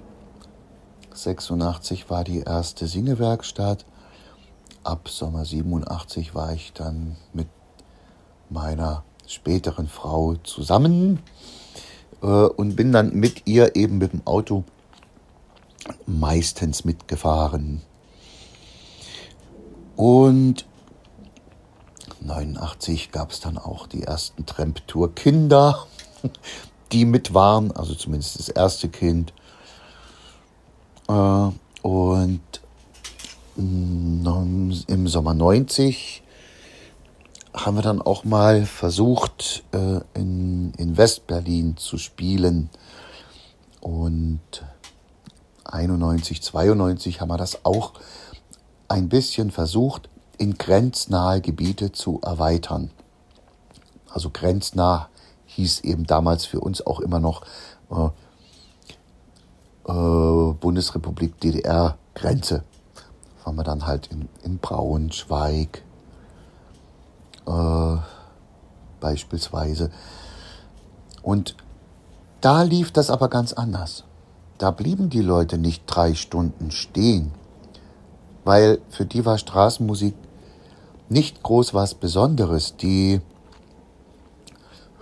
86 1.13 2.09
war 2.09 2.23
die 2.23 2.39
erste 2.39 2.87
Singewerkstatt. 2.87 3.85
Ab 4.83 5.07
Sommer 5.09 5.45
87 5.45 6.35
war 6.35 6.53
ich 6.53 6.73
dann 6.73 7.15
mit 7.33 7.47
meiner 8.49 9.03
späteren 9.27 9.87
Frau 9.87 10.35
zusammen 10.43 11.19
äh, 12.21 12.25
und 12.27 12.75
bin 12.75 12.91
dann 12.91 13.13
mit 13.13 13.47
ihr 13.47 13.75
eben 13.75 13.97
mit 13.97 14.13
dem 14.13 14.25
Auto 14.25 14.63
meistens 16.05 16.85
mitgefahren. 16.85 17.81
Und 19.95 20.65
89 22.25 23.11
gab 23.11 23.31
es 23.31 23.39
dann 23.39 23.57
auch 23.57 23.87
die 23.87 24.03
ersten 24.03 24.45
Tramp-Tour-Kinder, 24.45 25.85
die 26.91 27.05
mit 27.05 27.33
waren, 27.33 27.71
also 27.71 27.95
zumindest 27.95 28.39
das 28.39 28.49
erste 28.49 28.89
Kind. 28.89 29.33
Äh, 31.07 31.49
und 31.81 32.41
im 33.57 35.07
Sommer 35.07 35.33
90 35.33 36.23
haben 37.53 37.77
wir 37.77 37.81
dann 37.81 38.01
auch 38.01 38.25
mal 38.25 38.65
versucht, 38.65 39.63
äh, 39.71 40.01
in, 40.13 40.73
in 40.77 40.97
Westberlin 40.97 41.77
zu 41.77 41.97
spielen. 41.97 42.69
Und 43.79 44.41
91, 45.63 46.41
92 46.41 47.21
haben 47.21 47.29
wir 47.29 47.37
das 47.37 47.63
auch 47.63 47.93
ein 48.87 49.09
bisschen 49.09 49.51
versucht, 49.51 50.09
in 50.35 50.57
grenznahe 50.57 51.41
Gebiete 51.41 51.91
zu 51.91 52.19
erweitern. 52.21 52.91
Also 54.09 54.29
grenznah 54.29 55.09
hieß 55.45 55.81
eben 55.81 56.05
damals 56.05 56.45
für 56.45 56.59
uns 56.59 56.85
auch 56.85 56.99
immer 56.99 57.19
noch 57.19 57.43
äh, 57.91 58.09
äh, 59.91 60.53
Bundesrepublik 60.53 61.39
DDR-Grenze. 61.39 62.63
Waren 63.43 63.55
wir 63.55 63.63
dann 63.63 63.85
halt 63.85 64.07
in, 64.07 64.27
in 64.43 64.57
Braunschweig 64.57 65.83
äh, 67.45 67.97
beispielsweise. 68.99 69.91
Und 71.21 71.55
da 72.41 72.63
lief 72.63 72.91
das 72.91 73.09
aber 73.09 73.29
ganz 73.29 73.53
anders. 73.53 74.03
Da 74.57 74.71
blieben 74.71 75.09
die 75.09 75.21
Leute 75.21 75.57
nicht 75.57 75.83
drei 75.87 76.13
Stunden 76.13 76.71
stehen, 76.71 77.31
weil 78.43 78.79
für 78.89 79.05
die 79.05 79.25
war 79.25 79.37
Straßenmusik 79.37 80.13
nicht 81.09 81.43
groß 81.43 81.73
was 81.73 81.93
Besonderes. 81.95 82.75
Die 82.77 83.21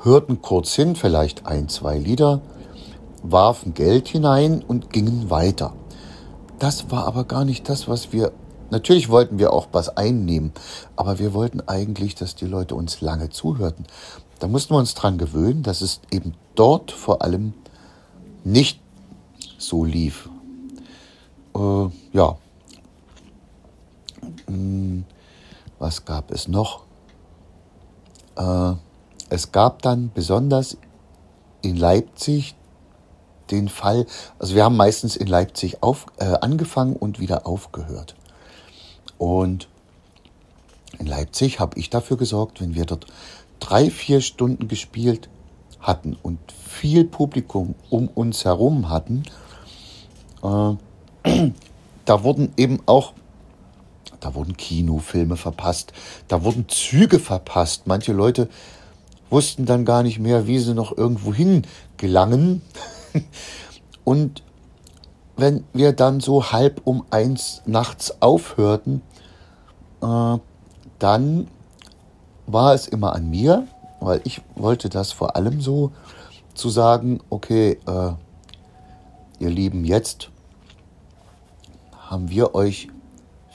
hörten 0.01 0.41
kurz 0.41 0.73
hin, 0.73 0.95
vielleicht 0.95 1.45
ein, 1.45 1.69
zwei 1.69 1.97
Lieder, 1.97 2.41
warfen 3.21 3.73
Geld 3.73 4.07
hinein 4.07 4.61
und 4.61 4.91
gingen 4.91 5.29
weiter. 5.29 5.73
Das 6.59 6.91
war 6.91 7.05
aber 7.05 7.23
gar 7.23 7.45
nicht 7.45 7.69
das, 7.69 7.87
was 7.87 8.11
wir. 8.11 8.31
Natürlich 8.69 9.09
wollten 9.09 9.37
wir 9.37 9.53
auch 9.53 9.67
was 9.71 9.97
einnehmen, 9.97 10.51
aber 10.95 11.19
wir 11.19 11.33
wollten 11.33 11.61
eigentlich, 11.61 12.15
dass 12.15 12.35
die 12.35 12.47
Leute 12.47 12.75
uns 12.75 13.01
lange 13.01 13.29
zuhörten. 13.29 13.85
Da 14.39 14.47
mussten 14.47 14.73
wir 14.73 14.79
uns 14.79 14.95
dran 14.95 15.17
gewöhnen, 15.17 15.63
dass 15.63 15.81
es 15.81 16.01
eben 16.11 16.33
dort 16.55 16.91
vor 16.91 17.21
allem 17.21 17.53
nicht 18.43 18.79
so 19.57 19.85
lief. 19.85 20.29
Äh, 21.55 21.85
ja. 22.13 22.37
Hm, 24.47 25.05
was 25.83 26.05
gab 26.05 26.31
es 26.31 26.47
noch? 26.47 26.83
Äh, 28.37 28.73
es 29.29 29.51
gab 29.51 29.81
dann 29.81 30.11
besonders 30.13 30.77
in 31.61 31.75
Leipzig 31.75 32.55
den 33.51 33.67
Fall, 33.67 34.05
also 34.39 34.55
wir 34.55 34.63
haben 34.63 34.77
meistens 34.77 35.17
in 35.17 35.27
Leipzig 35.27 35.83
auf, 35.83 36.05
äh, 36.19 36.35
angefangen 36.39 36.95
und 36.95 37.19
wieder 37.19 37.45
aufgehört. 37.45 38.15
Und 39.17 39.67
in 40.99 41.05
Leipzig 41.05 41.59
habe 41.59 41.77
ich 41.77 41.89
dafür 41.89 42.15
gesorgt, 42.15 42.61
wenn 42.61 42.75
wir 42.75 42.85
dort 42.85 43.07
drei, 43.59 43.89
vier 43.89 44.21
Stunden 44.21 44.69
gespielt 44.69 45.27
hatten 45.81 46.17
und 46.23 46.39
viel 46.53 47.03
Publikum 47.03 47.75
um 47.89 48.07
uns 48.07 48.45
herum 48.45 48.89
hatten, 48.89 49.23
äh, 50.43 50.75
da 52.05 52.23
wurden 52.23 52.53
eben 52.55 52.79
auch, 52.85 53.11
da 54.23 54.35
wurden 54.35 54.55
Kinofilme 54.55 55.35
verpasst, 55.35 55.91
da 56.29 56.43
wurden 56.43 56.69
Züge 56.69 57.19
verpasst. 57.19 57.87
Manche 57.87 58.13
Leute 58.13 58.47
wussten 59.29 59.65
dann 59.65 59.83
gar 59.83 60.01
nicht 60.01 60.19
mehr, 60.19 60.47
wie 60.47 60.59
sie 60.59 60.73
noch 60.73 60.95
irgendwo 60.97 61.33
hin 61.33 61.63
gelangen. 61.97 62.61
Und 64.05 64.43
wenn 65.35 65.65
wir 65.73 65.91
dann 65.91 66.21
so 66.21 66.51
halb 66.51 66.81
um 66.85 67.03
eins 67.09 67.61
nachts 67.65 68.21
aufhörten, 68.21 69.01
äh, 70.01 70.37
dann 70.99 71.47
war 72.45 72.73
es 72.73 72.87
immer 72.87 73.13
an 73.13 73.29
mir, 73.29 73.67
weil 73.99 74.21
ich 74.23 74.41
wollte 74.55 74.89
das 74.89 75.11
vor 75.11 75.35
allem 75.35 75.59
so 75.59 75.91
zu 76.53 76.69
sagen, 76.69 77.19
okay, 77.29 77.79
äh, 77.87 78.11
ihr 79.39 79.49
Lieben, 79.49 79.83
jetzt 79.83 80.29
haben 82.09 82.29
wir 82.29 82.53
euch 82.53 82.89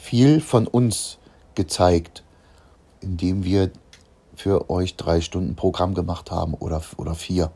viel 0.09 0.40
von 0.40 0.66
uns 0.66 1.18
gezeigt, 1.54 2.22
indem 3.02 3.44
wir 3.44 3.70
für 4.34 4.70
euch 4.70 4.96
drei 4.96 5.20
Stunden 5.20 5.54
Programm 5.54 5.92
gemacht 5.92 6.30
haben 6.30 6.54
oder, 6.54 6.80
oder 6.96 7.14
vier. 7.14 7.50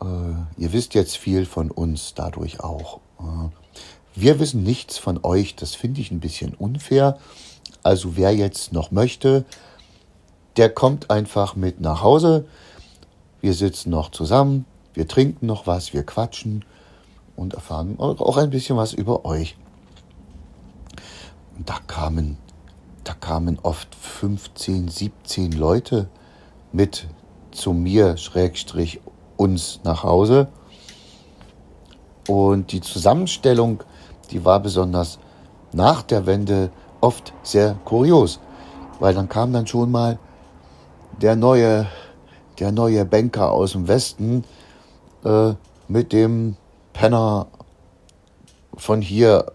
Äh, 0.00 0.06
ihr 0.56 0.72
wisst 0.72 0.94
jetzt 0.94 1.16
viel 1.16 1.46
von 1.46 1.72
uns 1.72 2.14
dadurch 2.14 2.60
auch. 2.60 3.00
Äh, 3.18 3.48
wir 4.14 4.38
wissen 4.38 4.62
nichts 4.62 4.96
von 4.96 5.18
euch, 5.24 5.56
das 5.56 5.74
finde 5.74 6.00
ich 6.00 6.12
ein 6.12 6.20
bisschen 6.20 6.54
unfair. 6.54 7.18
Also 7.82 8.16
wer 8.16 8.32
jetzt 8.32 8.72
noch 8.72 8.92
möchte, 8.92 9.44
der 10.56 10.70
kommt 10.70 11.10
einfach 11.10 11.56
mit 11.56 11.80
nach 11.80 12.02
Hause. 12.02 12.44
Wir 13.40 13.54
sitzen 13.54 13.90
noch 13.90 14.12
zusammen, 14.12 14.64
wir 14.92 15.08
trinken 15.08 15.46
noch 15.46 15.66
was, 15.66 15.92
wir 15.92 16.04
quatschen 16.04 16.64
und 17.34 17.54
erfahren 17.54 17.98
auch 17.98 18.36
ein 18.36 18.50
bisschen 18.50 18.76
was 18.76 18.92
über 18.92 19.24
euch. 19.24 19.56
Und 21.56 21.68
da 21.68 21.78
kamen, 21.86 22.36
da 23.04 23.14
kamen 23.14 23.58
oft 23.62 23.94
15, 23.94 24.88
17 24.88 25.52
Leute 25.52 26.08
mit 26.72 27.06
zu 27.52 27.72
mir, 27.72 28.16
Schrägstrich, 28.16 29.00
uns 29.36 29.80
nach 29.84 30.02
Hause. 30.02 30.48
Und 32.28 32.72
die 32.72 32.80
Zusammenstellung, 32.80 33.82
die 34.30 34.44
war 34.44 34.60
besonders 34.60 35.18
nach 35.72 36.02
der 36.02 36.26
Wende 36.26 36.70
oft 37.00 37.32
sehr 37.42 37.76
kurios, 37.84 38.40
weil 38.98 39.14
dann 39.14 39.28
kam 39.28 39.52
dann 39.52 39.66
schon 39.66 39.90
mal 39.90 40.18
der 41.20 41.36
neue, 41.36 41.86
der 42.58 42.72
neue 42.72 43.04
Banker 43.04 43.52
aus 43.52 43.72
dem 43.72 43.86
Westen 43.86 44.44
äh, 45.24 45.52
mit 45.86 46.12
dem 46.12 46.56
Penner 46.92 47.46
von 48.76 49.00
hier 49.00 49.52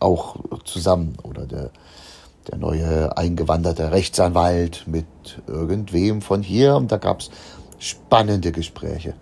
auch 0.00 0.36
zusammen 0.64 1.16
oder 1.22 1.46
der, 1.46 1.70
der 2.50 2.58
neue 2.58 3.16
eingewanderte 3.16 3.90
Rechtsanwalt 3.90 4.84
mit 4.86 5.06
irgendwem 5.46 6.22
von 6.22 6.42
hier 6.42 6.76
und 6.76 6.92
da 6.92 6.98
gab 6.98 7.20
es 7.20 7.30
spannende 7.78 8.52
Gespräche. 8.52 9.14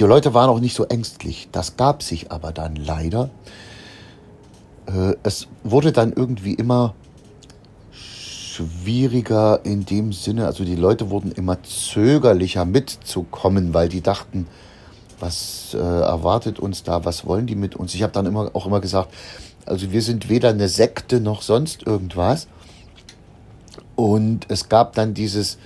Die 0.00 0.04
Leute 0.04 0.34
waren 0.34 0.50
auch 0.50 0.60
nicht 0.60 0.74
so 0.74 0.84
ängstlich. 0.84 1.48
Das 1.52 1.76
gab 1.76 2.02
sich 2.02 2.32
aber 2.32 2.50
dann 2.50 2.74
leider. 2.74 3.30
Äh, 4.86 5.14
es 5.22 5.46
wurde 5.62 5.92
dann 5.92 6.12
irgendwie 6.12 6.54
immer 6.54 6.94
schwieriger 8.54 9.64
in 9.64 9.84
dem 9.84 10.12
Sinne, 10.12 10.46
also 10.46 10.64
die 10.64 10.76
Leute 10.76 11.10
wurden 11.10 11.32
immer 11.32 11.62
zögerlicher 11.62 12.64
mitzukommen, 12.64 13.74
weil 13.74 13.88
die 13.88 14.00
dachten, 14.00 14.46
was 15.24 15.72
äh, 15.72 15.78
erwartet 15.78 16.60
uns 16.60 16.82
da, 16.82 17.06
was 17.06 17.24
wollen 17.26 17.46
die 17.46 17.54
mit 17.54 17.74
uns? 17.74 17.94
Ich 17.94 18.02
habe 18.02 18.12
dann 18.12 18.26
immer 18.26 18.50
auch 18.52 18.66
immer 18.66 18.80
gesagt, 18.80 19.08
also 19.64 19.90
wir 19.90 20.02
sind 20.02 20.28
weder 20.28 20.50
eine 20.50 20.68
Sekte 20.68 21.18
noch 21.20 21.40
sonst 21.40 21.86
irgendwas. 21.86 22.46
Und 23.96 24.46
es 24.50 24.68
gab 24.68 24.92
dann 24.94 25.14
dieses 25.14 25.56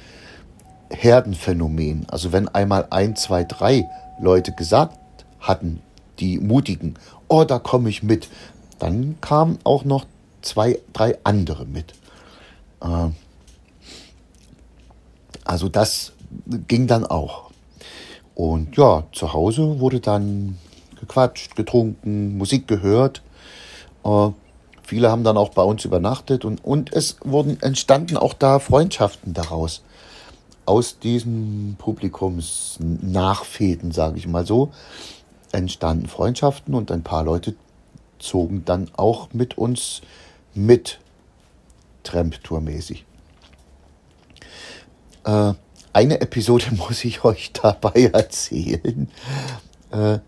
Herdenphänomen. 0.90 2.06
Also 2.08 2.30
wenn 2.32 2.46
einmal 2.48 2.86
ein, 2.90 3.16
zwei, 3.16 3.42
drei 3.42 3.88
Leute 4.20 4.52
gesagt 4.52 4.96
hatten, 5.40 5.80
die 6.20 6.38
mutigen, 6.38 6.94
oh, 7.26 7.42
da 7.42 7.58
komme 7.58 7.88
ich 7.88 8.04
mit, 8.04 8.28
dann 8.78 9.16
kamen 9.20 9.58
auch 9.64 9.84
noch 9.84 10.06
zwei, 10.40 10.78
drei 10.92 11.18
andere 11.24 11.66
mit. 11.66 11.94
Äh, 12.80 13.08
also 15.44 15.68
das 15.68 16.12
ging 16.68 16.86
dann 16.86 17.04
auch. 17.04 17.47
Und 18.38 18.76
ja, 18.76 19.04
zu 19.10 19.32
Hause 19.32 19.80
wurde 19.80 19.98
dann 19.98 20.58
gequatscht, 21.00 21.56
getrunken, 21.56 22.38
Musik 22.38 22.68
gehört. 22.68 23.20
Äh, 24.04 24.28
viele 24.84 25.10
haben 25.10 25.24
dann 25.24 25.36
auch 25.36 25.48
bei 25.48 25.64
uns 25.64 25.84
übernachtet 25.84 26.44
und, 26.44 26.64
und 26.64 26.92
es 26.92 27.16
wurden 27.24 27.60
entstanden 27.60 28.16
auch 28.16 28.34
da 28.34 28.60
Freundschaften 28.60 29.34
daraus. 29.34 29.82
Aus 30.66 31.00
diesen 31.00 31.74
Publikumsnachfäden, 31.80 33.90
sage 33.90 34.18
ich 34.18 34.28
mal 34.28 34.46
so, 34.46 34.70
entstanden 35.50 36.06
Freundschaften 36.06 36.76
und 36.76 36.92
ein 36.92 37.02
paar 37.02 37.24
Leute 37.24 37.56
zogen 38.20 38.64
dann 38.64 38.88
auch 38.96 39.32
mit 39.32 39.58
uns 39.58 40.00
mit 40.54 41.00
Tramp-Tour-mäßig. 42.04 43.04
Äh, 45.24 45.54
eine 45.92 46.20
Episode 46.20 46.66
muss 46.76 47.04
ich 47.04 47.24
euch 47.24 47.52
dabei 47.52 48.10
erzählen. 48.12 49.10
Äh, 49.90 50.18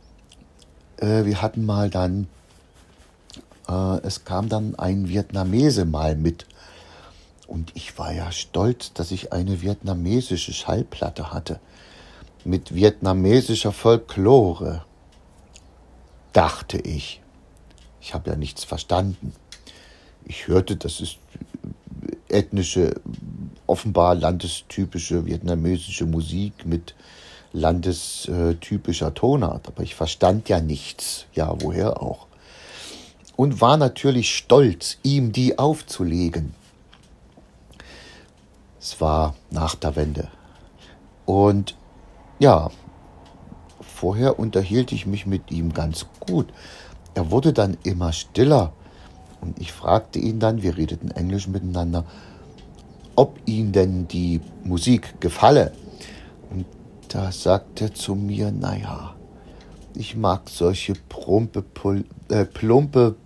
äh, 0.96 1.24
wir 1.24 1.42
hatten 1.42 1.64
mal 1.64 1.90
dann, 1.90 2.28
äh, 3.68 3.98
es 4.02 4.24
kam 4.24 4.48
dann 4.48 4.74
ein 4.76 5.08
Vietnamese 5.08 5.84
mal 5.84 6.16
mit. 6.16 6.46
Und 7.46 7.72
ich 7.74 7.98
war 7.98 8.12
ja 8.12 8.30
stolz, 8.30 8.92
dass 8.92 9.10
ich 9.10 9.32
eine 9.32 9.60
vietnamesische 9.60 10.52
Schallplatte 10.52 11.32
hatte. 11.32 11.58
Mit 12.44 12.74
vietnamesischer 12.74 13.72
Folklore. 13.72 14.84
Dachte 16.32 16.78
ich. 16.78 17.20
Ich 18.00 18.14
habe 18.14 18.30
ja 18.30 18.36
nichts 18.36 18.64
verstanden. 18.64 19.32
Ich 20.24 20.46
hörte, 20.46 20.76
das 20.76 21.00
ist 21.00 21.18
ethnische, 22.30 23.00
offenbar 23.66 24.14
landestypische 24.14 25.26
vietnamesische 25.26 26.06
Musik 26.06 26.66
mit 26.66 26.94
landestypischer 27.52 29.14
Tonart. 29.14 29.68
Aber 29.68 29.82
ich 29.82 29.94
verstand 29.94 30.48
ja 30.48 30.60
nichts. 30.60 31.26
Ja, 31.34 31.54
woher 31.60 32.02
auch. 32.02 32.26
Und 33.36 33.60
war 33.60 33.76
natürlich 33.76 34.34
stolz, 34.34 34.98
ihm 35.02 35.32
die 35.32 35.58
aufzulegen. 35.58 36.54
Es 38.80 39.00
war 39.00 39.34
nach 39.50 39.74
der 39.74 39.96
Wende. 39.96 40.28
Und 41.26 41.76
ja, 42.38 42.70
vorher 43.80 44.38
unterhielt 44.38 44.92
ich 44.92 45.06
mich 45.06 45.26
mit 45.26 45.50
ihm 45.50 45.74
ganz 45.74 46.06
gut. 46.18 46.48
Er 47.14 47.30
wurde 47.30 47.52
dann 47.52 47.76
immer 47.82 48.12
stiller 48.12 48.72
und 49.40 49.58
ich 49.58 49.72
fragte 49.72 50.18
ihn 50.18 50.38
dann, 50.40 50.62
wir 50.62 50.76
redeten 50.76 51.10
Englisch 51.10 51.48
miteinander, 51.48 52.04
ob 53.16 53.38
ihm 53.46 53.72
denn 53.72 54.08
die 54.08 54.40
Musik 54.64 55.20
gefalle. 55.20 55.72
Und 56.50 56.66
da 57.08 57.32
sagte 57.32 57.84
er 57.84 57.94
zu 57.94 58.14
mir, 58.14 58.52
naja, 58.52 59.14
ich 59.94 60.16
mag 60.16 60.48
solche 60.48 60.94
plumpe, 61.08 61.64
äh, 62.28 62.44
plumpe 62.44 63.16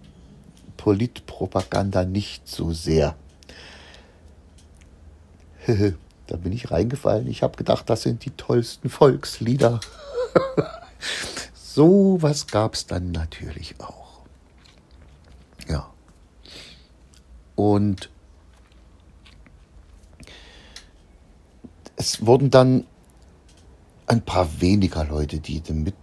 Politpropaganda 0.76 2.04
nicht 2.04 2.48
so 2.48 2.72
sehr. 2.72 3.16
da 6.26 6.36
bin 6.36 6.52
ich 6.52 6.70
reingefallen. 6.70 7.26
Ich 7.26 7.42
habe 7.42 7.56
gedacht, 7.56 7.88
das 7.88 8.02
sind 8.02 8.24
die 8.24 8.30
tollsten 8.30 8.88
Volkslieder. 8.88 9.80
so 11.54 12.18
was 12.20 12.46
gab 12.46 12.74
es 12.74 12.86
dann 12.86 13.12
natürlich 13.12 13.74
auch. 13.80 14.20
Ja. 15.68 15.90
Und 17.56 18.10
es 21.96 22.26
wurden 22.26 22.50
dann 22.50 22.84
ein 24.06 24.22
paar 24.22 24.60
weniger 24.60 25.04
Leute, 25.04 25.38
die 25.38 25.62
mit, 25.72 25.94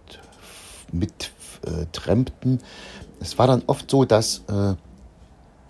mit 0.90 1.32
äh, 1.64 1.86
trempten. 1.92 2.60
Es 3.20 3.38
war 3.38 3.46
dann 3.46 3.62
oft 3.66 3.90
so, 3.90 4.04
dass 4.04 4.42
äh, 4.48 4.74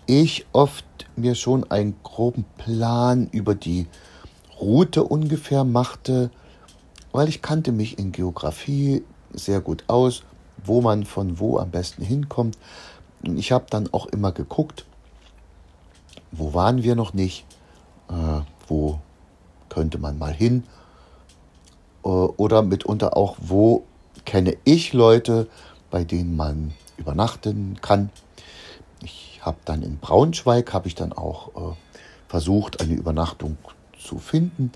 ich 0.05 0.45
oft 0.51 0.85
mir 1.15 1.35
schon 1.35 1.69
einen 1.69 1.95
groben 2.03 2.45
Plan 2.57 3.27
über 3.31 3.55
die 3.55 3.87
Route 4.59 5.03
ungefähr 5.03 5.63
machte, 5.63 6.31
weil 7.11 7.29
ich 7.29 7.41
kannte 7.41 7.71
mich 7.71 7.99
in 7.99 8.11
Geografie 8.11 9.03
sehr 9.33 9.61
gut 9.61 9.83
aus, 9.87 10.23
wo 10.63 10.81
man 10.81 11.05
von 11.05 11.39
wo 11.39 11.57
am 11.59 11.71
besten 11.71 12.03
hinkommt. 12.03 12.57
Und 13.23 13.37
ich 13.37 13.51
habe 13.51 13.65
dann 13.69 13.91
auch 13.93 14.07
immer 14.07 14.31
geguckt, 14.31 14.85
wo 16.33 16.53
waren 16.53 16.83
wir 16.83 16.95
noch 16.95 17.13
nicht, 17.13 17.45
äh, 18.09 18.41
wo 18.67 18.99
könnte 19.69 19.97
man 19.97 20.17
mal 20.17 20.33
hin 20.33 20.63
äh, 22.03 22.07
oder 22.07 22.61
mitunter 22.61 23.15
auch, 23.15 23.37
wo 23.39 23.83
kenne 24.25 24.57
ich 24.63 24.93
Leute, 24.93 25.47
bei 25.89 26.03
denen 26.03 26.35
man 26.35 26.73
übernachten 26.97 27.77
kann. 27.81 28.09
Ich 29.03 29.39
habe 29.41 29.57
dann 29.65 29.81
in 29.81 29.97
Braunschweig, 29.97 30.73
habe 30.73 30.87
ich 30.87 30.95
dann 30.95 31.13
auch 31.13 31.49
äh, 31.49 31.75
versucht, 32.27 32.81
eine 32.81 32.93
Übernachtung 32.93 33.57
zu 33.99 34.17
finden. 34.17 34.71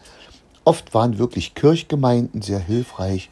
Oft 0.64 0.94
waren 0.94 1.18
wirklich 1.18 1.56
Kirchgemeinden 1.56 2.42
sehr 2.42 2.60
hilfreich. 2.60 3.30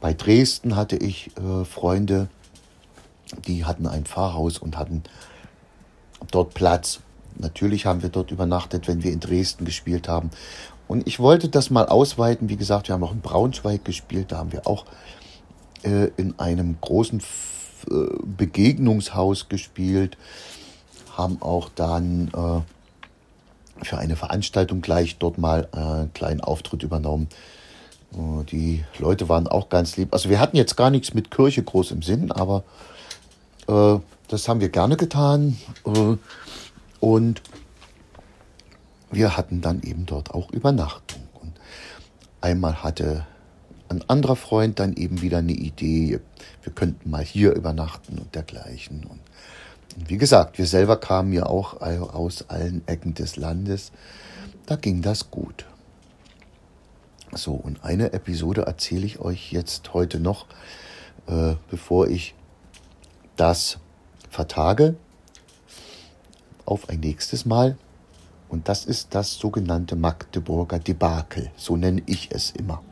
Bei 0.00 0.14
Dresden 0.14 0.76
hatte 0.76 0.96
ich 0.96 1.30
äh, 1.36 1.64
Freunde, 1.64 2.28
die 3.46 3.64
hatten 3.64 3.86
ein 3.86 4.04
Pfarrhaus 4.04 4.58
und 4.58 4.78
hatten 4.78 5.02
dort 6.30 6.54
Platz. 6.54 7.00
Natürlich 7.36 7.86
haben 7.86 8.02
wir 8.02 8.08
dort 8.08 8.30
übernachtet, 8.30 8.88
wenn 8.88 9.02
wir 9.02 9.12
in 9.12 9.20
Dresden 9.20 9.64
gespielt 9.64 10.08
haben. 10.08 10.30
Und 10.86 11.06
ich 11.06 11.18
wollte 11.18 11.48
das 11.48 11.70
mal 11.70 11.86
ausweiten. 11.86 12.48
Wie 12.48 12.56
gesagt, 12.56 12.88
wir 12.88 12.94
haben 12.94 13.04
auch 13.04 13.12
in 13.12 13.20
Braunschweig 13.20 13.84
gespielt. 13.84 14.32
Da 14.32 14.38
haben 14.38 14.52
wir 14.52 14.66
auch 14.66 14.84
äh, 15.82 16.10
in 16.16 16.38
einem 16.38 16.76
großen 16.80 17.20
äh, 17.90 17.94
Begegnungshaus 18.24 19.48
gespielt. 19.48 20.16
Haben 21.16 21.40
auch 21.40 21.70
dann 21.74 22.28
äh, 22.28 23.84
für 23.84 23.98
eine 23.98 24.16
Veranstaltung 24.16 24.80
gleich 24.80 25.18
dort 25.18 25.38
mal 25.38 25.68
äh, 25.72 25.78
einen 25.78 26.12
kleinen 26.12 26.40
Auftritt 26.40 26.82
übernommen. 26.82 27.28
Äh, 28.12 28.44
die 28.44 28.84
Leute 28.98 29.28
waren 29.28 29.48
auch 29.48 29.68
ganz 29.68 29.96
lieb. 29.96 30.12
Also 30.12 30.28
wir 30.28 30.40
hatten 30.40 30.56
jetzt 30.56 30.76
gar 30.76 30.90
nichts 30.90 31.14
mit 31.14 31.30
Kirche 31.30 31.62
groß 31.62 31.92
im 31.92 32.02
Sinn, 32.02 32.30
aber 32.30 32.64
äh, 33.68 33.98
das 34.28 34.48
haben 34.48 34.60
wir 34.60 34.68
gerne 34.68 34.96
getan. 34.96 35.56
Und 37.04 37.42
wir 39.10 39.36
hatten 39.36 39.60
dann 39.60 39.82
eben 39.82 40.06
dort 40.06 40.30
auch 40.30 40.50
Übernachtung. 40.52 41.28
Und 41.42 41.52
einmal 42.40 42.82
hatte 42.82 43.26
ein 43.90 44.02
anderer 44.08 44.36
Freund 44.36 44.78
dann 44.78 44.94
eben 44.94 45.20
wieder 45.20 45.38
eine 45.38 45.52
Idee, 45.52 46.18
wir 46.62 46.72
könnten 46.72 47.10
mal 47.10 47.22
hier 47.22 47.52
übernachten 47.52 48.18
und 48.18 48.34
dergleichen. 48.34 49.04
Und 49.04 49.20
wie 50.08 50.16
gesagt, 50.16 50.56
wir 50.56 50.66
selber 50.66 50.96
kamen 50.96 51.34
ja 51.34 51.44
auch 51.44 51.82
aus 51.82 52.48
allen 52.48 52.80
Ecken 52.88 53.12
des 53.12 53.36
Landes. 53.36 53.92
Da 54.64 54.76
ging 54.76 55.02
das 55.02 55.30
gut. 55.30 55.66
So, 57.34 57.52
und 57.52 57.84
eine 57.84 58.14
Episode 58.14 58.62
erzähle 58.62 59.04
ich 59.04 59.18
euch 59.18 59.52
jetzt 59.52 59.92
heute 59.92 60.20
noch, 60.20 60.46
äh, 61.26 61.56
bevor 61.68 62.08
ich 62.08 62.34
das 63.36 63.76
vertage 64.30 64.96
auf 66.66 66.88
ein 66.88 67.00
nächstes 67.00 67.44
Mal. 67.44 67.76
Und 68.48 68.68
das 68.68 68.84
ist 68.84 69.14
das 69.14 69.34
sogenannte 69.34 69.96
Magdeburger 69.96 70.78
Debakel, 70.78 71.50
so 71.56 71.76
nenne 71.76 72.02
ich 72.06 72.30
es 72.30 72.50
immer. 72.52 72.82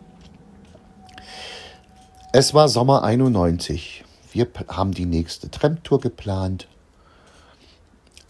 Es 2.33 2.55
war 2.55 2.69
Sommer 2.69 3.05
91. 3.05 4.05
Wir 4.33 4.49
haben 4.69 4.93
die 4.93 5.05
nächste 5.05 5.51
Tramtour 5.51 6.01
geplant 6.01 6.67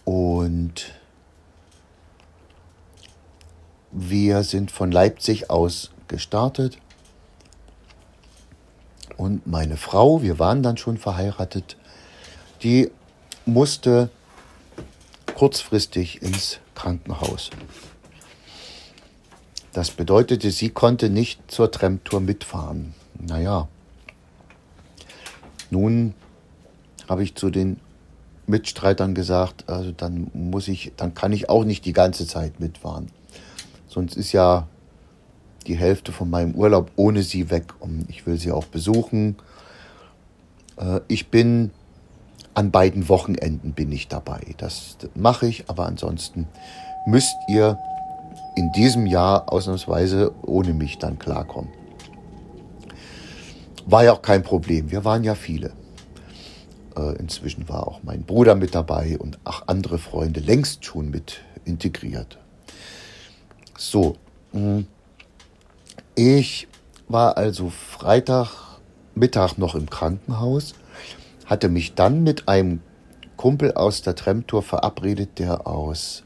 und 0.05 0.93
wir 3.93 4.43
sind 4.43 4.70
von 4.70 4.90
Leipzig 4.90 5.51
aus 5.51 5.93
gestartet. 6.09 6.78
Und 9.16 9.47
meine 9.47 9.76
Frau, 9.76 10.22
wir 10.22 10.38
waren 10.38 10.62
dann 10.62 10.76
schon 10.76 10.99
verheiratet, 10.99 11.76
die 12.62 12.90
musste 13.47 14.11
kurzfristig 15.43 16.22
ins 16.22 16.61
Krankenhaus. 16.76 17.51
Das 19.72 19.90
bedeutete, 19.90 20.53
sie 20.53 20.70
konnte 20.70 21.11
nicht 21.11 21.51
zur 21.51 21.68
Tramtour 21.68 22.20
mitfahren. 22.20 22.95
Naja, 23.18 23.66
nun 25.68 26.14
habe 27.09 27.24
ich 27.24 27.34
zu 27.34 27.51
den 27.51 27.80
Mitstreitern 28.47 29.16
gesagt, 29.16 29.68
also 29.68 29.90
dann 29.90 30.30
muss 30.32 30.68
ich, 30.68 30.93
dann 30.97 31.12
kann 31.12 31.32
ich 31.32 31.49
auch 31.49 31.64
nicht 31.64 31.86
die 31.86 31.93
ganze 31.93 32.24
Zeit 32.28 32.61
mitfahren. 32.61 33.09
Sonst 33.88 34.16
ist 34.16 34.30
ja 34.30 34.68
die 35.66 35.76
Hälfte 35.76 36.12
von 36.12 36.30
meinem 36.30 36.55
Urlaub 36.55 36.93
ohne 36.95 37.24
sie 37.24 37.51
weg 37.51 37.74
und 37.80 38.09
ich 38.09 38.28
will 38.28 38.38
sie 38.38 38.53
auch 38.53 38.66
besuchen. 38.66 39.34
Äh, 40.76 41.01
ich 41.09 41.30
bin 41.30 41.72
an 42.55 42.70
beiden 42.70 43.09
Wochenenden 43.09 43.72
bin 43.72 43.90
ich 43.92 44.09
dabei. 44.09 44.40
Das 44.59 44.96
mache 45.14 45.46
ich, 45.46 45.68
aber 45.68 45.86
ansonsten 45.86 46.46
müsst 47.07 47.36
ihr 47.48 47.78
in 48.57 48.72
diesem 48.72 49.07
Jahr 49.07 49.50
ausnahmsweise 49.53 50.32
ohne 50.42 50.74
mich 50.74 50.98
dann 50.98 51.18
klarkommen. 51.18 51.70
War 53.86 54.05
ja 54.05 54.12
auch 54.12 54.22
kein 54.22 54.42
Problem. 54.42 54.90
Wir 54.90 55.05
waren 55.05 55.24
ja 55.24 55.34
viele. 55.34 55.72
Äh, 56.96 57.16
inzwischen 57.16 57.68
war 57.68 57.88
auch 57.88 58.03
mein 58.03 58.24
Bruder 58.24 58.55
mit 58.55 58.74
dabei 58.74 59.18
und 59.18 59.38
auch 59.44 59.66
andere 59.66 59.98
Freunde 59.98 60.40
längst 60.40 60.84
schon 60.84 61.11
mit 61.11 61.40
integriert. 61.64 62.38
So, 63.78 64.16
hm. 64.53 64.86
ich 66.14 66.68
war 67.09 67.36
also 67.36 67.70
Freitagmittag 67.70 69.57
noch 69.57 69.74
im 69.74 69.88
Krankenhaus 69.88 70.74
hatte 71.47 71.68
mich 71.68 71.95
dann 71.95 72.22
mit 72.22 72.49
einem 72.49 72.80
Kumpel 73.36 73.72
aus 73.72 74.03
der 74.03 74.14
Tremtour 74.14 74.62
verabredet, 74.62 75.38
der 75.38 75.66
aus 75.66 76.22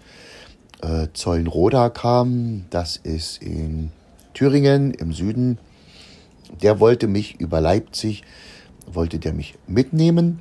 äh, 0.83 1.09
Zollenroda 1.13 1.89
kam. 1.89 2.67
Das 2.71 2.97
ist 2.97 3.43
in 3.43 3.91
Thüringen 4.35 4.93
im 4.93 5.13
Süden. 5.13 5.59
Der 6.63 6.81
wollte 6.81 7.07
mich 7.07 7.41
über 7.41 7.61
Leipzig, 7.61 8.23
wollte 8.87 9.19
der 9.19 9.33
mich 9.33 9.55
mitnehmen. 9.67 10.41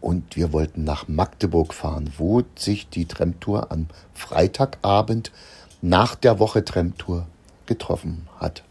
Und 0.00 0.36
wir 0.36 0.52
wollten 0.52 0.84
nach 0.84 1.08
Magdeburg 1.08 1.72
fahren, 1.72 2.12
wo 2.18 2.42
sich 2.56 2.88
die 2.88 3.06
Tremtour 3.06 3.72
am 3.72 3.86
Freitagabend 4.12 5.32
nach 5.80 6.14
der 6.14 6.38
Woche 6.38 6.64
Tremtour 6.64 7.26
getroffen 7.66 8.28
hat. 8.38 8.62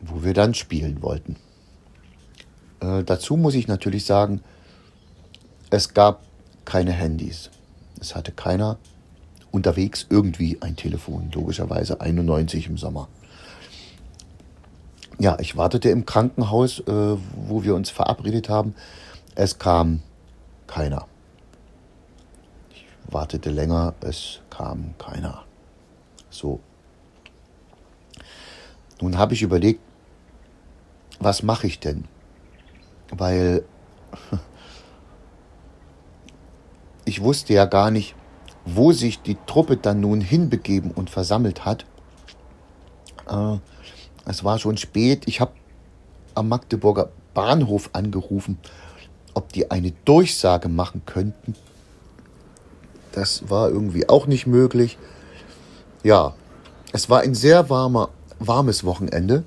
Wo 0.00 0.22
wir 0.22 0.34
dann 0.34 0.54
spielen 0.54 1.02
wollten. 1.02 1.36
Äh, 2.80 3.04
dazu 3.04 3.36
muss 3.36 3.54
ich 3.54 3.68
natürlich 3.68 4.04
sagen, 4.04 4.42
es 5.70 5.94
gab 5.94 6.22
keine 6.64 6.92
Handys. 6.92 7.50
Es 8.00 8.14
hatte 8.14 8.32
keiner 8.32 8.78
unterwegs 9.50 10.06
irgendwie 10.08 10.58
ein 10.60 10.76
Telefon, 10.76 11.30
logischerweise 11.32 12.00
91 12.00 12.66
im 12.66 12.78
Sommer. 12.78 13.08
Ja, 15.18 15.36
ich 15.40 15.56
wartete 15.56 15.90
im 15.90 16.06
Krankenhaus, 16.06 16.80
äh, 16.80 17.16
wo 17.48 17.64
wir 17.64 17.74
uns 17.74 17.90
verabredet 17.90 18.48
haben. 18.48 18.74
Es 19.34 19.58
kam 19.58 20.02
keiner. 20.66 21.06
Ich 22.70 22.86
wartete 23.10 23.50
länger, 23.50 23.94
es 24.00 24.40
kam 24.50 24.94
keiner. 24.98 25.44
So. 26.30 26.60
Nun 29.00 29.18
habe 29.18 29.34
ich 29.34 29.42
überlegt, 29.42 29.80
was 31.18 31.42
mache 31.42 31.66
ich 31.66 31.80
denn? 31.80 32.04
Weil 33.10 33.64
ich 37.04 37.22
wusste 37.22 37.54
ja 37.54 37.64
gar 37.64 37.90
nicht, 37.90 38.14
wo 38.64 38.92
sich 38.92 39.22
die 39.22 39.36
Truppe 39.46 39.76
dann 39.76 40.00
nun 40.00 40.20
hinbegeben 40.20 40.90
und 40.90 41.10
versammelt 41.10 41.64
hat. 41.64 41.86
Äh, 43.28 43.58
es 44.26 44.44
war 44.44 44.58
schon 44.58 44.76
spät. 44.76 45.22
Ich 45.26 45.40
habe 45.40 45.52
am 46.34 46.48
Magdeburger 46.48 47.10
Bahnhof 47.34 47.90
angerufen, 47.92 48.58
ob 49.34 49.52
die 49.52 49.70
eine 49.70 49.92
Durchsage 50.04 50.68
machen 50.68 51.02
könnten. 51.06 51.54
Das 53.12 53.48
war 53.48 53.70
irgendwie 53.70 54.08
auch 54.08 54.26
nicht 54.26 54.46
möglich. 54.46 54.98
Ja, 56.02 56.34
es 56.92 57.10
war 57.10 57.20
ein 57.20 57.34
sehr 57.34 57.70
warmer, 57.70 58.10
warmes 58.38 58.84
Wochenende 58.84 59.44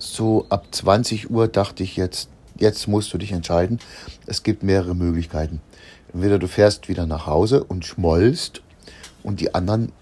so 0.00 0.46
ab 0.48 0.66
20 0.70 1.30
Uhr 1.30 1.46
dachte 1.46 1.82
ich 1.82 1.96
jetzt, 1.96 2.30
jetzt 2.56 2.88
musst 2.88 3.12
du 3.12 3.18
dich 3.18 3.32
entscheiden. 3.32 3.78
Es 4.26 4.42
gibt 4.42 4.62
mehrere 4.62 4.94
Möglichkeiten. 4.94 5.60
Entweder 6.12 6.38
du 6.38 6.48
fährst 6.48 6.88
wieder 6.88 7.06
nach 7.06 7.26
Hause 7.26 7.62
und 7.64 7.84
schmollst 7.84 8.62
und 9.22 9.40
die 9.40 9.54
anderen, 9.54 9.92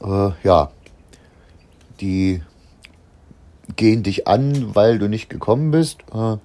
äh, 0.00 0.30
ja, 0.42 0.70
die 2.00 2.42
gehen 3.74 4.02
dich 4.02 4.28
an, 4.28 4.74
weil 4.74 4.98
du 4.98 5.08
nicht 5.08 5.28
gekommen 5.28 5.72
bist. 5.72 5.98
Äh, 6.14 6.36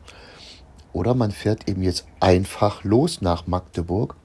oder 0.93 1.13
man 1.13 1.31
fährt 1.31 1.69
eben 1.69 1.83
jetzt 1.83 2.05
einfach 2.19 2.83
los 2.83 3.21
nach 3.21 3.47
Magdeburg 3.47 4.15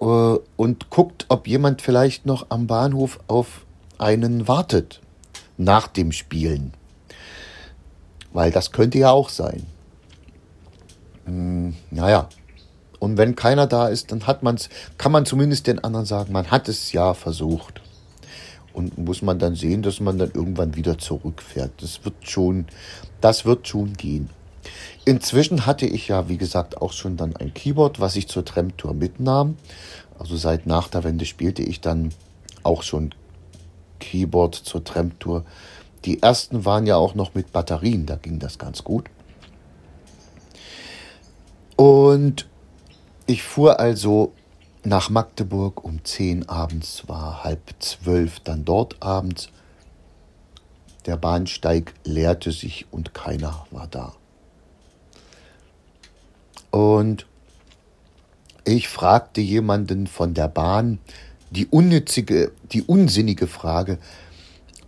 äh, 0.00 0.04
und 0.04 0.90
guckt, 0.90 1.26
ob 1.30 1.48
jemand 1.48 1.82
vielleicht 1.82 2.26
noch 2.26 2.46
am 2.50 2.66
Bahnhof 2.66 3.18
auf 3.26 3.64
einen 3.98 4.46
wartet 4.46 5.00
nach 5.58 5.88
dem 5.88 6.12
Spielen. 6.12 6.72
Weil 8.32 8.50
das 8.50 8.72
könnte 8.72 8.98
ja 8.98 9.10
auch 9.10 9.28
sein. 9.28 9.66
Hm, 11.26 11.76
naja. 11.90 12.28
Und 12.98 13.16
wenn 13.16 13.36
keiner 13.36 13.66
da 13.66 13.88
ist, 13.88 14.10
dann 14.10 14.26
hat 14.26 14.42
man's, 14.42 14.70
kann 14.96 15.12
man 15.12 15.26
zumindest 15.26 15.66
den 15.66 15.78
anderen 15.78 16.06
sagen, 16.06 16.32
man 16.32 16.50
hat 16.50 16.68
es 16.68 16.92
ja 16.92 17.14
versucht. 17.14 17.80
Und 18.72 18.96
muss 18.98 19.22
man 19.22 19.38
dann 19.38 19.54
sehen, 19.54 19.82
dass 19.82 20.00
man 20.00 20.18
dann 20.18 20.30
irgendwann 20.32 20.76
wieder 20.76 20.98
zurückfährt. 20.98 21.72
Das 21.82 22.04
wird 22.04 22.14
schon, 22.22 22.66
das 23.20 23.44
wird 23.44 23.66
schon 23.68 23.94
gehen. 23.94 24.30
Inzwischen 25.04 25.66
hatte 25.66 25.86
ich 25.86 26.08
ja, 26.08 26.28
wie 26.28 26.36
gesagt, 26.36 26.80
auch 26.80 26.92
schon 26.92 27.16
dann 27.16 27.34
ein 27.36 27.54
Keyboard, 27.54 27.98
was 27.98 28.16
ich 28.16 28.28
zur 28.28 28.44
Tramtour 28.44 28.94
mitnahm. 28.94 29.56
Also 30.18 30.36
seit 30.36 30.66
nach 30.66 30.88
der 30.88 31.04
Wende 31.04 31.24
spielte 31.24 31.62
ich 31.62 31.80
dann 31.80 32.12
auch 32.62 32.82
schon 32.82 33.14
Keyboard 33.98 34.54
zur 34.54 34.84
Tramtour. 34.84 35.44
Die 36.04 36.22
ersten 36.22 36.64
waren 36.64 36.86
ja 36.86 36.96
auch 36.96 37.14
noch 37.14 37.34
mit 37.34 37.52
Batterien, 37.52 38.06
da 38.06 38.16
ging 38.16 38.38
das 38.38 38.58
ganz 38.58 38.84
gut. 38.84 39.06
Und 41.76 42.48
ich 43.26 43.42
fuhr 43.42 43.78
also 43.78 44.32
nach 44.84 45.10
Magdeburg 45.10 45.84
um 45.84 46.04
10 46.04 46.48
abends, 46.48 47.08
war 47.08 47.44
halb 47.44 47.60
zwölf 47.78 48.40
dann 48.40 48.64
dort 48.64 49.02
abends. 49.02 49.50
Der 51.06 51.16
Bahnsteig 51.16 51.94
leerte 52.04 52.52
sich 52.52 52.86
und 52.90 53.14
keiner 53.14 53.66
war 53.70 53.86
da. 53.86 54.14
Und 56.70 57.26
ich 58.64 58.88
fragte 58.88 59.40
jemanden 59.40 60.06
von 60.06 60.34
der 60.34 60.48
Bahn 60.48 60.98
die 61.50 61.66
unnützige, 61.66 62.52
die 62.72 62.82
unsinnige 62.82 63.46
Frage, 63.46 63.98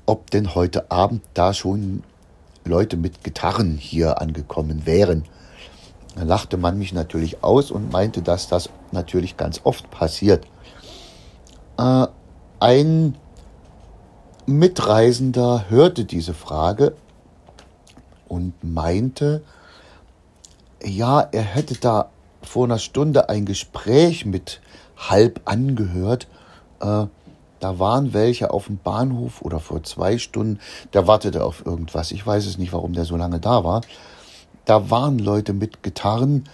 ob 0.07 0.31
denn 0.31 0.55
heute 0.55 0.91
Abend 0.91 1.23
da 1.35 1.55
schon 1.55 2.03
Leute 2.65 2.97
mit 2.97 3.25
Gitarren 3.25 3.77
hier 3.77 4.21
angekommen 4.21 4.87
wären. 4.87 5.25
Da 6.17 6.25
lachte 6.25 6.57
man 6.57 6.79
mich 6.79 6.93
natürlich 6.93 7.43
aus 7.43 7.71
und 7.71 7.93
meinte, 7.93 8.23
dass 8.23 8.49
das 8.49 8.69
natürlich 8.93 9.37
ganz 9.37 9.61
oft 9.65 9.91
passiert. 9.91 10.47
Äh, 11.79 12.07
ein 12.59 13.15
Mitreisender 14.47 15.67
hörte 15.69 16.05
diese 16.05 16.35
Frage 16.35 16.95
und 18.29 18.53
meinte, 18.63 19.43
ja, 20.85 21.21
er 21.21 21.43
hätte 21.43 21.75
da 21.77 22.11
vor 22.43 22.65
einer 22.65 22.79
Stunde 22.79 23.29
ein 23.29 23.45
Gespräch 23.45 24.27
mit 24.27 24.61
halb 24.97 25.41
angehört. 25.45 26.27
Äh, 26.81 27.07
da 27.61 27.79
waren 27.79 28.15
welche 28.15 28.51
auf 28.51 28.67
dem 28.67 28.79
Bahnhof 28.79 29.43
oder 29.43 29.61
vor 29.61 29.83
zwei 29.83 30.17
Stunden, 30.17 30.59
der 30.95 31.07
wartete 31.07 31.45
auf 31.45 31.65
irgendwas. 31.65 32.11
Ich 32.11 32.27
weiß 32.27 32.47
es 32.47 32.57
nicht, 32.57 32.73
warum 32.73 32.95
der 32.95 33.05
so 33.05 33.17
lange 33.17 33.39
da 33.39 33.65
war. 33.65 33.83
Da 34.65 34.91
waren 34.91 35.19
Leute 35.19 35.53
mit 35.53 35.83
Gitarren, 35.83 36.45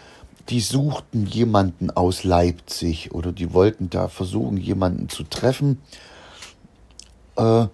die 0.48 0.60
suchten 0.60 1.26
jemanden 1.26 1.90
aus 1.90 2.24
Leipzig 2.24 3.12
oder 3.12 3.32
die 3.32 3.52
wollten 3.52 3.90
da 3.90 4.08
versuchen, 4.08 4.56
jemanden 4.56 5.08
zu 5.08 5.22
treffen. 5.24 5.80
Äh, 7.36 7.66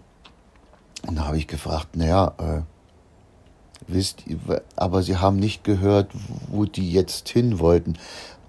und 1.07 1.17
da 1.17 1.27
habe 1.27 1.39
ich 1.39 1.49
gefragt, 1.49 1.97
naja, 1.97 2.35
äh, 2.39 2.61
wisst 3.87 4.27
ihr, 4.27 4.39
aber 4.77 5.03
sie 5.03 5.17
haben 5.17 5.37
nicht 5.37 5.65
gehört, 5.65 6.11
wo 6.49 6.65
die 6.65 6.93
jetzt 6.93 7.29
hin 7.29 7.59
wollten. 7.59 7.99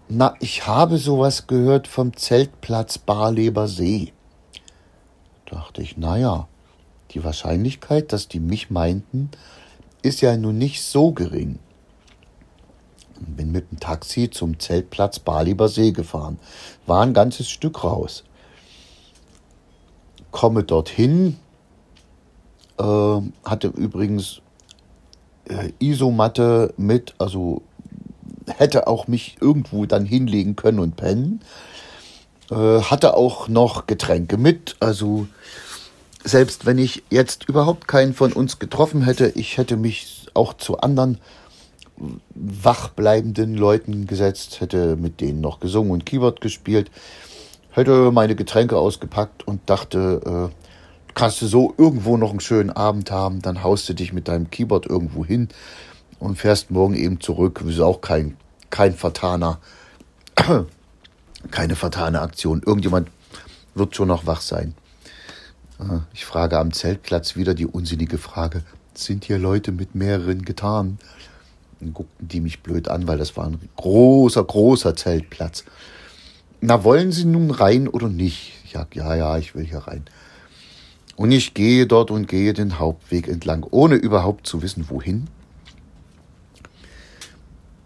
Na, 0.10 0.36
ich 0.41 0.68
habe 0.68 0.97
sowas 0.97 1.47
gehört 1.47 1.88
vom 1.88 2.16
Zeltplatz 2.16 2.97
Barleber 2.97 3.68
See. 3.68 4.12
Dachte 5.45 5.82
ich, 5.82 5.97
naja, 5.97 6.47
die 7.12 7.24
Wahrscheinlichkeit, 7.24 8.12
dass 8.12 8.28
die 8.28 8.39
mich 8.39 8.70
meinten, 8.70 9.32
ist 10.01 10.22
ja 10.22 10.36
nun 10.36 10.58
nicht 10.58 10.84
so 10.84 11.12
gering. 11.12 11.60
Bin 13.20 13.51
mit 13.54 13.72
dem 13.72 13.80
Taxi 13.80 14.30
zum 14.30 14.60
Zeltplatz 14.60 15.20
Barleber 15.20 15.70
See 15.70 15.91
gefahren. 15.91 16.38
War 16.86 17.01
ein 17.04 17.14
ganzes 17.14 17.49
Stück 17.49 17.84
raus. 17.84 18.26
Komme 20.32 20.64
dorthin, 20.64 21.38
äh, 22.78 23.22
hatte 23.45 23.68
übrigens 23.68 24.41
äh, 25.45 25.72
Isomatte 25.80 26.74
mit, 26.76 27.14
also 27.20 27.62
hätte 28.48 28.88
auch 28.88 29.08
mich 29.08 29.38
irgendwo 29.39 29.86
dann 29.86 30.06
hinlegen 30.06 30.56
können 30.56 30.80
und 30.80 30.96
pennen. 30.96 31.41
Äh, 32.52 32.82
hatte 32.82 33.16
auch 33.16 33.48
noch 33.48 33.88
Getränke 33.88 34.38
mit, 34.38 34.76
also 34.80 35.28
selbst 36.24 36.66
wenn 36.66 36.78
ich 36.78 37.04
jetzt 37.10 37.48
überhaupt 37.50 37.88
keinen 37.88 38.14
von 38.14 38.34
uns 38.34 38.60
getroffen 38.60 39.04
hätte, 39.04 39.32
ich 39.36 39.58
hätte 39.58 39.78
mich 39.78 40.28
auch 40.34 40.54
zu 40.54 40.80
anderen 40.80 41.20
wachbleibenden 42.34 43.56
Leuten 43.56 44.08
gesetzt, 44.08 44.62
hätte 44.62 44.96
mit 44.96 45.22
denen 45.22 45.41
noch 45.41 45.60
gesungen 45.60 45.91
und 45.91 46.06
Keyboard 46.06 46.41
gespielt, 46.41 46.91
hätte 47.72 48.12
meine 48.12 48.36
Getränke 48.36 48.78
ausgepackt 48.78 49.48
und 49.48 49.62
dachte, 49.70 50.50
äh, 50.52 51.14
kannst 51.14 51.41
du 51.41 51.48
so 51.48 51.74
irgendwo 51.78 52.18
noch 52.18 52.32
einen 52.32 52.39
schönen 52.39 52.72
Abend 52.72 53.12
haben, 53.12 53.41
dann 53.41 53.64
haust 53.64 53.88
du 53.89 53.94
dich 53.94 54.14
mit 54.14 54.28
deinem 54.28 54.50
Keyboard 54.50 54.86
irgendwo 54.86 55.26
hin 55.26 55.50
und 56.24 56.38
fährst 56.38 56.72
morgen 56.72 56.96
eben 56.96 57.20
zurück. 57.20 57.60
Das 57.64 57.74
ist 57.74 57.82
auch 57.82 58.00
kein, 58.00 58.38
kein 58.70 58.94
vertaner, 58.94 59.60
keine 61.52 61.76
vertane 61.76 62.22
Aktion. 62.22 62.62
Irgendjemand 62.66 63.10
wird 63.76 63.94
schon 63.94 64.08
noch 64.08 64.26
wach 64.26 64.40
sein. 64.40 64.74
Äh, 65.80 66.00
ich 66.14 66.24
frage 66.24 66.58
am 66.60 66.72
Zeltplatz 66.72 67.36
wieder 67.36 67.54
die 67.54 67.66
unsinnige 67.66 68.18
Frage, 68.18 68.64
sind 68.94 69.26
hier 69.26 69.38
Leute 69.38 69.74
mit 69.74 69.96
mehreren 69.96 70.44
Gitarren? 70.44 70.98
Dann 71.82 71.94
guckten 71.94 72.30
die 72.30 72.40
mich 72.40 72.64
blöd 72.64 72.88
an, 72.88 73.06
weil 73.06 73.18
das 73.18 73.36
war 73.36 73.48
ein 73.48 73.60
großer, 73.76 74.46
großer 74.46 74.96
Zeltplatz. 74.96 75.66
Na, 76.62 76.86
wollen 76.86 77.12
Sie 77.12 77.26
nun 77.26 77.52
rein 77.52 77.90
oder 77.90 78.08
nicht? 78.08 78.54
Ich 78.64 78.72
sag, 78.72 78.96
ja, 78.96 79.14
ja, 79.14 79.38
ich 79.38 79.56
will 79.56 79.66
hier 79.66 79.80
rein. 79.80 80.06
Und 81.18 81.32
ich 81.32 81.54
gehe 81.54 81.86
dort 81.86 82.12
und 82.12 82.30
gehe 82.30 82.54
den 82.54 82.80
Hauptweg 82.80 83.28
entlang, 83.28 83.66
ohne 83.70 83.96
überhaupt 83.96 84.48
zu 84.48 84.62
wissen, 84.62 84.86
wohin. 84.90 85.28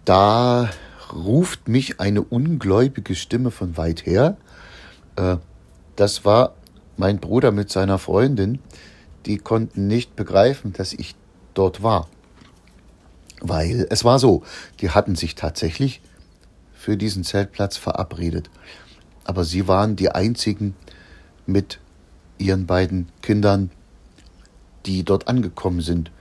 Da 0.07 0.69
ruft 1.13 1.67
mich 1.67 1.99
eine 1.99 2.21
ungläubige 2.21 3.13
Stimme 3.13 3.51
von 3.51 3.75
weit 3.75 4.05
her. 4.05 4.37
Äh, 5.17 5.35
das 5.97 6.23
war 6.23 6.53
mein 6.95 7.19
Bruder 7.19 7.51
mit 7.51 7.69
seiner 7.69 7.99
Freundin. 7.99 8.59
Die 9.25 9.37
konnten 9.37 9.87
nicht 9.87 10.15
begreifen, 10.15 10.71
dass 10.71 10.93
ich 10.93 11.15
dort 11.53 11.83
war. 11.83 12.07
Weil 13.41 13.85
es 13.89 14.05
war 14.05 14.17
so, 14.17 14.43
die 14.79 14.91
hatten 14.91 15.17
sich 15.17 15.35
tatsächlich 15.35 15.99
für 16.73 16.95
diesen 16.95 17.25
Zeltplatz 17.25 17.75
verabredet. 17.75 18.49
Aber 19.25 19.43
sie 19.43 19.67
waren 19.67 19.97
die 19.97 20.09
einzigen 20.09 20.73
mit 21.45 21.81
ihren 22.37 22.65
beiden 22.65 23.09
Kindern, 23.21 23.71
die 24.85 25.03
dort 25.03 25.27
angekommen 25.27 25.81
sind. 25.81 26.11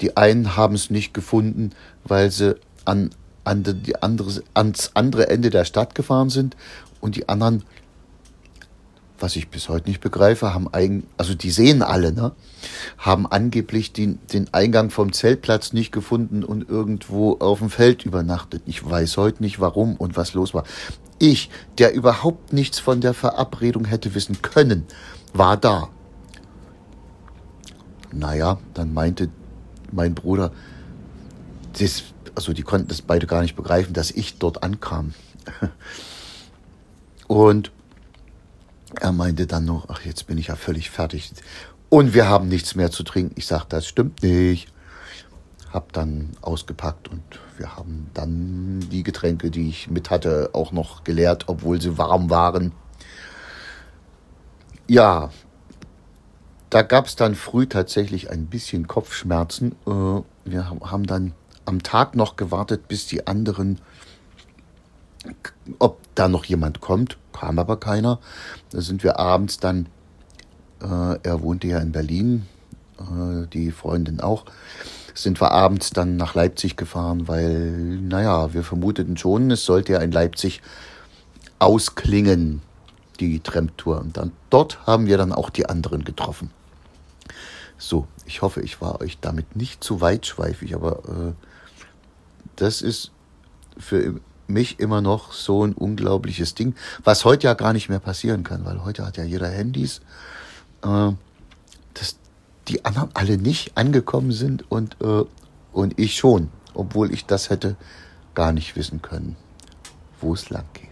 Die 0.00 0.16
einen 0.16 0.54
haben 0.54 0.76
es 0.76 0.88
nicht 0.88 1.12
gefunden, 1.12 1.70
weil 2.04 2.30
sie 2.30 2.60
an, 2.84 3.10
an 3.44 3.62
die 3.62 4.02
andere, 4.02 4.42
ans 4.54 4.90
andere 4.94 5.28
Ende 5.28 5.50
der 5.50 5.64
Stadt 5.64 5.94
gefahren 5.94 6.30
sind 6.30 6.56
und 7.00 7.16
die 7.16 7.28
anderen, 7.28 7.64
was 9.18 9.36
ich 9.36 9.48
bis 9.48 9.68
heute 9.68 9.88
nicht 9.88 10.00
begreife, 10.00 10.54
haben 10.54 10.72
eigen, 10.72 11.06
also 11.16 11.34
die 11.34 11.50
sehen 11.50 11.82
alle, 11.82 12.12
ne, 12.12 12.32
haben 12.98 13.26
angeblich 13.26 13.92
den, 13.92 14.18
den 14.32 14.52
Eingang 14.52 14.90
vom 14.90 15.12
Zeltplatz 15.12 15.72
nicht 15.72 15.92
gefunden 15.92 16.42
und 16.42 16.68
irgendwo 16.68 17.34
auf 17.38 17.60
dem 17.60 17.70
Feld 17.70 18.04
übernachtet. 18.04 18.62
Ich 18.66 18.88
weiß 18.88 19.16
heute 19.16 19.42
nicht 19.42 19.60
warum 19.60 19.96
und 19.96 20.16
was 20.16 20.34
los 20.34 20.54
war. 20.54 20.64
Ich, 21.18 21.50
der 21.78 21.94
überhaupt 21.94 22.52
nichts 22.52 22.78
von 22.78 23.00
der 23.00 23.14
Verabredung 23.14 23.84
hätte 23.84 24.14
wissen 24.14 24.42
können, 24.42 24.84
war 25.32 25.56
da. 25.56 25.88
Naja, 28.12 28.58
dann 28.74 28.94
meinte 28.94 29.28
mein 29.92 30.14
Bruder, 30.14 30.52
das, 31.78 32.04
also 32.34 32.52
die 32.52 32.62
konnten 32.62 32.88
das 32.88 33.02
beide 33.02 33.26
gar 33.26 33.42
nicht 33.42 33.56
begreifen, 33.56 33.92
dass 33.92 34.10
ich 34.10 34.38
dort 34.38 34.62
ankam. 34.62 35.14
Und 37.26 37.70
er 39.00 39.12
meinte 39.12 39.46
dann 39.46 39.64
noch, 39.64 39.88
ach, 39.88 40.04
jetzt 40.04 40.26
bin 40.26 40.38
ich 40.38 40.48
ja 40.48 40.56
völlig 40.56 40.90
fertig. 40.90 41.32
Und 41.88 42.14
wir 42.14 42.28
haben 42.28 42.48
nichts 42.48 42.74
mehr 42.74 42.90
zu 42.90 43.02
trinken. 43.02 43.34
Ich 43.36 43.46
sagte, 43.46 43.76
das 43.76 43.86
stimmt 43.86 44.22
nicht. 44.22 44.68
Hab 45.72 45.92
dann 45.92 46.30
ausgepackt 46.40 47.08
und 47.08 47.22
wir 47.56 47.76
haben 47.76 48.08
dann 48.14 48.80
die 48.90 49.02
Getränke, 49.02 49.50
die 49.50 49.68
ich 49.68 49.90
mit 49.90 50.10
hatte, 50.10 50.50
auch 50.52 50.70
noch 50.70 51.02
geleert, 51.02 51.44
obwohl 51.48 51.80
sie 51.80 51.98
warm 51.98 52.30
waren. 52.30 52.72
Ja, 54.86 55.30
da 56.70 56.82
gab 56.82 57.06
es 57.06 57.16
dann 57.16 57.34
früh 57.34 57.66
tatsächlich 57.66 58.30
ein 58.30 58.46
bisschen 58.46 58.86
Kopfschmerzen. 58.86 59.72
Äh, 59.86 60.22
wir 60.44 60.70
haben 60.70 61.06
dann 61.06 61.32
am 61.64 61.82
Tag 61.82 62.14
noch 62.16 62.36
gewartet, 62.36 62.88
bis 62.88 63.06
die 63.06 63.26
anderen, 63.26 63.80
ob 65.78 65.98
da 66.14 66.28
noch 66.28 66.44
jemand 66.44 66.80
kommt, 66.80 67.16
kam 67.32 67.58
aber 67.58 67.78
keiner. 67.78 68.18
Da 68.70 68.80
sind 68.80 69.02
wir 69.02 69.18
abends 69.18 69.58
dann, 69.58 69.86
äh, 70.80 71.18
er 71.22 71.42
wohnte 71.42 71.66
ja 71.66 71.78
in 71.78 71.92
Berlin, 71.92 72.46
äh, 72.98 73.46
die 73.48 73.70
Freundin 73.70 74.20
auch, 74.20 74.44
sind 75.14 75.40
wir 75.40 75.52
abends 75.52 75.90
dann 75.90 76.16
nach 76.16 76.34
Leipzig 76.34 76.76
gefahren, 76.76 77.28
weil, 77.28 77.70
naja, 77.70 78.52
wir 78.52 78.64
vermuteten 78.64 79.16
schon, 79.16 79.50
es 79.50 79.64
sollte 79.64 79.92
ja 79.92 80.00
in 80.00 80.12
Leipzig 80.12 80.60
ausklingen 81.58 82.62
die 83.20 83.40
Tramtour. 83.40 84.00
Und 84.00 84.16
dann 84.16 84.32
dort 84.50 84.86
haben 84.86 85.06
wir 85.06 85.16
dann 85.16 85.32
auch 85.32 85.50
die 85.50 85.66
anderen 85.68 86.04
getroffen. 86.04 86.50
So, 87.78 88.06
ich 88.26 88.42
hoffe, 88.42 88.60
ich 88.60 88.80
war 88.80 89.00
euch 89.00 89.18
damit 89.20 89.56
nicht 89.56 89.82
zu 89.82 90.00
weitschweifig, 90.00 90.74
aber 90.74 90.98
äh, 91.08 91.32
das 92.56 92.82
ist 92.82 93.10
für 93.76 94.20
mich 94.46 94.78
immer 94.78 95.00
noch 95.00 95.32
so 95.32 95.64
ein 95.64 95.72
unglaubliches 95.72 96.54
Ding, 96.54 96.74
was 97.02 97.24
heute 97.24 97.46
ja 97.46 97.54
gar 97.54 97.72
nicht 97.72 97.88
mehr 97.88 97.98
passieren 97.98 98.44
kann, 98.44 98.64
weil 98.64 98.84
heute 98.84 99.06
hat 99.06 99.16
ja 99.16 99.24
jeder 99.24 99.48
Handys. 99.48 100.00
Äh, 100.82 101.12
das, 101.94 102.16
die 102.68 102.84
anderen 102.84 103.10
alle 103.14 103.38
nicht 103.38 103.76
angekommen 103.76 104.32
sind 104.32 104.70
und, 104.70 104.96
äh, 105.00 105.24
und 105.72 105.98
ich 105.98 106.16
schon, 106.16 106.50
obwohl 106.74 107.12
ich 107.12 107.26
das 107.26 107.50
hätte 107.50 107.76
gar 108.34 108.52
nicht 108.52 108.76
wissen 108.76 109.00
können, 109.00 109.36
wo 110.20 110.34
es 110.34 110.50
lang 110.50 110.64
geht. 110.74 110.90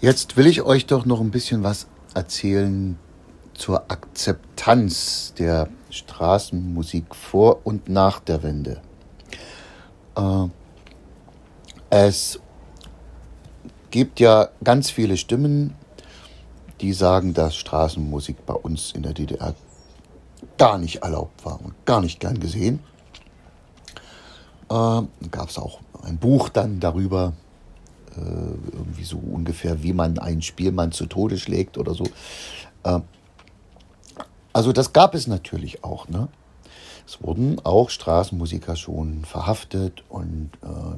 Jetzt 0.00 0.36
will 0.36 0.46
ich 0.46 0.62
euch 0.62 0.86
doch 0.86 1.04
noch 1.04 1.20
ein 1.20 1.30
bisschen 1.30 1.62
was 1.62 1.86
erzählen 2.14 2.98
zur 3.54 3.90
Akzeptanz 3.90 5.34
der 5.38 5.68
Straßenmusik 5.92 7.14
vor 7.14 7.60
und 7.64 7.88
nach 7.88 8.18
der 8.20 8.42
Wende. 8.42 8.80
Äh, 10.16 10.46
es 11.90 12.40
gibt 13.90 14.18
ja 14.18 14.48
ganz 14.64 14.90
viele 14.90 15.18
Stimmen, 15.18 15.74
die 16.80 16.94
sagen, 16.94 17.34
dass 17.34 17.54
Straßenmusik 17.54 18.46
bei 18.46 18.54
uns 18.54 18.92
in 18.92 19.02
der 19.02 19.12
DDR 19.12 19.54
gar 20.56 20.78
nicht 20.78 21.02
erlaubt 21.02 21.44
war 21.44 21.60
und 21.60 21.74
gar 21.84 22.00
nicht 22.00 22.18
gern 22.18 22.40
gesehen. 22.40 22.80
Äh, 24.70 25.02
Gab 25.30 25.50
es 25.50 25.58
auch 25.58 25.80
ein 26.02 26.16
Buch 26.16 26.48
dann 26.48 26.80
darüber, 26.80 27.34
äh, 28.16 28.20
irgendwie 28.72 29.04
so 29.04 29.18
ungefähr, 29.18 29.82
wie 29.82 29.92
man 29.92 30.18
einen 30.18 30.42
Spielmann 30.42 30.90
zu 30.90 31.04
Tode 31.06 31.36
schlägt 31.38 31.76
oder 31.76 31.92
so. 31.92 32.04
Äh, 32.82 33.00
also 34.52 34.72
das 34.72 34.92
gab 34.92 35.14
es 35.14 35.26
natürlich 35.26 35.84
auch. 35.84 36.08
Ne? 36.08 36.28
Es 37.06 37.22
wurden 37.22 37.60
auch 37.64 37.90
Straßenmusiker 37.90 38.76
schon 38.76 39.24
verhaftet 39.24 40.04
und 40.08 40.50
äh, 40.62 40.96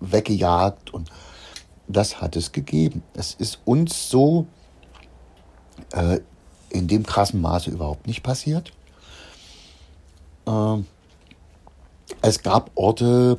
weggejagt 0.00 0.92
und 0.92 1.10
das 1.86 2.20
hat 2.20 2.36
es 2.36 2.52
gegeben. 2.52 3.02
Es 3.14 3.34
ist 3.34 3.60
uns 3.64 4.10
so 4.10 4.46
äh, 5.92 6.20
in 6.70 6.88
dem 6.88 7.04
krassen 7.04 7.40
Maße 7.40 7.70
überhaupt 7.70 8.06
nicht 8.06 8.22
passiert. 8.22 8.72
Äh, 10.46 10.78
es 12.22 12.42
gab 12.42 12.70
Orte, 12.74 13.38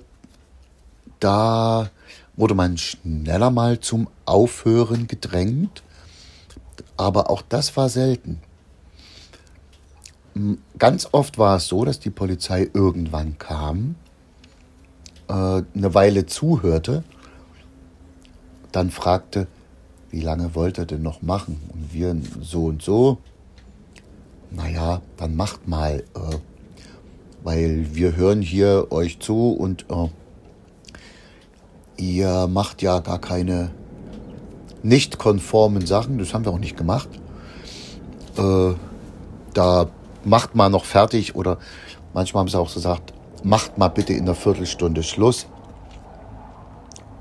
da 1.20 1.90
wurde 2.36 2.56
man 2.56 2.78
schneller 2.78 3.52
mal 3.52 3.80
zum 3.80 4.08
Aufhören 4.26 5.08
gedrängt, 5.08 5.84
aber 7.00 7.30
auch 7.30 7.42
das 7.42 7.78
war 7.78 7.88
selten. 7.88 8.42
Ganz 10.78 11.08
oft 11.14 11.38
war 11.38 11.56
es 11.56 11.68
so, 11.68 11.86
dass 11.86 12.00
die 12.00 12.10
Polizei 12.10 12.70
irgendwann 12.74 13.38
kam, 13.38 13.96
äh, 15.30 15.34
eine 15.34 15.94
Weile 15.94 16.26
zuhörte, 16.26 17.04
dann 18.74 18.92
fragte, 18.92 19.48
wie 20.12 20.20
lange 20.20 20.56
wollt 20.56 20.78
ihr 20.78 20.86
denn 20.86 21.02
noch 21.02 21.22
machen? 21.22 21.62
Und 21.74 21.94
wir 21.94 22.16
so 22.42 22.66
und 22.66 22.82
so. 22.82 23.20
Naja, 24.52 25.02
dann 25.16 25.36
macht 25.38 25.70
mal, 25.70 26.04
äh, 26.16 26.38
weil 27.44 27.96
wir 27.96 28.18
hören 28.18 28.42
hier 28.42 28.92
euch 28.92 29.20
zu 29.20 29.52
und 29.52 29.86
äh, 29.90 30.10
ihr 31.96 32.48
macht 32.48 32.82
ja 32.82 33.00
gar 33.00 33.20
keine 33.20 33.72
nicht 34.84 35.18
konformen 35.18 35.86
Sachen, 35.86 36.18
das 36.18 36.34
haben 36.34 36.46
wir 36.46 36.52
auch 36.52 36.60
nicht 36.60 36.78
gemacht. 36.78 37.10
Äh, 38.38 38.74
da 39.54 39.88
macht 40.24 40.56
mal 40.56 40.70
noch 40.70 40.86
fertig 40.86 41.36
oder 41.36 41.58
manchmal 42.14 42.42
haben 42.42 42.48
sie 42.48 42.60
auch 42.60 42.74
gesagt, 42.74 43.14
macht 43.44 43.78
mal 43.78 43.90
bitte 43.90 44.14
in 44.14 44.24
einer 44.24 44.36
Viertelstunde 44.36 45.04
Schluss. 45.04 45.48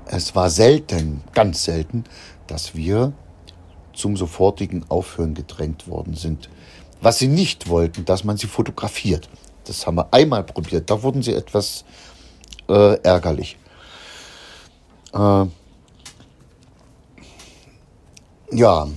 Es 0.05 0.35
war 0.35 0.49
selten, 0.49 1.21
ganz 1.33 1.63
selten, 1.63 2.03
dass 2.47 2.75
wir 2.75 3.13
zum 3.93 4.17
sofortigen 4.17 4.85
Aufhören 4.89 5.33
gedrängt 5.33 5.87
worden 5.87 6.15
sind. 6.15 6.49
Was 7.01 7.19
sie 7.19 7.27
nicht 7.27 7.69
wollten, 7.69 8.05
dass 8.05 8.23
man 8.23 8.37
sie 8.37 8.47
fotografiert. 8.47 9.29
Das 9.65 9.85
haben 9.85 9.95
wir 9.95 10.11
einmal 10.11 10.43
probiert. 10.43 10.89
Da 10.89 11.03
wurden 11.03 11.21
sie 11.21 11.33
etwas 11.33 11.85
äh, 12.67 12.99
ärgerlich. 13.03 13.57
Äh, 15.13 15.45
ja, 18.51 18.87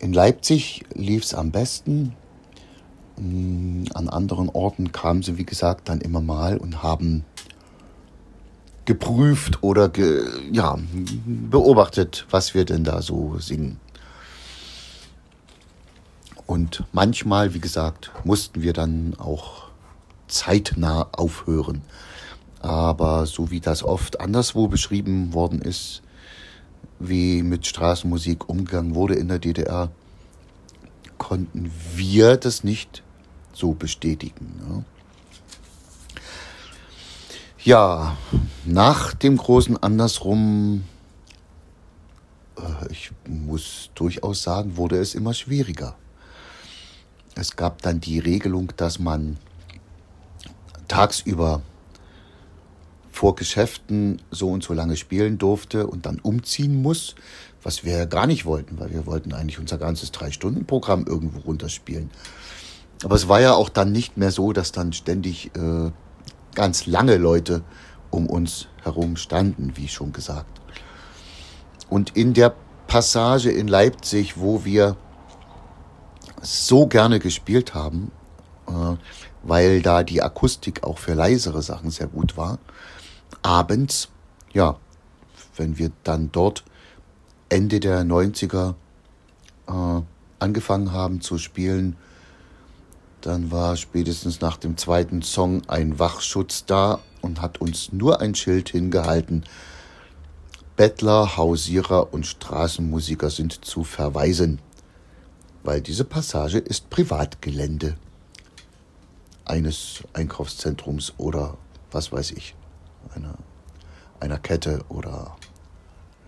in 0.00 0.12
Leipzig 0.12 0.84
lief 0.94 1.24
es 1.24 1.34
am 1.34 1.50
besten. 1.50 2.14
Mm, 3.16 3.84
an 3.94 4.08
anderen 4.08 4.48
Orten 4.48 4.92
kamen 4.92 5.22
sie, 5.22 5.38
wie 5.38 5.46
gesagt, 5.46 5.88
dann 5.88 6.00
immer 6.00 6.20
mal 6.20 6.56
und 6.56 6.82
haben 6.82 7.24
geprüft 8.84 9.62
oder 9.62 9.88
ge, 9.88 10.24
ja, 10.50 10.78
beobachtet, 11.26 12.26
was 12.30 12.54
wir 12.54 12.64
denn 12.64 12.84
da 12.84 13.02
so 13.02 13.38
singen. 13.38 13.78
Und 16.46 16.84
manchmal, 16.92 17.52
wie 17.52 17.60
gesagt, 17.60 18.10
mussten 18.24 18.62
wir 18.62 18.72
dann 18.72 19.14
auch 19.18 19.64
zeitnah 20.28 21.08
aufhören. 21.12 21.82
Aber 22.60 23.26
so 23.26 23.50
wie 23.50 23.60
das 23.60 23.82
oft 23.82 24.20
anderswo 24.20 24.68
beschrieben 24.68 25.34
worden 25.34 25.60
ist, 25.60 26.02
wie 26.98 27.42
mit 27.42 27.66
Straßenmusik 27.66 28.48
umgegangen 28.48 28.94
wurde 28.94 29.14
in 29.14 29.28
der 29.28 29.38
DDR, 29.38 29.90
konnten 31.16 31.70
wir 31.94 32.36
das 32.36 32.64
nicht 32.64 33.02
so 33.52 33.72
bestätigen. 33.72 34.54
Ne? 34.66 34.84
Ja, 37.64 38.16
nach 38.64 39.14
dem 39.14 39.36
großen 39.36 39.76
Andersrum, 39.82 40.84
äh, 42.56 42.92
ich 42.92 43.10
muss 43.26 43.90
durchaus 43.94 44.42
sagen, 44.42 44.76
wurde 44.76 44.98
es 44.98 45.14
immer 45.14 45.34
schwieriger. 45.34 45.96
Es 47.34 47.56
gab 47.56 47.82
dann 47.82 48.00
die 48.00 48.18
Regelung, 48.18 48.72
dass 48.76 48.98
man 48.98 49.38
tagsüber 50.88 51.62
vor 53.18 53.34
Geschäften 53.34 54.22
so 54.30 54.48
und 54.48 54.62
so 54.62 54.74
lange 54.74 54.96
spielen 54.96 55.38
durfte 55.38 55.88
und 55.88 56.06
dann 56.06 56.20
umziehen 56.20 56.80
muss, 56.80 57.16
was 57.64 57.84
wir 57.84 58.06
gar 58.06 58.28
nicht 58.28 58.46
wollten, 58.46 58.78
weil 58.78 58.92
wir 58.92 59.06
wollten 59.06 59.32
eigentlich 59.34 59.58
unser 59.58 59.76
ganzes 59.76 60.12
Drei-Stunden-Programm 60.12 61.04
irgendwo 61.04 61.40
runterspielen. 61.40 62.12
Aber 63.02 63.16
es 63.16 63.26
war 63.26 63.40
ja 63.40 63.54
auch 63.54 63.70
dann 63.70 63.90
nicht 63.90 64.16
mehr 64.18 64.30
so, 64.30 64.52
dass 64.52 64.70
dann 64.70 64.92
ständig 64.92 65.50
äh, 65.56 65.90
ganz 66.54 66.86
lange 66.86 67.16
Leute 67.16 67.62
um 68.10 68.28
uns 68.28 68.68
herum 68.84 69.16
standen, 69.16 69.72
wie 69.74 69.88
schon 69.88 70.12
gesagt. 70.12 70.60
Und 71.90 72.16
in 72.16 72.34
der 72.34 72.54
Passage 72.86 73.50
in 73.50 73.66
Leipzig, 73.66 74.38
wo 74.38 74.64
wir 74.64 74.96
so 76.40 76.86
gerne 76.86 77.18
gespielt 77.18 77.74
haben, 77.74 78.12
äh, 78.68 78.94
weil 79.42 79.82
da 79.82 80.04
die 80.04 80.22
Akustik 80.22 80.84
auch 80.84 80.98
für 80.98 81.14
leisere 81.14 81.62
Sachen 81.62 81.90
sehr 81.90 82.06
gut 82.06 82.36
war, 82.36 82.60
abends, 83.42 84.08
ja, 84.52 84.76
wenn 85.56 85.78
wir 85.78 85.90
dann 86.04 86.30
dort 86.32 86.64
Ende 87.48 87.80
der 87.80 88.02
90er 88.02 88.74
äh, 89.66 90.02
angefangen 90.38 90.92
haben 90.92 91.20
zu 91.20 91.38
spielen, 91.38 91.96
dann 93.20 93.50
war 93.50 93.76
spätestens 93.76 94.40
nach 94.40 94.56
dem 94.56 94.76
zweiten 94.76 95.22
Song 95.22 95.62
ein 95.68 95.98
Wachschutz 95.98 96.64
da 96.66 97.00
und 97.20 97.42
hat 97.42 97.60
uns 97.60 97.92
nur 97.92 98.20
ein 98.20 98.34
Schild 98.34 98.68
hingehalten. 98.68 99.44
Bettler, 100.76 101.36
Hausierer 101.36 102.12
und 102.12 102.26
Straßenmusiker 102.26 103.30
sind 103.30 103.64
zu 103.64 103.82
verweisen, 103.82 104.60
weil 105.64 105.80
diese 105.80 106.04
Passage 106.04 106.58
ist 106.58 106.88
Privatgelände 106.90 107.96
eines 109.44 110.04
Einkaufszentrums 110.12 111.14
oder 111.16 111.56
was 111.90 112.12
weiß 112.12 112.30
ich 112.32 112.54
einer, 113.14 113.34
einer 114.20 114.38
Kette 114.38 114.84
oder 114.88 115.36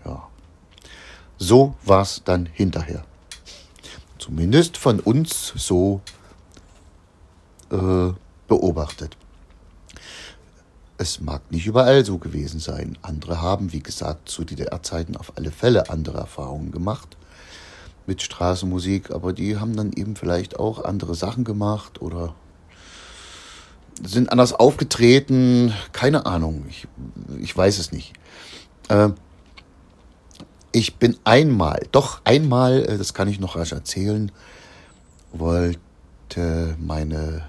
ja. 0.05 0.27
So 1.37 1.75
war 1.83 2.01
es 2.01 2.21
dann 2.23 2.45
hinterher. 2.45 3.03
Zumindest 4.19 4.77
von 4.77 4.99
uns 4.99 5.53
so 5.55 6.01
äh, 7.71 8.13
beobachtet. 8.47 9.17
Es 10.97 11.19
mag 11.19 11.51
nicht 11.51 11.65
überall 11.65 12.05
so 12.05 12.19
gewesen 12.19 12.59
sein. 12.59 12.97
Andere 13.01 13.41
haben, 13.41 13.73
wie 13.73 13.81
gesagt, 13.81 14.29
zu 14.29 14.43
DDR-Zeiten 14.43 15.17
auf 15.17 15.35
alle 15.35 15.51
Fälle 15.51 15.89
andere 15.89 16.19
Erfahrungen 16.19 16.71
gemacht 16.71 17.17
mit 18.05 18.21
Straßenmusik, 18.21 19.11
aber 19.11 19.33
die 19.33 19.57
haben 19.57 19.75
dann 19.75 19.93
eben 19.93 20.15
vielleicht 20.15 20.59
auch 20.59 20.83
andere 20.83 21.15
Sachen 21.15 21.43
gemacht 21.43 22.01
oder 22.01 22.35
sind 24.03 24.31
anders 24.31 24.53
aufgetreten, 24.53 25.73
keine 25.91 26.25
Ahnung, 26.25 26.65
ich, 26.69 26.87
ich 27.39 27.55
weiß 27.55 27.79
es 27.79 27.91
nicht. 27.91 28.13
Äh, 28.89 29.09
ich 30.71 30.95
bin 30.95 31.17
einmal, 31.23 31.85
doch 31.91 32.21
einmal, 32.23 32.85
äh, 32.85 32.97
das 32.97 33.13
kann 33.13 33.27
ich 33.27 33.39
noch 33.39 33.55
rasch 33.55 33.71
erzählen, 33.71 34.31
wollte 35.33 36.75
meine 36.79 37.43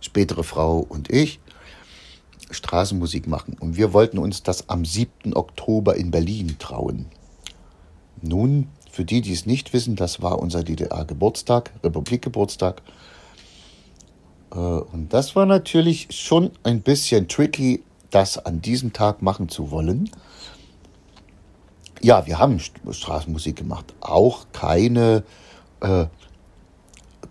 spätere 0.00 0.44
Frau 0.44 0.78
und 0.78 1.10
ich 1.12 1.40
Straßenmusik 2.50 3.26
machen. 3.26 3.56
Und 3.58 3.76
wir 3.76 3.92
wollten 3.92 4.18
uns 4.18 4.42
das 4.42 4.68
am 4.68 4.84
7. 4.84 5.34
Oktober 5.34 5.96
in 5.96 6.10
Berlin 6.10 6.56
trauen. 6.58 7.06
Nun, 8.22 8.68
Für 8.92 9.04
die, 9.04 9.20
die 9.20 9.34
es 9.34 9.44
nicht 9.44 9.74
wissen, 9.74 9.94
das 9.94 10.22
war 10.22 10.38
unser 10.38 10.64
DDR-Geburtstag, 10.64 11.70
Republikgeburtstag. 11.84 12.80
Äh, 12.80 13.05
und 14.50 15.08
das 15.10 15.36
war 15.36 15.46
natürlich 15.46 16.08
schon 16.10 16.50
ein 16.62 16.80
bisschen 16.80 17.28
tricky, 17.28 17.82
das 18.10 18.38
an 18.38 18.62
diesem 18.62 18.92
Tag 18.92 19.22
machen 19.22 19.48
zu 19.48 19.70
wollen. 19.70 20.10
Ja, 22.00 22.26
wir 22.26 22.38
haben 22.38 22.60
Straßenmusik 22.60 23.56
gemacht, 23.56 23.94
auch 24.00 24.46
keine 24.52 25.24
äh, 25.80 26.06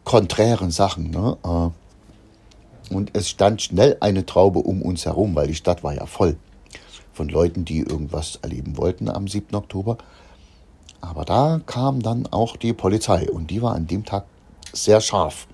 konträren 0.03 0.71
Sachen. 0.71 1.11
Ne? 1.11 1.37
Äh, 1.43 2.93
und 2.93 3.15
es 3.15 3.29
stand 3.29 3.61
schnell 3.61 3.97
eine 3.99 4.25
Traube 4.25 4.59
um 4.59 4.81
uns 4.81 5.05
herum, 5.05 5.35
weil 5.35 5.47
die 5.47 5.55
Stadt 5.55 5.83
war 5.83 5.93
ja 5.93 6.05
voll 6.05 6.37
von 7.13 7.29
Leuten, 7.29 7.65
die 7.65 7.79
irgendwas 7.79 8.37
erleben 8.41 8.77
wollten 8.77 9.09
am 9.09 9.27
7. 9.27 9.55
Oktober. 9.55 9.97
Aber 11.01 11.23
da 11.23 11.61
kam 11.65 12.01
dann 12.01 12.27
auch 12.27 12.57
die 12.57 12.73
Polizei 12.73 13.29
und 13.31 13.49
die 13.49 13.61
war 13.61 13.73
an 13.73 13.87
dem 13.87 14.05
Tag 14.05 14.25
sehr 14.73 15.01
scharf 15.01 15.47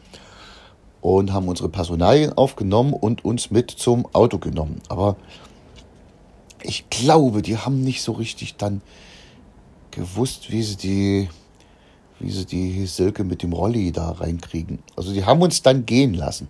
und 1.01 1.33
haben 1.33 1.47
unsere 1.47 1.69
Personalien 1.69 2.33
aufgenommen 2.33 2.93
und 2.93 3.25
uns 3.25 3.51
mit 3.51 3.71
zum 3.71 4.05
Auto 4.13 4.37
genommen. 4.37 4.81
Aber 4.87 5.17
ich 6.63 6.89
glaube, 6.89 7.41
die 7.41 7.57
haben 7.57 7.83
nicht 7.83 8.01
so 8.01 8.13
richtig 8.13 8.55
dann 8.55 8.81
gewusst, 9.89 10.51
wie 10.51 10.63
sie 10.63 10.77
die, 10.77 11.29
wie 12.19 12.31
sie 12.31 12.45
die 12.45 12.85
Silke 12.85 13.23
mit 13.23 13.43
dem 13.43 13.53
Rolli 13.53 13.91
da 13.91 14.11
reinkriegen. 14.11 14.79
Also 14.95 15.11
die 15.11 15.25
haben 15.25 15.41
uns 15.41 15.61
dann 15.61 15.85
gehen 15.85 16.13
lassen. 16.13 16.47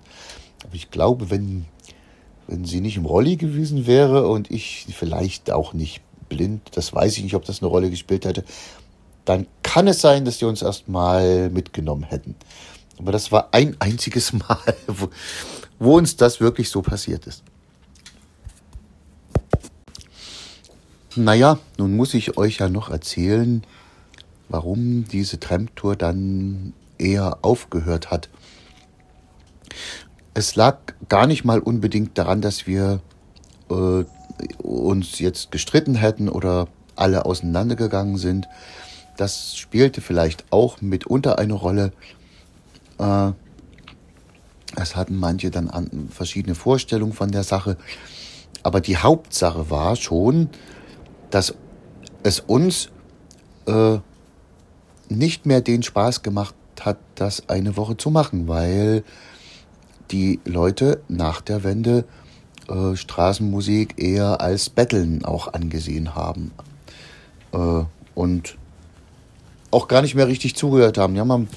Aber 0.64 0.76
ich 0.76 0.92
glaube, 0.92 1.30
wenn 1.32 1.66
wenn 2.52 2.66
sie 2.66 2.82
nicht 2.82 2.98
im 2.98 3.06
Rolli 3.06 3.38
gewesen 3.38 3.88
wäre 3.88 4.28
und 4.28 4.52
ich 4.52 4.86
vielleicht 4.92 5.52
auch 5.52 5.74
nicht 5.74 6.02
blind, 6.28 6.62
das 6.74 6.94
weiß 6.94 7.18
ich 7.18 7.24
nicht, 7.24 7.34
ob 7.34 7.46
das 7.46 7.62
eine 7.62 7.70
Rolle 7.70 7.90
gespielt 7.90 8.26
hätte, 8.26 8.44
dann 9.24 9.48
kann 9.64 9.88
es 9.88 10.02
sein, 10.02 10.26
dass 10.26 10.40
sie 10.40 10.46
uns 10.46 10.62
erstmal 10.62 11.50
mitgenommen 11.50 12.04
hätten. 12.04 12.36
Aber 13.02 13.12
das 13.12 13.32
war 13.32 13.50
ein 13.52 13.76
einziges 13.80 14.34
Mal, 14.34 14.76
wo, 14.88 15.10
wo 15.80 15.98
uns 15.98 16.16
das 16.16 16.40
wirklich 16.40 16.70
so 16.70 16.82
passiert 16.82 17.28
ist. 17.28 17.44
Naja, 21.16 21.60
nun 21.78 21.98
muss 21.98 22.14
ich 22.14 22.38
euch 22.38 22.60
ja 22.60 22.70
noch 22.70 22.90
erzählen, 22.90 23.64
warum 24.48 25.06
diese 25.06 25.40
Tramtour 25.40 25.98
dann 25.98 26.74
eher 26.98 27.40
aufgehört 27.42 28.12
hat 28.12 28.30
es 30.34 30.56
lag 30.56 30.78
gar 31.10 31.28
nicht 31.28 31.44
mal 31.44 31.60
unbedingt 31.60 32.18
daran, 32.18 32.42
dass 32.42 32.68
wir 32.68 33.02
äh, 33.70 34.04
uns 34.58 35.20
jetzt 35.20 35.52
gestritten 35.52 35.96
hätten 35.96 36.30
oder 36.30 36.68
alle 36.96 37.26
auseinandergegangen 37.26 38.18
sind. 38.18 38.48
Das 39.18 39.56
spielte 39.56 40.02
vielleicht 40.02 40.46
auch 40.52 40.82
mitunter 40.82 41.38
eine 41.38 41.54
Rolle. 41.54 41.92
Äh, 43.02 43.32
es 44.78 44.96
hatten 44.96 45.18
manche 45.18 45.52
dann 45.52 45.70
an, 45.70 46.08
verschiedene 46.10 46.56
Vorstellungen 46.56 47.14
von 47.14 47.32
der 47.32 47.44
Sache. 47.44 47.76
Aber 48.64 48.80
die 48.80 48.98
Hauptsache 48.98 49.70
war 49.70 49.96
schon, 49.96 50.50
dass 51.30 51.56
es 52.24 52.40
uns 52.40 52.90
äh, 53.66 53.98
nicht 55.10 55.46
mehr 55.46 55.62
den 55.62 55.84
Spaß 55.84 56.22
gemacht 56.22 56.56
hat, 56.80 56.98
das 57.16 57.50
eine 57.50 57.76
Woche 57.76 57.98
zu 57.98 58.12
machen, 58.12 58.48
weil 58.48 59.04
die 60.12 60.40
Leute 60.46 61.02
nach 61.08 61.42
der 61.42 61.64
Wende 61.64 62.06
äh, 62.70 62.96
Straßenmusik 62.96 64.02
eher 64.02 64.42
als 64.42 64.70
Betteln 64.70 65.26
auch 65.26 65.54
angesehen 65.54 66.16
haben. 66.16 66.52
Äh, 67.52 67.84
und 68.14 68.58
auch 69.72 69.88
gar 69.88 70.02
nicht 70.02 70.16
mehr 70.16 70.28
richtig 70.28 70.56
zugehört 70.56 70.98
haben. 70.98 71.18
Haben 71.18 71.32
ein 71.32 71.50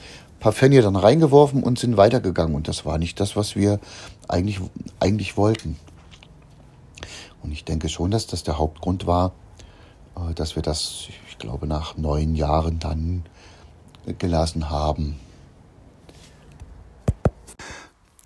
paar 0.45 0.53
Pfennige 0.53 0.83
dann 0.83 0.95
reingeworfen 0.95 1.63
und 1.63 1.79
sind 1.79 1.97
weitergegangen. 1.97 2.55
Und 2.55 2.69
das 2.69 2.85
war 2.85 2.99
nicht 2.99 3.19
das, 3.19 3.35
was 3.35 3.57
wir 3.57 3.81
eigentlich, 4.29 4.61
eigentlich 5.01 5.39
wollten. 5.39 5.79
Und 7.43 7.51
ich 7.51 7.65
denke 7.65 7.89
schon, 7.89 8.11
dass 8.11 8.27
das 8.27 8.43
der 8.43 8.59
Hauptgrund 8.59 9.07
war, 9.07 9.33
äh, 10.17 10.35
dass 10.35 10.55
wir 10.55 10.63
das, 10.63 11.07
ich 11.31 11.39
glaube, 11.39 11.67
nach 11.67 11.97
neun 11.97 12.35
Jahren 12.35 12.79
dann 12.79 13.25
gelassen 14.19 14.69
haben. 14.69 15.19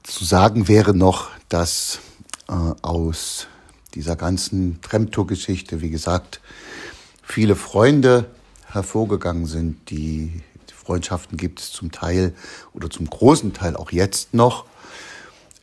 Zu 0.02 0.24
sagen 0.24 0.66
wäre 0.66 0.96
noch, 0.96 1.28
dass 1.48 2.00
äh, 2.48 2.52
aus 2.82 3.46
dieser 3.94 4.16
ganzen 4.16 4.80
Tramtour-Geschichte, 4.82 5.82
wie 5.82 5.90
gesagt, 5.90 6.40
viele 7.22 7.54
Freunde 7.54 8.28
hervorgegangen 8.66 9.46
sind. 9.46 9.88
Die 9.90 10.42
Freundschaften 10.88 11.36
gibt 11.36 11.60
es 11.60 11.70
zum 11.70 11.92
Teil 11.92 12.34
oder 12.72 12.88
zum 12.88 13.10
großen 13.10 13.52
Teil 13.52 13.76
auch 13.76 13.92
jetzt 13.92 14.32
noch. 14.32 14.64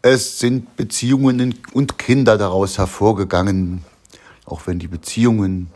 Es 0.04 0.38
sind 0.38 0.76
Beziehungen 0.76 1.56
und 1.74 1.98
Kinder 1.98 2.38
daraus 2.38 2.78
hervorgegangen, 2.78 3.84
auch 4.46 4.68
wenn 4.68 4.78
die 4.78 4.88
Beziehungen 4.88 5.72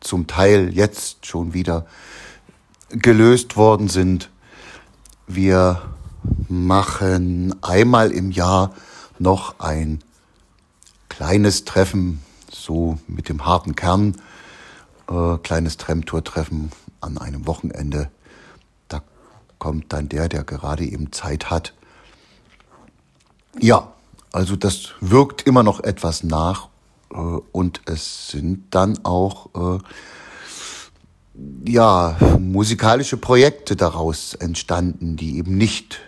zum 0.00 0.26
Teil 0.26 0.74
jetzt 0.74 1.26
schon 1.26 1.52
wieder 1.52 1.84
gelöst 2.88 3.58
worden 3.58 3.88
sind. 3.88 4.30
Wir 5.26 5.82
machen 6.48 7.54
einmal 7.60 8.10
im 8.10 8.30
Jahr 8.30 8.74
noch 9.18 9.60
ein 9.60 10.02
kleines 11.10 11.66
Treffen, 11.66 12.22
so 12.50 12.96
mit 13.06 13.28
dem 13.28 13.44
harten 13.44 13.76
Kern, 13.76 14.16
äh, 15.10 15.36
kleines 15.42 15.76
Tramtour-Treffen 15.76 16.72
an 17.02 17.18
einem 17.18 17.46
Wochenende. 17.46 18.10
Kommt 19.58 19.92
dann 19.92 20.08
der, 20.08 20.28
der 20.28 20.44
gerade 20.44 20.84
eben 20.84 21.12
Zeit 21.12 21.50
hat. 21.50 21.74
Ja, 23.60 23.92
also 24.32 24.56
das 24.56 24.90
wirkt 25.00 25.42
immer 25.42 25.62
noch 25.62 25.80
etwas 25.80 26.22
nach 26.22 26.68
äh, 27.10 27.16
und 27.16 27.80
es 27.86 28.28
sind 28.28 28.66
dann 28.70 29.04
auch 29.04 29.78
äh, 29.78 29.78
ja 31.70 32.16
musikalische 32.38 33.16
Projekte 33.16 33.76
daraus 33.76 34.34
entstanden, 34.34 35.16
die 35.16 35.38
eben 35.38 35.56
nicht 35.56 36.00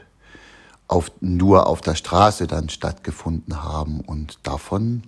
auf, 0.90 1.10
nur 1.20 1.66
auf 1.66 1.80
der 1.80 1.94
Straße 1.94 2.46
dann 2.46 2.68
stattgefunden 2.68 3.62
haben. 3.62 4.00
Und 4.00 4.38
davon 4.42 5.04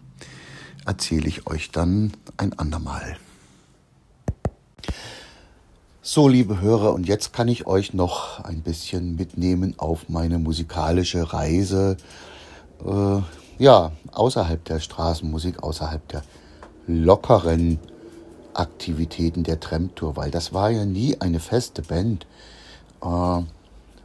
erzähle 0.86 1.28
ich 1.28 1.46
euch 1.46 1.70
dann 1.70 2.12
ein 2.36 2.58
andermal. 2.58 3.16
So, 6.04 6.26
liebe 6.26 6.60
Hörer, 6.60 6.94
und 6.94 7.06
jetzt 7.06 7.32
kann 7.32 7.46
ich 7.46 7.68
euch 7.68 7.94
noch 7.94 8.40
ein 8.42 8.62
bisschen 8.62 9.14
mitnehmen 9.14 9.74
auf 9.76 10.08
meine 10.08 10.40
musikalische 10.40 11.32
Reise. 11.32 11.96
Äh, 12.84 13.20
ja, 13.62 13.92
außerhalb 14.10 14.64
der 14.64 14.80
Straßenmusik, 14.80 15.62
außerhalb 15.62 16.08
der 16.08 16.24
lockeren 16.88 17.78
Aktivitäten 18.52 19.44
der 19.44 19.60
Tramtour, 19.60 20.16
weil 20.16 20.32
das 20.32 20.52
war 20.52 20.70
ja 20.70 20.84
nie 20.84 21.20
eine 21.20 21.38
feste 21.38 21.82
Band. 21.82 22.26
Äh, 23.00 23.42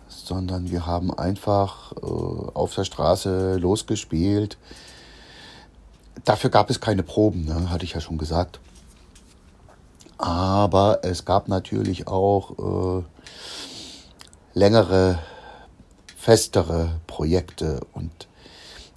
sondern 0.07 0.69
wir 0.69 0.85
haben 0.85 1.11
einfach 1.11 1.93
äh, 1.93 2.05
auf 2.05 2.75
der 2.75 2.83
Straße 2.83 3.57
losgespielt. 3.57 4.59
Dafür 6.25 6.51
gab 6.51 6.69
es 6.69 6.79
keine 6.79 7.01
Proben, 7.01 7.45
ne? 7.45 7.71
hatte 7.71 7.85
ich 7.85 7.93
ja 7.93 8.01
schon 8.01 8.19
gesagt. 8.19 8.59
Aber 10.17 10.99
es 11.03 11.25
gab 11.25 11.47
natürlich 11.47 12.07
auch 12.07 13.01
äh, 13.01 13.03
längere, 14.53 15.19
festere 16.15 16.99
Projekte 17.05 17.81
und 17.93 18.27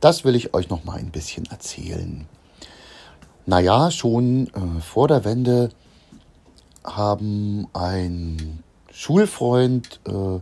das 0.01 0.25
will 0.25 0.35
ich 0.35 0.55
euch 0.55 0.71
noch 0.71 0.85
mal 0.85 0.99
ein 0.99 1.11
bisschen 1.11 1.45
erzählen. 1.47 2.27
Naja, 3.45 3.91
schon 3.91 4.47
äh, 4.49 4.81
vor 4.81 5.09
der 5.09 5.25
Wende 5.25 5.71
haben 6.85 7.67
ein 7.75 8.63
Schulfreund 8.91 10.01
äh, 10.07 10.41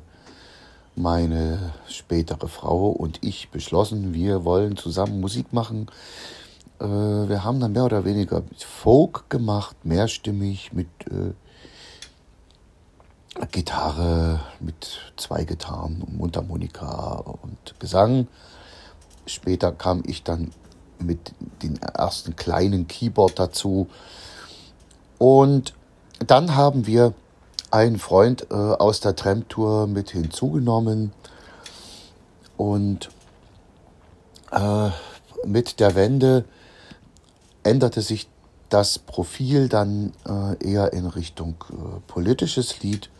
meine 0.94 1.72
spätere 1.88 2.48
Frau 2.48 2.88
und 2.88 3.24
ich 3.24 3.50
beschlossen, 3.50 4.14
wir 4.14 4.44
wollen 4.44 4.76
zusammen 4.76 5.20
Musik 5.20 5.52
machen. 5.52 5.86
Äh, 6.80 6.84
wir 6.84 7.44
haben 7.44 7.60
dann 7.60 7.72
mehr 7.72 7.84
oder 7.84 8.04
weniger 8.04 8.42
Folk 8.58 9.28
gemacht, 9.30 9.76
mehrstimmig 9.84 10.72
mit 10.72 10.88
äh, 11.10 11.32
Gitarre, 13.52 14.40
mit 14.60 14.98
zwei 15.16 15.44
Gitarren, 15.44 16.04
Mundharmonika 16.16 17.24
und 17.42 17.78
Gesang. 17.78 18.28
Später 19.26 19.72
kam 19.72 20.02
ich 20.06 20.22
dann 20.22 20.50
mit 20.98 21.32
dem 21.62 21.76
ersten 21.76 22.34
kleinen 22.36 22.88
Keyboard 22.88 23.38
dazu. 23.38 23.88
Und 25.18 25.74
dann 26.26 26.56
haben 26.56 26.86
wir 26.86 27.14
einen 27.70 27.98
Freund 27.98 28.46
äh, 28.50 28.54
aus 28.54 29.00
der 29.00 29.14
Tramtour 29.14 29.86
mit 29.86 30.10
hinzugenommen 30.10 31.12
und 32.56 33.10
äh, 34.50 34.90
mit 35.44 35.80
der 35.80 35.94
Wende 35.94 36.44
änderte 37.68 38.02
sich 38.02 38.28
das 38.68 38.98
Profil 38.98 39.68
dann 39.68 40.12
äh, 40.26 40.72
eher 40.72 40.92
in 40.92 41.06
Richtung 41.06 41.54
äh, 41.70 42.00
politisches 42.06 42.82
Lied, 42.82 43.10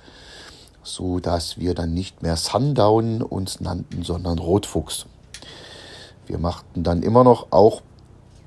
so 0.82 1.20
dass 1.20 1.58
wir 1.58 1.74
dann 1.74 1.94
nicht 1.94 2.22
mehr 2.22 2.36
Sundown 2.36 3.22
uns 3.22 3.60
nannten, 3.60 4.02
sondern 4.02 4.38
Rotfuchs. 4.38 5.06
Wir 6.26 6.38
machten 6.38 6.82
dann 6.82 7.02
immer 7.02 7.24
noch 7.24 7.46
auch 7.50 7.82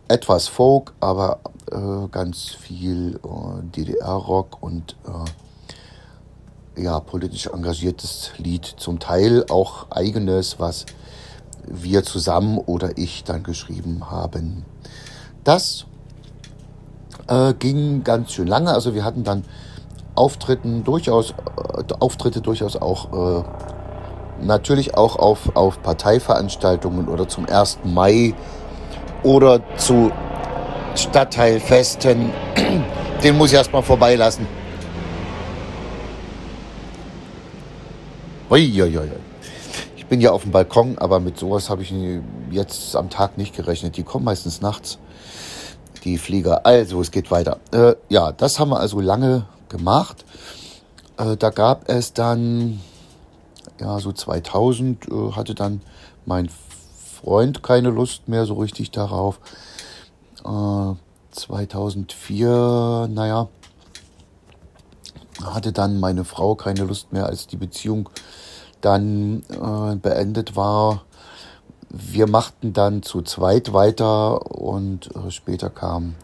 etwas 0.08 0.48
Folk, 0.48 0.94
aber 1.00 1.40
äh, 1.72 2.08
ganz 2.12 2.50
viel 2.50 3.20
äh, 3.24 3.64
DDR-Rock 3.76 4.62
und 4.62 4.96
äh, 5.08 6.84
ja, 6.84 7.00
politisch 7.00 7.48
engagiertes 7.48 8.32
Lied, 8.38 8.66
zum 8.66 9.00
Teil 9.00 9.46
auch 9.50 9.90
eigenes, 9.90 10.60
was 10.60 10.86
wir 11.66 12.04
zusammen 12.04 12.58
oder 12.58 12.98
ich 12.98 13.24
dann 13.24 13.44
geschrieben 13.44 14.10
haben. 14.10 14.66
Das 15.44 15.86
äh, 17.32 17.54
ging 17.54 18.04
ganz 18.04 18.34
schön 18.34 18.48
lange. 18.48 18.72
Also 18.72 18.94
wir 18.94 19.04
hatten 19.06 19.24
dann 19.24 19.44
Auftritten 20.16 20.84
durchaus, 20.84 21.32
äh, 21.32 21.94
Auftritte 22.00 22.42
durchaus 22.42 22.76
auch 22.76 23.40
äh, 23.40 23.44
natürlich 24.42 24.96
auch 24.96 25.16
auf, 25.16 25.56
auf 25.56 25.82
Parteiveranstaltungen 25.82 27.08
oder 27.08 27.28
zum 27.28 27.48
1. 27.48 27.80
Mai 27.86 28.34
oder 29.24 29.62
zu 29.78 30.12
Stadtteilfesten. 30.96 32.32
Den 33.24 33.38
muss 33.38 33.52
ich 33.52 33.58
erstmal 33.58 33.84
vorbeilassen. 33.84 34.48
Uiuiui. 38.50 39.12
Ich 39.96 40.06
bin 40.08 40.20
ja 40.20 40.32
auf 40.32 40.42
dem 40.42 40.52
Balkon, 40.52 40.98
aber 40.98 41.22
mit 41.22 41.40
sowas 41.40 41.70
habe 41.70 41.84
ich 41.84 41.94
jetzt 42.50 42.98
am 42.98 43.10
Tag 43.10 43.38
nicht 43.38 43.56
gerechnet. 43.56 43.96
Die 43.96 44.04
kommen 44.04 44.26
meistens 44.26 44.60
nachts 44.60 44.98
die 46.04 46.18
Flieger. 46.18 46.66
Also, 46.66 47.02
es 47.02 47.12
geht 47.12 47.32
weiter. 47.32 47.60
Äh, 47.72 47.96
ja, 48.10 48.32
das 48.32 48.60
haben 48.60 48.70
wir 48.70 48.80
also 48.80 49.00
lange 49.00 49.46
gemacht. 49.70 50.26
Äh, 51.18 51.38
da 51.38 51.50
gab 51.50 51.90
es 51.90 52.14
dann, 52.14 52.82
ja, 53.80 54.00
so 54.00 54.12
2000 54.12 55.08
äh, 55.08 55.32
hatte 55.32 55.56
dann 55.56 55.82
mein 56.26 56.50
Freund 57.22 57.64
keine 57.64 57.90
Lust 57.90 58.28
mehr 58.28 58.46
so 58.46 58.56
richtig 58.56 58.92
darauf. 58.92 59.40
2004, 60.44 62.48
äh, 62.48 63.14
naja, 63.14 63.48
hatte 65.44 65.72
dann 65.72 66.00
meine 66.00 66.26
Frau 66.26 66.56
keine 66.56 66.84
Lust 66.84 67.14
mehr, 67.14 67.28
als 67.28 67.46
die 67.46 67.58
Beziehung 67.58 68.10
dann 68.82 69.44
äh, 69.50 69.96
beendet 69.98 70.56
war 70.56 71.04
wir 71.94 72.28
machten 72.28 72.74
dann 72.74 73.04
zu 73.04 73.22
zweit 73.22 73.74
weiter 73.74 74.52
und 74.52 75.14
äh, 75.16 75.30
später 75.30 75.70
kam 75.70 76.16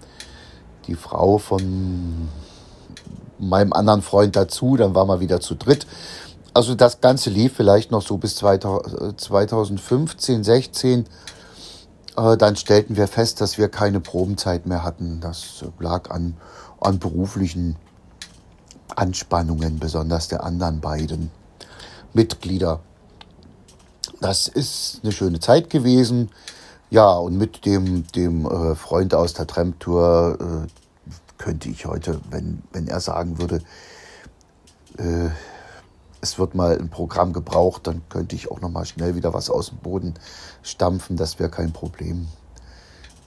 die 0.88 0.95
Frau 0.95 1.38
von 1.38 2.30
meinem 3.38 3.73
anderen 3.73 4.02
Freund 4.02 4.38
dazu, 4.38 4.77
dann 4.77 4.95
waren 4.95 5.10
wir 5.10 5.19
wieder 5.19 5.41
zu 5.41 5.56
dritt. 5.56 5.85
Also 6.53 6.73
das 6.73 7.02
Ganze 7.02 7.30
lief 7.30 7.53
vielleicht 7.53 7.91
noch 7.91 8.02
so 8.02 8.18
bis 8.18 8.35
2015, 8.35 10.44
16. 10.44 11.06
Äh, 12.15 12.38
dann 12.38 12.56
stellten 12.56 12.95
wir 12.95 13.07
fest, 13.07 13.41
dass 13.41 13.57
wir 13.57 13.68
keine 13.68 13.99
Probenzeit 13.99 14.65
mehr 14.65 14.84
hatten. 14.84 15.19
Das 15.22 15.65
lag 15.80 16.10
an, 16.10 16.38
an 16.80 16.99
beruflichen 16.99 17.76
Anspannungen, 18.95 19.80
besonders 19.80 20.30
der 20.30 20.44
anderen 20.44 20.80
beiden 20.80 21.30
Mitglieder. 22.14 22.80
Das 24.19 24.48
ist 24.48 25.02
eine 25.03 25.11
schöne 25.11 25.39
Zeit 25.39 25.69
gewesen. 25.69 26.31
Ja, 26.89 27.14
und 27.14 27.38
mit 27.38 27.65
dem, 27.65 28.07
dem 28.07 28.45
äh, 28.45 28.76
Freund 28.76 29.14
aus 29.14 29.34
der 29.34 29.45
Tramtour 29.45 30.38
äh, 30.39 31.11
könnte 31.38 31.69
ich 31.69 31.85
heute, 31.85 32.19
wenn, 32.30 32.64
wenn 32.72 32.88
er 32.88 32.99
sagen 32.99 33.39
würde, 33.39 33.61
äh, 34.98 35.30
es 36.22 36.39
wird 36.39 36.56
mal 36.56 36.77
ein 36.77 36.89
Programm 36.89 37.31
gebraucht, 37.31 37.85
dann 37.85 38.02
könnte 38.10 38.35
ich 38.35 38.49
auch 38.49 38.60
noch 38.61 38.69
mal 38.69 38.85
schnell 38.85 39.15
wieder 39.15 39.34
was 39.34 39.49
aus 39.49 39.69
dem 39.69 39.77
Boden 39.77 40.15
stampfen. 40.64 41.15
Das 41.15 41.38
wäre 41.38 41.49
kein 41.49 41.72
Problem. 41.72 42.27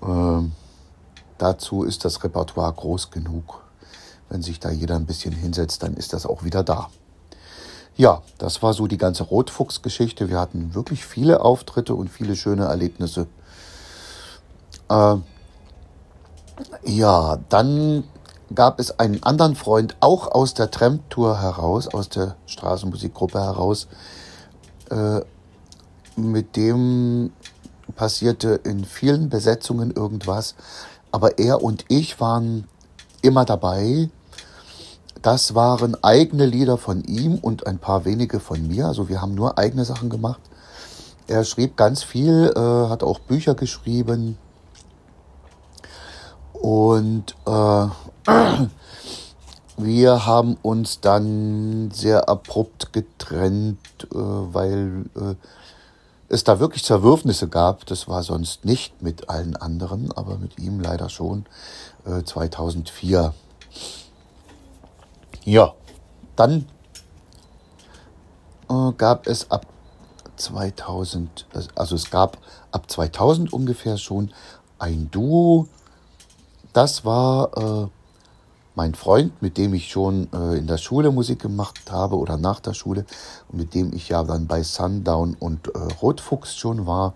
Ähm, 0.03 0.53
dazu 1.39 1.85
ist 1.85 2.05
das 2.05 2.25
Repertoire 2.25 2.73
groß 2.73 3.11
genug. 3.11 3.63
Wenn 4.29 4.43
sich 4.43 4.59
da 4.59 4.71
jeder 4.71 4.97
ein 4.97 5.07
bisschen 5.07 5.33
hinsetzt, 5.33 5.83
dann 5.83 5.95
ist 5.95 6.13
das 6.13 6.27
auch 6.27 6.43
wieder 6.45 6.65
da. 6.65 6.91
Ja, 8.01 8.23
das 8.39 8.63
war 8.63 8.73
so 8.73 8.87
die 8.87 8.97
ganze 8.97 9.25
Rotfuchs-Geschichte. 9.25 10.31
Wir 10.31 10.41
hatten 10.41 10.75
wirklich 10.75 11.05
viele 11.05 11.43
Auftritte 11.43 11.95
und 11.95 12.09
viele 12.09 12.35
schöne 12.35 12.65
Erlebnisse. 12.65 13.27
Äh, 14.89 15.17
ja, 16.85 17.39
dann 17.51 18.05
gab 18.55 18.81
es 18.81 18.99
einen 18.99 19.23
anderen 19.23 19.55
Freund, 19.55 19.97
auch 20.01 20.29
aus 20.29 20.55
der 20.55 20.71
Tramtour 20.71 21.43
heraus, 21.43 21.89
aus 21.89 22.09
der 22.09 22.37
Straßenmusikgruppe 22.47 23.39
heraus, 23.39 23.87
äh, 24.89 25.21
mit 26.17 26.57
dem 26.57 27.35
passierte 27.97 28.61
in 28.65 28.87
vielen 28.87 29.29
Besetzungen 29.29 29.91
irgendwas. 29.91 30.55
Aber 31.13 31.39
er 31.39 31.63
und 31.63 31.85
ich 31.89 32.19
waren 32.19 32.67
immer 33.21 33.45
dabei 33.45 34.09
das 35.23 35.55
waren 35.55 36.03
eigene 36.03 36.47
Lieder 36.47 36.79
von 36.79 37.05
ihm 37.05 37.37
und 37.37 37.67
ein 37.67 37.79
paar 37.79 38.05
wenige 38.05 38.41
von 38.41 38.67
mir. 38.67 38.87
Also 38.87 39.09
wir 39.09 39.21
haben 39.21 39.35
nur 39.35 39.59
eigene 39.59 39.85
Sachen 39.85 40.09
gemacht. 40.09 40.41
Er 41.27 41.45
schrieb 41.45 41.77
ganz 41.77 42.03
viel, 42.03 42.53
äh, 42.57 42.89
hat 42.89 43.03
auch 43.03 43.19
Bücher 43.21 43.55
geschrieben. 43.55 44.39
Und 46.53 47.35
äh, 47.47 47.87
wir 49.77 50.27
haben 50.27 50.57
uns 50.63 51.01
dann 51.01 51.91
sehr 51.93 52.29
abrupt 52.29 52.93
getrennt, 52.93 53.79
äh, 54.13 54.17
weil 54.17 55.05
äh, 55.15 55.35
es 56.29 56.45
da 56.45 56.61
wirklich 56.61 56.85
Zerwürfnisse 56.85 57.49
gab. 57.49 57.87
Das 57.87 58.09
war 58.09 58.23
sonst 58.23 58.65
nicht 58.65 59.03
mit 59.03 59.29
allen 59.29 59.57
anderen, 59.57 60.13
aber 60.13 60.37
mit 60.39 60.59
ihm 60.59 60.81
leider 60.81 61.09
schon 61.09 61.45
2004. 62.25 63.35
Ja, 65.45 65.75
dann 66.37 66.67
äh, 68.69 68.93
gab 68.97 69.27
es 69.27 69.51
ab 69.51 69.67
2000, 70.37 71.47
also 71.75 71.95
es 71.95 72.11
gab 72.11 72.39
ab 72.73 72.91
2000 72.91 73.53
ungefähr 73.53 73.97
schon 73.97 74.33
ein 74.79 75.11
Duo. 75.11 75.67
Das 76.73 77.05
war 77.05 77.57
äh, 77.57 77.89
mein 78.75 78.95
Freund, 78.95 79.41
mit 79.43 79.57
dem 79.57 79.75
ich 79.75 79.91
schon 79.91 80.29
äh, 80.33 80.59
in 80.59 80.67
der 80.67 80.79
Schule 80.79 81.11
Musik 81.11 81.41
gemacht 81.41 81.91
habe 81.91 82.17
oder 82.17 82.37
nach 82.37 82.61
der 82.61 82.75
Schule 82.75 83.05
mit 83.51 83.75
dem 83.75 83.93
ich 83.93 84.11
ja 84.11 84.23
dann 84.23 84.47
bei 84.47 84.63
Sundown 84.63 85.37
und 85.39 85.69
äh, 85.69 85.79
Rotfuchs 86.01 86.55
schon 86.57 86.87
war. 86.87 87.15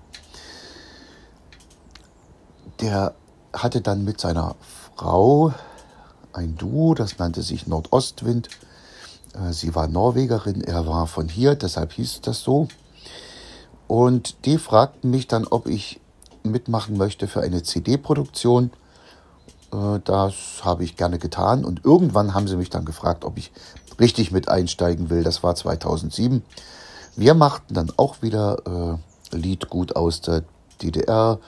Der 2.80 3.14
hatte 3.52 3.80
dann 3.80 4.04
mit 4.04 4.20
seiner 4.20 4.56
Frau 4.96 5.52
ein 6.34 6.56
Duo, 6.56 6.94
das 6.94 7.18
nannte 7.18 7.42
sich 7.42 7.66
Nordostwind. 7.66 8.48
Äh, 9.34 9.52
sie 9.52 9.74
war 9.74 9.88
Norwegerin, 9.88 10.62
er 10.62 10.86
war 10.86 11.06
von 11.06 11.28
hier, 11.28 11.54
deshalb 11.54 11.92
hieß 11.92 12.20
das 12.22 12.40
so. 12.40 12.68
Und 13.86 14.44
die 14.46 14.58
fragten 14.58 15.10
mich 15.10 15.28
dann, 15.28 15.46
ob 15.46 15.66
ich 15.66 16.00
mitmachen 16.42 16.96
möchte 16.96 17.28
für 17.28 17.40
eine 17.42 17.62
CD-Produktion. 17.62 18.70
Äh, 19.72 20.00
das 20.04 20.34
habe 20.62 20.84
ich 20.84 20.96
gerne 20.96 21.18
getan. 21.18 21.64
Und 21.64 21.84
irgendwann 21.84 22.34
haben 22.34 22.48
sie 22.48 22.56
mich 22.56 22.70
dann 22.70 22.84
gefragt, 22.84 23.24
ob 23.24 23.38
ich 23.38 23.52
richtig 24.00 24.32
mit 24.32 24.48
einsteigen 24.48 25.10
will. 25.10 25.22
Das 25.22 25.42
war 25.42 25.54
2007. 25.54 26.42
Wir 27.16 27.34
machten 27.34 27.74
dann 27.74 27.92
auch 27.96 28.22
wieder 28.22 28.98
äh, 29.32 29.36
Lied 29.36 29.68
gut 29.68 29.96
aus 29.96 30.20
der 30.20 30.44
DDR. 30.82 31.38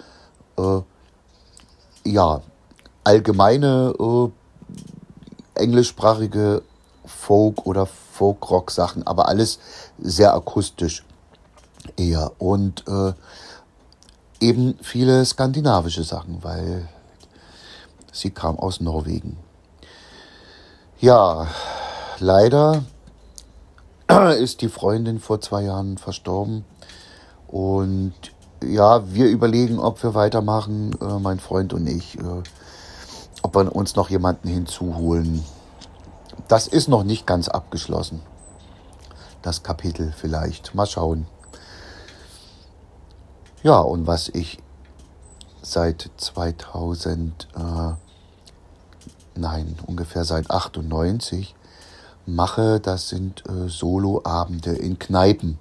Äh, 0.56 0.80
ja, 2.04 2.42
allgemeine 3.04 3.94
äh, 3.98 4.28
englischsprachige 5.58 6.62
Folk- 7.04 7.66
oder 7.66 7.86
Folk-Rock-Sachen, 7.86 9.06
aber 9.06 9.28
alles 9.28 9.58
sehr 9.98 10.34
akustisch 10.34 11.04
eher. 11.96 12.32
Und 12.38 12.84
äh, 12.88 13.12
eben 14.40 14.78
viele 14.82 15.24
skandinavische 15.24 16.04
Sachen, 16.04 16.42
weil 16.42 16.88
sie 18.12 18.30
kam 18.30 18.58
aus 18.58 18.80
Norwegen. 18.80 19.36
Ja, 20.98 21.46
leider 22.18 22.84
ist 24.38 24.62
die 24.62 24.68
Freundin 24.68 25.20
vor 25.20 25.40
zwei 25.40 25.62
Jahren 25.62 25.98
verstorben. 25.98 26.64
Und 27.48 28.14
ja, 28.64 29.12
wir 29.12 29.28
überlegen, 29.28 29.78
ob 29.78 30.02
wir 30.02 30.14
weitermachen, 30.14 30.96
äh, 31.00 31.18
mein 31.18 31.38
Freund 31.38 31.72
und 31.72 31.86
ich. 31.86 32.18
Äh, 32.18 32.42
ob 33.46 33.54
wir 33.54 33.76
uns 33.76 33.94
noch 33.94 34.10
jemanden 34.10 34.48
hinzuholen. 34.48 35.44
Das 36.48 36.66
ist 36.66 36.88
noch 36.88 37.04
nicht 37.04 37.28
ganz 37.28 37.46
abgeschlossen. 37.46 38.20
Das 39.42 39.62
Kapitel 39.62 40.12
vielleicht. 40.16 40.74
Mal 40.74 40.86
schauen. 40.86 41.28
Ja, 43.62 43.78
und 43.78 44.08
was 44.08 44.28
ich 44.28 44.58
seit 45.62 46.10
2011 46.16 47.46
nein, 49.36 49.76
ungefähr 49.86 50.24
seit 50.24 50.50
98 50.50 51.54
mache, 52.26 52.80
das 52.80 53.08
sind 53.08 53.44
äh, 53.48 53.68
Soloabende 53.68 54.72
in 54.72 54.98
Kneipen. 54.98 55.60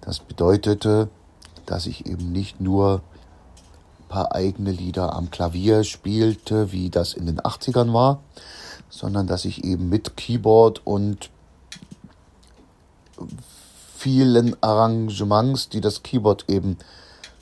Das 0.00 0.20
bedeutete, 0.20 1.10
dass 1.66 1.84
ich 1.84 2.06
eben 2.06 2.32
nicht 2.32 2.62
nur 2.62 3.02
paar 4.08 4.34
eigene 4.34 4.72
Lieder 4.72 5.14
am 5.14 5.30
Klavier 5.30 5.84
spielte, 5.84 6.72
wie 6.72 6.90
das 6.90 7.14
in 7.14 7.26
den 7.26 7.40
80ern 7.40 7.92
war, 7.92 8.20
sondern 8.90 9.26
dass 9.26 9.44
ich 9.44 9.64
eben 9.64 9.88
mit 9.88 10.16
Keyboard 10.16 10.86
und 10.86 11.30
vielen 13.96 14.60
Arrangements, 14.62 15.68
die 15.68 15.80
das 15.80 16.02
Keyboard 16.02 16.44
eben 16.48 16.78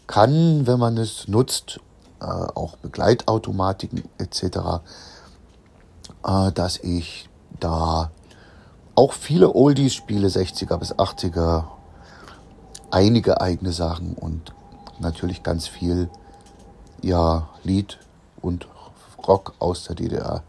kann, 0.07 0.67
wenn 0.67 0.79
man 0.79 0.97
es 0.97 1.29
nutzt, 1.29 1.81
äh, 2.21 2.25
auch 2.25 2.77
Begleitautomatiken 2.77 4.05
etc., 4.19 4.45
äh, 6.25 6.53
dass 6.53 6.79
ich 6.79 7.29
da 7.61 8.11
auch 8.95 9.13
viele 9.13 9.55
Oldies 9.55 9.95
spiele, 9.95 10.29
60er 10.29 10.79
bis 10.79 10.95
80er, 10.95 11.65
einige 12.91 13.41
eigene 13.41 13.73
Sachen 13.73 14.15
und 14.15 14.53
natürlich 14.99 15.43
ganz 15.43 15.69
viel 15.69 16.09
ja, 17.02 17.48
Lied 17.62 17.98
und 18.40 18.66
Rock 19.27 19.55
aus 19.59 19.85
der 19.85 19.97
DDR. 19.97 20.43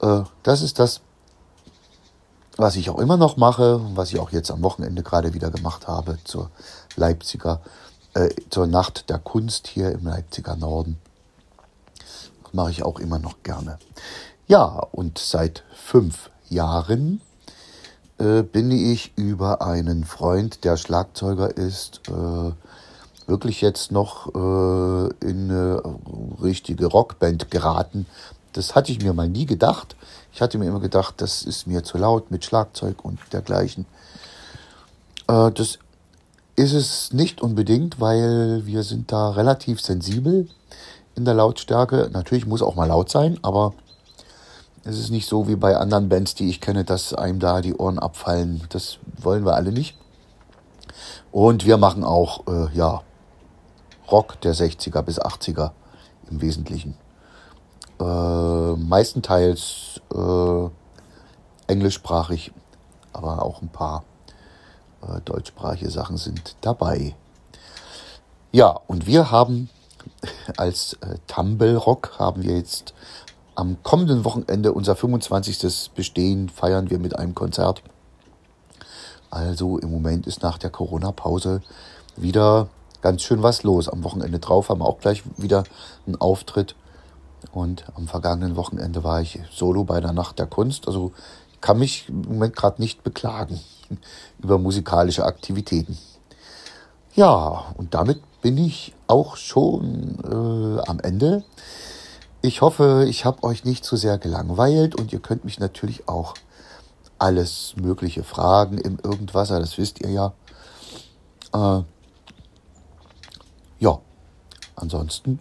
Äh, 0.00 0.22
das 0.42 0.62
ist 0.62 0.78
das, 0.78 1.00
was 2.56 2.76
ich 2.76 2.90
auch 2.90 2.98
immer 2.98 3.16
noch 3.16 3.36
mache, 3.36 3.80
was 3.94 4.10
ich 4.10 4.18
auch 4.18 4.30
jetzt 4.30 4.50
am 4.50 4.62
Wochenende 4.62 5.02
gerade 5.02 5.34
wieder 5.34 5.50
gemacht 5.50 5.86
habe 5.86 6.18
zur 6.24 6.50
Leipziger, 6.96 7.60
äh, 8.14 8.30
zur 8.50 8.66
Nacht 8.66 9.10
der 9.10 9.18
Kunst 9.18 9.68
hier 9.68 9.92
im 9.92 10.04
Leipziger 10.04 10.56
Norden. 10.56 10.98
Das 11.98 12.52
mache 12.52 12.70
ich 12.70 12.82
auch 12.82 12.98
immer 12.98 13.18
noch 13.18 13.42
gerne. 13.42 13.78
Ja, 14.48 14.64
und 14.92 15.18
seit 15.18 15.62
fünf 15.72 16.30
Jahren 16.48 17.20
äh, 18.18 18.42
bin 18.42 18.70
ich 18.70 19.16
über 19.16 19.62
einen 19.62 20.04
Freund, 20.04 20.64
der 20.64 20.76
Schlagzeuger 20.76 21.56
ist, 21.56 22.00
äh, 22.08 22.52
wirklich 23.28 23.60
jetzt 23.60 23.92
noch 23.92 24.34
äh, 24.34 25.08
in 25.24 25.50
eine 25.50 25.82
richtige 26.42 26.86
Rockband 26.86 27.50
geraten. 27.50 28.06
Das 28.52 28.74
hatte 28.74 28.90
ich 28.90 29.02
mir 29.02 29.12
mal 29.12 29.28
nie 29.28 29.46
gedacht. 29.46 29.94
Ich 30.32 30.40
hatte 30.40 30.58
mir 30.58 30.66
immer 30.66 30.80
gedacht, 30.80 31.14
das 31.18 31.42
ist 31.42 31.66
mir 31.66 31.84
zu 31.84 31.98
laut 31.98 32.30
mit 32.30 32.44
Schlagzeug 32.44 33.04
und 33.04 33.20
dergleichen. 33.32 33.86
Äh, 35.28 35.52
das 35.52 35.78
ist 36.56 36.72
es 36.72 37.12
nicht 37.12 37.40
unbedingt, 37.40 38.00
weil 38.00 38.62
wir 38.66 38.82
sind 38.82 39.12
da 39.12 39.30
relativ 39.30 39.80
sensibel 39.80 40.48
in 41.14 41.24
der 41.24 41.34
Lautstärke. 41.34 42.10
Natürlich 42.12 42.46
muss 42.46 42.62
auch 42.62 42.74
mal 42.74 42.86
laut 42.86 43.10
sein, 43.10 43.38
aber 43.42 43.74
es 44.84 44.98
ist 44.98 45.10
nicht 45.10 45.28
so 45.28 45.46
wie 45.48 45.56
bei 45.56 45.76
anderen 45.76 46.08
Bands, 46.08 46.34
die 46.34 46.48
ich 46.48 46.60
kenne, 46.60 46.84
dass 46.84 47.12
einem 47.12 47.40
da 47.40 47.60
die 47.60 47.74
Ohren 47.74 47.98
abfallen. 47.98 48.62
Das 48.70 48.98
wollen 49.20 49.44
wir 49.44 49.54
alle 49.54 49.70
nicht. 49.70 49.96
Und 51.30 51.66
wir 51.66 51.76
machen 51.76 52.04
auch, 52.04 52.46
äh, 52.46 52.74
ja, 52.74 53.02
Rock 54.10 54.40
der 54.40 54.54
60er 54.54 55.02
bis 55.02 55.20
80er 55.20 55.72
im 56.30 56.40
Wesentlichen. 56.40 56.96
Äh, 58.00 58.04
meistenteils 58.76 60.00
äh, 60.14 60.68
englischsprachig, 61.66 62.52
aber 63.12 63.42
auch 63.42 63.62
ein 63.62 63.68
paar 63.68 64.04
äh, 65.02 65.20
deutschsprachige 65.24 65.90
Sachen 65.90 66.16
sind 66.16 66.56
dabei. 66.60 67.14
Ja, 68.52 68.78
und 68.86 69.06
wir 69.06 69.30
haben 69.30 69.68
als 70.56 70.94
äh, 71.00 71.18
Tumble 71.26 71.76
Rock 71.76 72.18
haben 72.18 72.42
wir 72.42 72.56
jetzt 72.56 72.94
am 73.54 73.82
kommenden 73.82 74.24
Wochenende 74.24 74.72
unser 74.72 74.94
25. 74.94 75.90
Bestehen 75.94 76.48
feiern 76.48 76.90
wir 76.90 76.98
mit 76.98 77.18
einem 77.18 77.34
Konzert. 77.34 77.82
Also 79.30 79.78
im 79.78 79.90
Moment 79.90 80.26
ist 80.26 80.42
nach 80.42 80.58
der 80.58 80.70
Corona-Pause 80.70 81.62
wieder 82.16 82.68
ganz 83.00 83.22
schön 83.22 83.42
was 83.42 83.62
los. 83.62 83.88
Am 83.88 84.04
Wochenende 84.04 84.38
drauf 84.38 84.68
haben 84.68 84.80
wir 84.80 84.86
auch 84.86 85.00
gleich 85.00 85.22
wieder 85.36 85.64
einen 86.06 86.16
Auftritt. 86.16 86.74
Und 87.52 87.84
am 87.94 88.08
vergangenen 88.08 88.56
Wochenende 88.56 89.04
war 89.04 89.20
ich 89.20 89.40
solo 89.50 89.84
bei 89.84 90.00
der 90.00 90.12
Nacht 90.12 90.38
der 90.38 90.46
Kunst. 90.46 90.86
Also 90.86 91.12
kann 91.60 91.78
mich 91.78 92.08
im 92.08 92.22
Moment 92.22 92.56
gerade 92.56 92.80
nicht 92.80 93.02
beklagen 93.02 93.60
über 94.42 94.58
musikalische 94.58 95.24
Aktivitäten. 95.24 95.98
Ja, 97.14 97.64
und 97.76 97.94
damit 97.94 98.20
bin 98.42 98.58
ich 98.58 98.94
auch 99.06 99.36
schon 99.36 100.18
äh, 100.24 100.88
am 100.88 101.00
Ende. 101.00 101.42
Ich 102.42 102.62
hoffe, 102.62 103.06
ich 103.08 103.24
habe 103.24 103.42
euch 103.42 103.64
nicht 103.64 103.84
zu 103.84 103.96
sehr 103.96 104.18
gelangweilt 104.18 104.94
und 104.94 105.12
ihr 105.12 105.18
könnt 105.18 105.44
mich 105.44 105.58
natürlich 105.58 106.08
auch 106.08 106.34
alles 107.18 107.74
Mögliche 107.76 108.22
fragen 108.22 108.78
im 108.78 108.98
Irgendwasser, 109.02 109.58
das 109.58 109.76
wisst 109.76 110.00
ihr 110.00 110.10
ja. 110.10 110.32
Äh, 111.52 111.58
ja, 111.58 111.84
ansonsten 114.78 115.40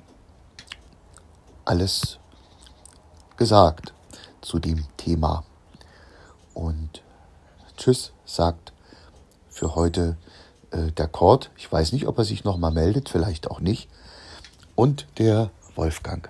alles 1.66 2.20
gesagt 3.38 3.94
zu 4.42 4.60
dem 4.60 4.86
Thema. 4.98 5.44
Und 6.54 7.04
tschüss, 7.76 8.14
sagt 8.26 8.74
für 9.50 9.76
heute 9.76 10.18
äh, 10.72 10.92
der 10.92 11.08
Kord. 11.08 11.52
Ich 11.58 11.72
weiß 11.72 11.92
nicht, 11.92 12.08
ob 12.08 12.18
er 12.18 12.26
sich 12.26 12.44
nochmal 12.44 12.72
meldet, 12.72 13.10
vielleicht 13.10 13.50
auch 13.50 13.60
nicht. 13.60 13.90
Und 14.76 15.08
der 15.18 15.52
Wolfgang. 15.76 16.30